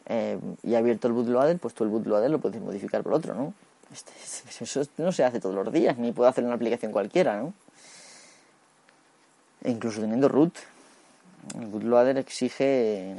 eh, 0.07 0.38
y 0.62 0.76
abierto 0.76 1.09
el 1.09 1.14
bootloader, 1.14 1.59
pues 1.59 1.74
tú 1.74 1.82
el 1.82 1.90
bootloader 1.90 2.30
lo 2.30 2.38
puedes 2.38 2.61
modificar 2.62 3.02
por 3.02 3.14
otro, 3.14 3.34
¿no? 3.34 3.55
Este, 3.92 4.12
eso 4.64 4.82
no 4.98 5.11
se 5.11 5.24
hace 5.24 5.40
todos 5.40 5.57
los 5.57 5.72
días, 5.72 5.98
ni 5.98 6.12
puede 6.12 6.30
hacer 6.30 6.44
una 6.44 6.55
aplicación 6.55 6.92
cualquiera, 6.92 7.36
¿no? 7.36 7.55
E 9.64 9.70
incluso 9.72 10.00
teniendo 10.00 10.28
root, 10.28 10.55
el 11.59 11.66
bootloader 11.66 12.18
exige 12.18 13.16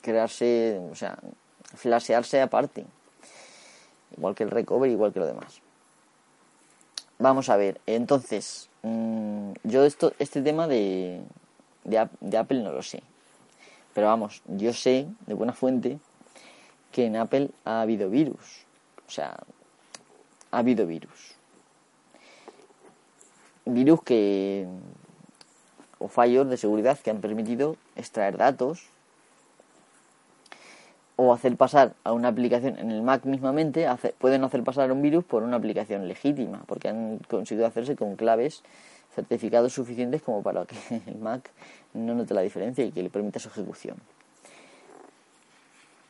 crearse, 0.00 0.80
o 0.90 0.94
sea, 0.94 1.18
flashearse 1.74 2.40
aparte 2.40 2.86
igual 4.20 4.34
que 4.34 4.44
el 4.44 4.50
recover, 4.50 4.90
igual 4.90 5.14
que 5.14 5.18
lo 5.18 5.26
demás. 5.26 5.62
Vamos 7.18 7.48
a 7.48 7.56
ver, 7.56 7.80
entonces, 7.86 8.68
mm, 8.82 9.52
yo 9.64 9.84
esto, 9.84 10.12
este 10.18 10.42
tema 10.42 10.68
de, 10.68 11.22
de, 11.84 12.36
Apple 12.36 12.62
no 12.62 12.70
lo 12.70 12.82
sé. 12.82 13.02
Pero 13.94 14.08
vamos, 14.08 14.42
yo 14.46 14.74
sé 14.74 15.06
de 15.26 15.32
buena 15.32 15.54
fuente 15.54 15.98
que 16.92 17.06
en 17.06 17.16
Apple 17.16 17.50
ha 17.64 17.80
habido 17.80 18.10
virus. 18.10 18.66
O 19.08 19.10
sea, 19.10 19.38
ha 20.50 20.58
habido 20.58 20.86
virus. 20.86 21.34
Virus 23.64 24.02
que. 24.02 24.66
o 25.98 26.08
fallos 26.08 26.48
de 26.50 26.58
seguridad 26.58 26.98
que 26.98 27.10
han 27.10 27.22
permitido 27.22 27.76
extraer 27.96 28.36
datos 28.36 28.89
o 31.22 31.34
hacer 31.34 31.54
pasar 31.58 31.92
a 32.02 32.14
una 32.14 32.28
aplicación 32.28 32.78
en 32.78 32.90
el 32.90 33.02
Mac 33.02 33.26
mismamente, 33.26 33.86
pueden 34.16 34.42
hacer 34.42 34.64
pasar 34.64 34.90
un 34.90 35.02
virus 35.02 35.22
por 35.22 35.42
una 35.42 35.58
aplicación 35.58 36.08
legítima, 36.08 36.62
porque 36.66 36.88
han 36.88 37.18
conseguido 37.28 37.66
hacerse 37.66 37.94
con 37.94 38.16
claves 38.16 38.62
certificados 39.14 39.74
suficientes 39.74 40.22
como 40.22 40.42
para 40.42 40.64
que 40.64 40.76
el 41.06 41.18
Mac 41.18 41.50
no 41.92 42.14
note 42.14 42.32
la 42.32 42.40
diferencia 42.40 42.82
y 42.86 42.90
que 42.90 43.02
le 43.02 43.10
permita 43.10 43.38
su 43.38 43.48
ejecución. 43.50 43.98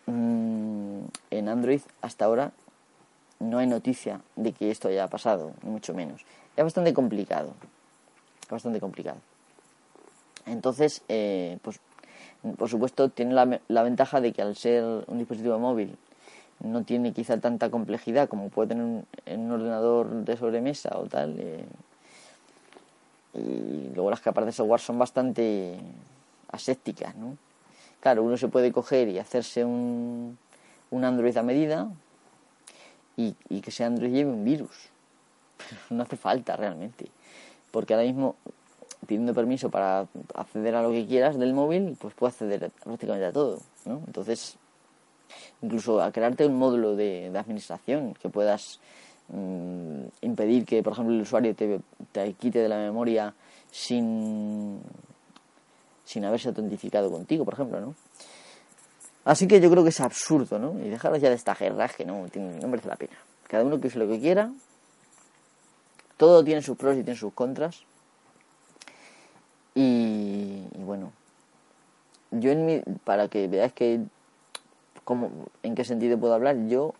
Mm, 0.06 1.06
en 1.32 1.48
Android 1.48 1.80
hasta 2.02 2.26
ahora 2.26 2.52
no 3.40 3.58
hay 3.58 3.66
noticia 3.66 4.20
de 4.36 4.52
que 4.52 4.70
esto 4.70 4.86
haya 4.86 5.08
pasado, 5.08 5.54
mucho 5.62 5.92
menos. 5.92 6.24
Es 6.56 6.62
bastante 6.62 6.94
complicado, 6.94 7.52
es 8.44 8.48
bastante 8.48 8.78
complicado. 8.78 9.18
Entonces, 10.46 11.02
eh, 11.08 11.58
pues 11.62 11.80
por 12.57 12.68
supuesto, 12.68 13.09
tiene 13.09 13.34
la, 13.34 13.61
la, 13.68 13.82
ventaja 13.82 14.20
de 14.20 14.32
que 14.32 14.43
al 14.43 14.57
ser 14.57 14.82
un 15.07 15.18
dispositivo 15.18 15.59
móvil 15.59 15.97
no 16.61 16.84
tiene 16.84 17.12
quizá 17.12 17.38
tanta 17.38 17.70
complejidad 17.70 18.28
como 18.28 18.49
puede 18.49 18.68
tener 18.68 18.84
un, 18.84 19.07
un 19.26 19.51
ordenador 19.51 20.24
de 20.24 20.36
sobremesa 20.36 20.91
o 20.99 21.07
tal. 21.07 21.36
Eh, 21.38 21.64
y 23.34 23.95
luego 23.95 24.11
las 24.11 24.20
capas 24.20 24.47
de 24.47 24.53
software 24.53 24.80
son 24.80 24.99
bastante 24.99 25.78
asépticas, 26.51 27.14
¿no? 27.14 27.36
Claro, 28.01 28.22
uno 28.22 28.36
se 28.36 28.49
puede 28.49 28.72
coger 28.72 29.09
y 29.09 29.18
hacerse 29.18 29.64
un, 29.64 30.38
un 30.91 31.05
Android 31.05 31.36
a 31.36 31.43
medida 31.43 31.91
y, 33.16 33.36
y 33.49 33.61
que 33.61 33.70
ese 33.70 33.84
Android 33.84 34.12
lleve 34.12 34.30
un 34.30 34.45
virus. 34.45 34.88
Pero 35.59 35.80
no 35.91 36.03
hace 36.03 36.16
falta 36.16 36.57
realmente. 36.57 37.07
Porque 37.70 37.95
ahora 37.95 38.07
mismo 38.07 38.36
pidiendo 39.07 39.34
permiso 39.34 39.70
para 39.70 40.07
acceder 40.34 40.74
a 40.74 40.82
lo 40.82 40.90
que 40.90 41.07
quieras 41.07 41.38
del 41.38 41.55
móvil, 41.55 41.96
pues 42.01 42.14
puedes 42.14 42.34
acceder 42.34 42.70
prácticamente 42.84 43.26
a 43.26 43.32
todo, 43.32 43.61
¿no? 43.84 44.03
Entonces, 44.07 44.57
incluso 45.62 46.03
a 46.03 46.12
crearte 46.12 46.46
un 46.46 46.57
módulo 46.57 46.96
de, 46.96 47.30
administración 47.34 48.14
que 48.14 48.28
puedas 48.28 48.80
mm, 49.28 50.05
impedir 50.22 50.64
que, 50.64 50.82
por 50.82 50.92
ejemplo, 50.92 51.14
el 51.14 51.22
usuario 51.22 51.55
te, 51.55 51.80
te, 52.12 52.32
quite 52.34 52.61
de 52.61 52.68
la 52.68 52.78
memoria 52.78 53.34
sin, 53.70 54.80
sin 56.05 56.24
haberse 56.24 56.48
autentificado 56.48 57.11
contigo, 57.11 57.44
por 57.44 57.55
ejemplo, 57.55 57.80
¿no? 57.80 57.94
Así 59.24 59.46
que 59.46 59.61
yo 59.61 59.70
creo 59.70 59.82
que 59.82 59.90
es 59.90 60.01
absurdo, 60.01 60.59
¿no? 60.59 60.78
Y 60.84 60.88
dejaros 60.88 61.20
ya 61.20 61.28
de 61.28 61.34
esta 61.34 61.55
guerra 61.55 61.88
que 61.88 62.05
no, 62.05 62.26
no 62.34 62.68
merece 62.68 62.88
la 62.88 62.96
pena. 62.96 63.16
Cada 63.46 63.64
uno 63.64 63.80
que 63.80 63.88
use 63.88 63.98
lo 63.98 64.09
que 64.09 64.18
quiera. 64.18 64.51
Todo 66.16 66.42
tiene 66.42 66.62
sus 66.62 66.76
pros 66.76 66.96
y 66.96 67.03
tiene 67.03 67.18
sus 67.18 67.32
contras. 67.32 67.84
Y, 69.75 70.64
bueno, 70.79 71.12
yo 72.31 72.51
en 72.51 72.66
mi, 72.66 72.81
para 73.05 73.29
que 73.29 73.49
veáis 73.49 73.73
que 73.73 74.01
cómo, 75.05 75.31
en 75.62 75.75
qué 75.75 75.85
sentido 75.85 76.18
puedo 76.18 76.35
hablar, 76.35 76.57
yo 76.68 76.95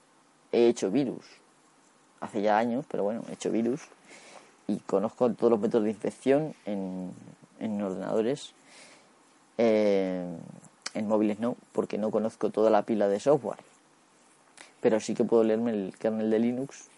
he 0.53 0.69
hecho 0.69 0.91
virus. 0.91 1.25
Hace 2.21 2.43
ya 2.43 2.59
años, 2.59 2.85
pero 2.91 3.05
bueno, 3.05 3.23
he 3.29 3.35
hecho 3.35 3.51
virus. 3.51 3.83
Y 4.67 4.79
conozco 4.81 5.33
todos 5.33 5.51
los 5.51 5.61
métodos 5.61 5.85
de 5.85 5.91
infección 5.91 6.55
en, 6.65 7.13
en 7.59 7.83
ordenadores. 7.83 8.53
Eh, 9.59 10.25
en 10.95 11.09
móviles 11.09 11.39
no, 11.39 11.57
porque 11.73 11.99
no 11.99 12.11
conozco 12.11 12.51
toda 12.51 12.71
la 12.71 12.83
pila 12.83 13.09
de 13.09 13.21
software. 13.21 13.59
Pero 14.81 15.01
sí 15.01 15.15
que 15.15 15.25
puedo 15.25 15.45
leerme 15.45 15.73
el 15.73 15.95
kernel 15.99 16.31
de 16.31 16.39
Linux 16.39 16.89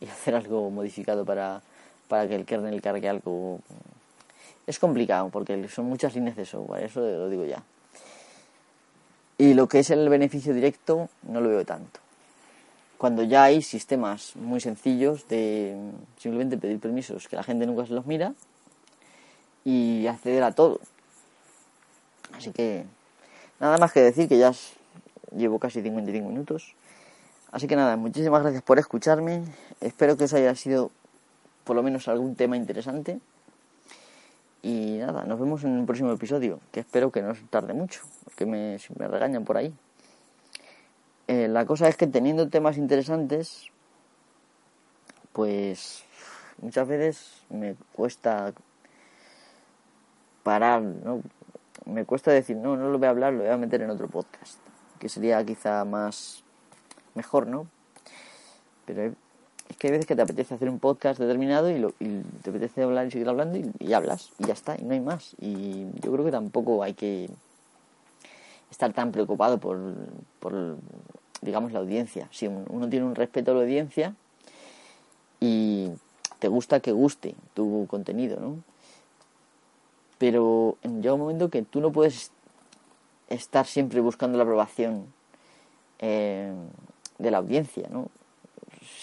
y 0.00 0.06
hacer 0.08 0.34
algo 0.34 0.70
modificado 0.70 1.24
para, 1.24 1.62
para 2.08 2.28
que 2.28 2.34
el 2.34 2.44
kernel 2.44 2.80
cargue 2.80 3.08
algo 3.08 3.60
es 4.66 4.78
complicado 4.78 5.28
porque 5.30 5.68
son 5.68 5.86
muchas 5.86 6.14
líneas 6.14 6.36
de 6.36 6.44
software, 6.44 6.84
eso 6.84 7.00
lo 7.00 7.28
digo 7.28 7.44
ya. 7.44 7.62
Y 9.38 9.54
lo 9.54 9.66
que 9.68 9.80
es 9.80 9.90
el 9.90 10.08
beneficio 10.08 10.54
directo 10.54 11.08
no 11.22 11.40
lo 11.40 11.48
veo 11.48 11.64
tanto. 11.64 12.00
Cuando 12.98 13.24
ya 13.24 13.44
hay 13.44 13.62
sistemas 13.62 14.36
muy 14.36 14.60
sencillos 14.60 15.26
de 15.26 15.76
simplemente 16.16 16.56
pedir 16.56 16.78
permisos 16.78 17.26
que 17.26 17.34
la 17.34 17.42
gente 17.42 17.66
nunca 17.66 17.84
se 17.86 17.94
los 17.94 18.06
mira 18.06 18.34
y 19.64 20.06
acceder 20.06 20.44
a 20.44 20.52
todo. 20.52 20.78
Así 22.34 22.52
que 22.52 22.84
nada 23.58 23.78
más 23.78 23.92
que 23.92 24.00
decir 24.00 24.28
que 24.28 24.38
ya 24.38 24.52
llevo 25.36 25.58
casi 25.58 25.82
55 25.82 26.28
minutos. 26.28 26.74
Así 27.50 27.66
que 27.66 27.74
nada, 27.74 27.96
muchísimas 27.96 28.42
gracias 28.42 28.62
por 28.62 28.78
escucharme. 28.78 29.42
Espero 29.80 30.16
que 30.16 30.24
os 30.24 30.32
haya 30.34 30.54
sido 30.54 30.90
por 31.64 31.76
lo 31.76 31.82
menos 31.82 32.08
algún 32.08 32.34
tema 32.36 32.56
interesante. 32.56 33.18
Y 34.62 34.98
nada, 34.98 35.24
nos 35.24 35.40
vemos 35.40 35.64
en 35.64 35.80
el 35.80 35.84
próximo 35.84 36.12
episodio, 36.12 36.60
que 36.70 36.80
espero 36.80 37.10
que 37.10 37.20
no 37.20 37.34
tarde 37.50 37.74
mucho, 37.74 38.02
que 38.36 38.46
me, 38.46 38.78
regañan 38.96 39.44
por 39.44 39.56
ahí. 39.56 39.74
Eh, 41.26 41.48
la 41.48 41.66
cosa 41.66 41.88
es 41.88 41.96
que 41.96 42.06
teniendo 42.06 42.48
temas 42.48 42.76
interesantes, 42.76 43.66
pues 45.32 46.04
muchas 46.60 46.86
veces 46.86 47.42
me 47.50 47.74
cuesta 47.92 48.52
parar, 50.44 50.82
¿no? 50.82 51.22
Me 51.84 52.04
cuesta 52.04 52.30
decir, 52.30 52.56
no, 52.56 52.76
no 52.76 52.88
lo 52.88 52.98
voy 52.98 53.08
a 53.08 53.10
hablar, 53.10 53.32
lo 53.32 53.40
voy 53.40 53.50
a 53.50 53.56
meter 53.56 53.82
en 53.82 53.90
otro 53.90 54.06
podcast, 54.06 54.60
que 55.00 55.08
sería 55.08 55.44
quizá 55.44 55.84
más 55.84 56.44
mejor, 57.14 57.48
¿no? 57.48 57.66
Pero 58.86 59.12
hay 59.86 59.92
veces 59.92 60.06
que 60.06 60.16
te 60.16 60.22
apetece 60.22 60.54
hacer 60.54 60.68
un 60.68 60.78
podcast 60.78 61.18
determinado 61.18 61.70
y, 61.70 61.78
lo, 61.78 61.94
y 61.98 62.20
te 62.42 62.50
apetece 62.50 62.82
hablar 62.82 63.06
y 63.06 63.10
seguir 63.10 63.28
hablando 63.28 63.58
y, 63.78 63.92
hablas 63.92 64.30
y 64.38 64.46
ya 64.46 64.52
está, 64.52 64.76
y 64.78 64.84
no 64.84 64.92
hay 64.92 65.00
más. 65.00 65.34
Y 65.40 65.86
yo 66.00 66.12
creo 66.12 66.24
que 66.24 66.30
tampoco 66.30 66.82
hay 66.82 66.94
que 66.94 67.30
estar 68.70 68.92
tan 68.92 69.12
preocupado 69.12 69.58
por, 69.58 69.78
por 70.40 70.76
digamos, 71.40 71.72
la 71.72 71.80
audiencia. 71.80 72.28
Si 72.30 72.46
uno 72.46 72.88
tiene 72.88 73.06
un 73.06 73.14
respeto 73.14 73.50
a 73.50 73.54
la 73.54 73.60
audiencia 73.62 74.14
y, 75.40 75.90
te 76.42 76.48
gusta 76.48 76.80
que 76.80 76.90
guste 76.90 77.36
tu 77.54 77.86
contenido, 77.86 78.40
¿no? 78.40 78.56
Pero 80.18 80.76
llega 80.82 81.14
un 81.14 81.20
momento 81.20 81.50
que 81.50 81.62
tú 81.62 81.80
no 81.80 81.92
puedes 81.92 82.32
estar 83.28 83.64
siempre 83.64 84.00
buscando 84.00 84.36
la 84.38 84.42
aprobación 84.42 85.06
eh, 86.00 86.52
de 87.18 87.30
la 87.30 87.38
audiencia, 87.38 87.86
¿no? 87.92 88.08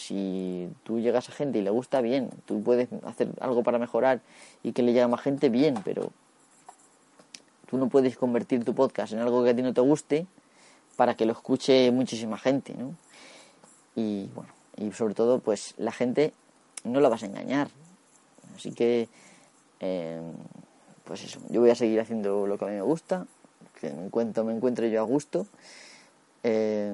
Si 0.09 0.67
tú 0.81 0.99
llegas 0.99 1.29
a 1.29 1.31
gente 1.31 1.59
y 1.59 1.61
le 1.61 1.69
gusta, 1.69 2.01
bien, 2.01 2.31
tú 2.47 2.63
puedes 2.63 2.89
hacer 3.05 3.29
algo 3.39 3.61
para 3.61 3.77
mejorar 3.77 4.21
y 4.63 4.71
que 4.71 4.81
le 4.81 4.87
llegue 4.87 5.03
a 5.03 5.07
más 5.07 5.21
gente, 5.21 5.49
bien, 5.49 5.75
pero 5.85 6.11
tú 7.67 7.77
no 7.77 7.89
puedes 7.89 8.17
convertir 8.17 8.65
tu 8.65 8.73
podcast 8.73 9.13
en 9.13 9.19
algo 9.19 9.43
que 9.43 9.51
a 9.51 9.55
ti 9.55 9.61
no 9.61 9.71
te 9.71 9.81
guste 9.81 10.25
para 10.95 11.13
que 11.13 11.27
lo 11.27 11.33
escuche 11.33 11.91
muchísima 11.91 12.39
gente, 12.39 12.73
¿no? 12.73 12.95
Y 13.95 14.31
bueno, 14.33 14.51
y 14.77 14.91
sobre 14.93 15.13
todo, 15.13 15.41
pues 15.41 15.75
la 15.77 15.91
gente 15.91 16.33
no 16.83 17.01
la 17.01 17.09
vas 17.09 17.21
a 17.21 17.27
engañar. 17.27 17.67
Así 18.55 18.71
que, 18.71 19.09
eh, 19.79 20.19
pues 21.03 21.23
eso, 21.23 21.39
yo 21.49 21.61
voy 21.61 21.69
a 21.69 21.75
seguir 21.75 21.99
haciendo 21.99 22.47
lo 22.47 22.57
que 22.57 22.65
a 22.65 22.69
mí 22.69 22.73
me 22.73 22.81
gusta, 22.81 23.27
que 23.79 23.93
me 23.93 24.05
encuentro, 24.05 24.43
me 24.43 24.55
encuentre 24.55 24.89
yo 24.89 25.01
a 25.01 25.05
gusto. 25.05 25.45
Eh, 26.41 26.91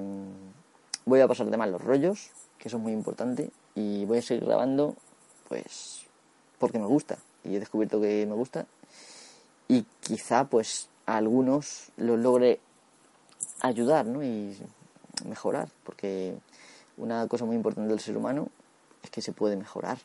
voy 1.05 1.21
a 1.21 1.29
pasar 1.29 1.49
de 1.49 1.55
mal 1.55 1.71
los 1.71 1.81
rollos, 1.81 2.31
eso 2.65 2.77
es 2.77 2.83
muy 2.83 2.91
importante, 2.91 3.51
y 3.75 4.05
voy 4.05 4.17
a 4.17 4.21
seguir 4.21 4.45
grabando, 4.45 4.95
pues, 5.47 6.05
porque 6.59 6.79
me 6.79 6.87
gusta, 6.87 7.17
y 7.43 7.55
he 7.55 7.59
descubierto 7.59 8.01
que 8.01 8.25
me 8.25 8.33
gusta, 8.33 8.65
y 9.67 9.83
quizá, 10.01 10.45
pues, 10.45 10.89
a 11.05 11.17
algunos 11.17 11.91
los 11.97 12.19
logre 12.19 12.59
ayudar, 13.61 14.05
¿no? 14.05 14.23
Y 14.23 14.57
mejorar, 15.27 15.69
porque 15.83 16.35
una 16.97 17.27
cosa 17.27 17.45
muy 17.45 17.55
importante 17.55 17.89
del 17.89 17.99
ser 17.99 18.17
humano 18.17 18.49
es 19.03 19.09
que 19.09 19.21
se 19.21 19.31
puede 19.31 19.55
mejorar. 19.55 19.99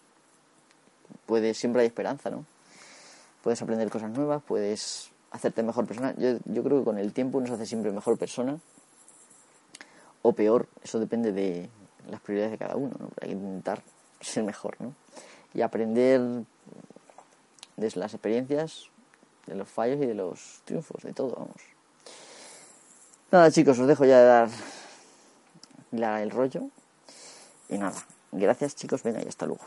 Puede, 1.26 1.54
siempre 1.54 1.82
hay 1.82 1.88
esperanza, 1.88 2.30
¿no? 2.30 2.44
Puedes 3.42 3.60
aprender 3.62 3.88
cosas 3.90 4.10
nuevas, 4.10 4.42
puedes 4.42 5.10
hacerte 5.30 5.62
mejor 5.62 5.86
persona. 5.86 6.14
Yo, 6.18 6.38
yo 6.44 6.62
creo 6.62 6.80
que 6.80 6.84
con 6.84 6.98
el 6.98 7.12
tiempo 7.12 7.38
uno 7.38 7.46
se 7.46 7.54
hace 7.54 7.66
siempre 7.66 7.90
mejor 7.92 8.18
persona 8.18 8.58
o 10.22 10.32
peor, 10.32 10.68
eso 10.82 10.98
depende 10.98 11.32
de 11.32 11.70
las 12.10 12.20
prioridades 12.20 12.52
de 12.52 12.58
cada 12.58 12.76
uno, 12.76 12.94
¿no? 12.98 13.08
Que 13.20 13.28
intentar 13.28 13.82
ser 14.20 14.44
mejor, 14.44 14.76
¿no? 14.80 14.94
Y 15.54 15.62
aprender 15.62 16.20
de 17.76 17.92
las 17.94 18.14
experiencias, 18.14 18.88
de 19.46 19.54
los 19.54 19.68
fallos 19.68 19.96
y 20.02 20.06
de 20.06 20.14
los 20.14 20.62
triunfos, 20.64 21.02
de 21.02 21.12
todo, 21.12 21.34
vamos. 21.34 21.62
Nada, 23.32 23.50
chicos, 23.50 23.78
os 23.78 23.86
dejo 23.86 24.04
ya 24.04 24.18
de 24.18 24.24
dar 24.24 24.48
la, 25.92 26.22
el 26.22 26.30
rollo. 26.30 26.68
Y 27.68 27.78
nada, 27.78 28.04
gracias 28.32 28.74
chicos, 28.74 29.02
venga 29.02 29.22
y 29.22 29.28
hasta 29.28 29.46
luego. 29.46 29.64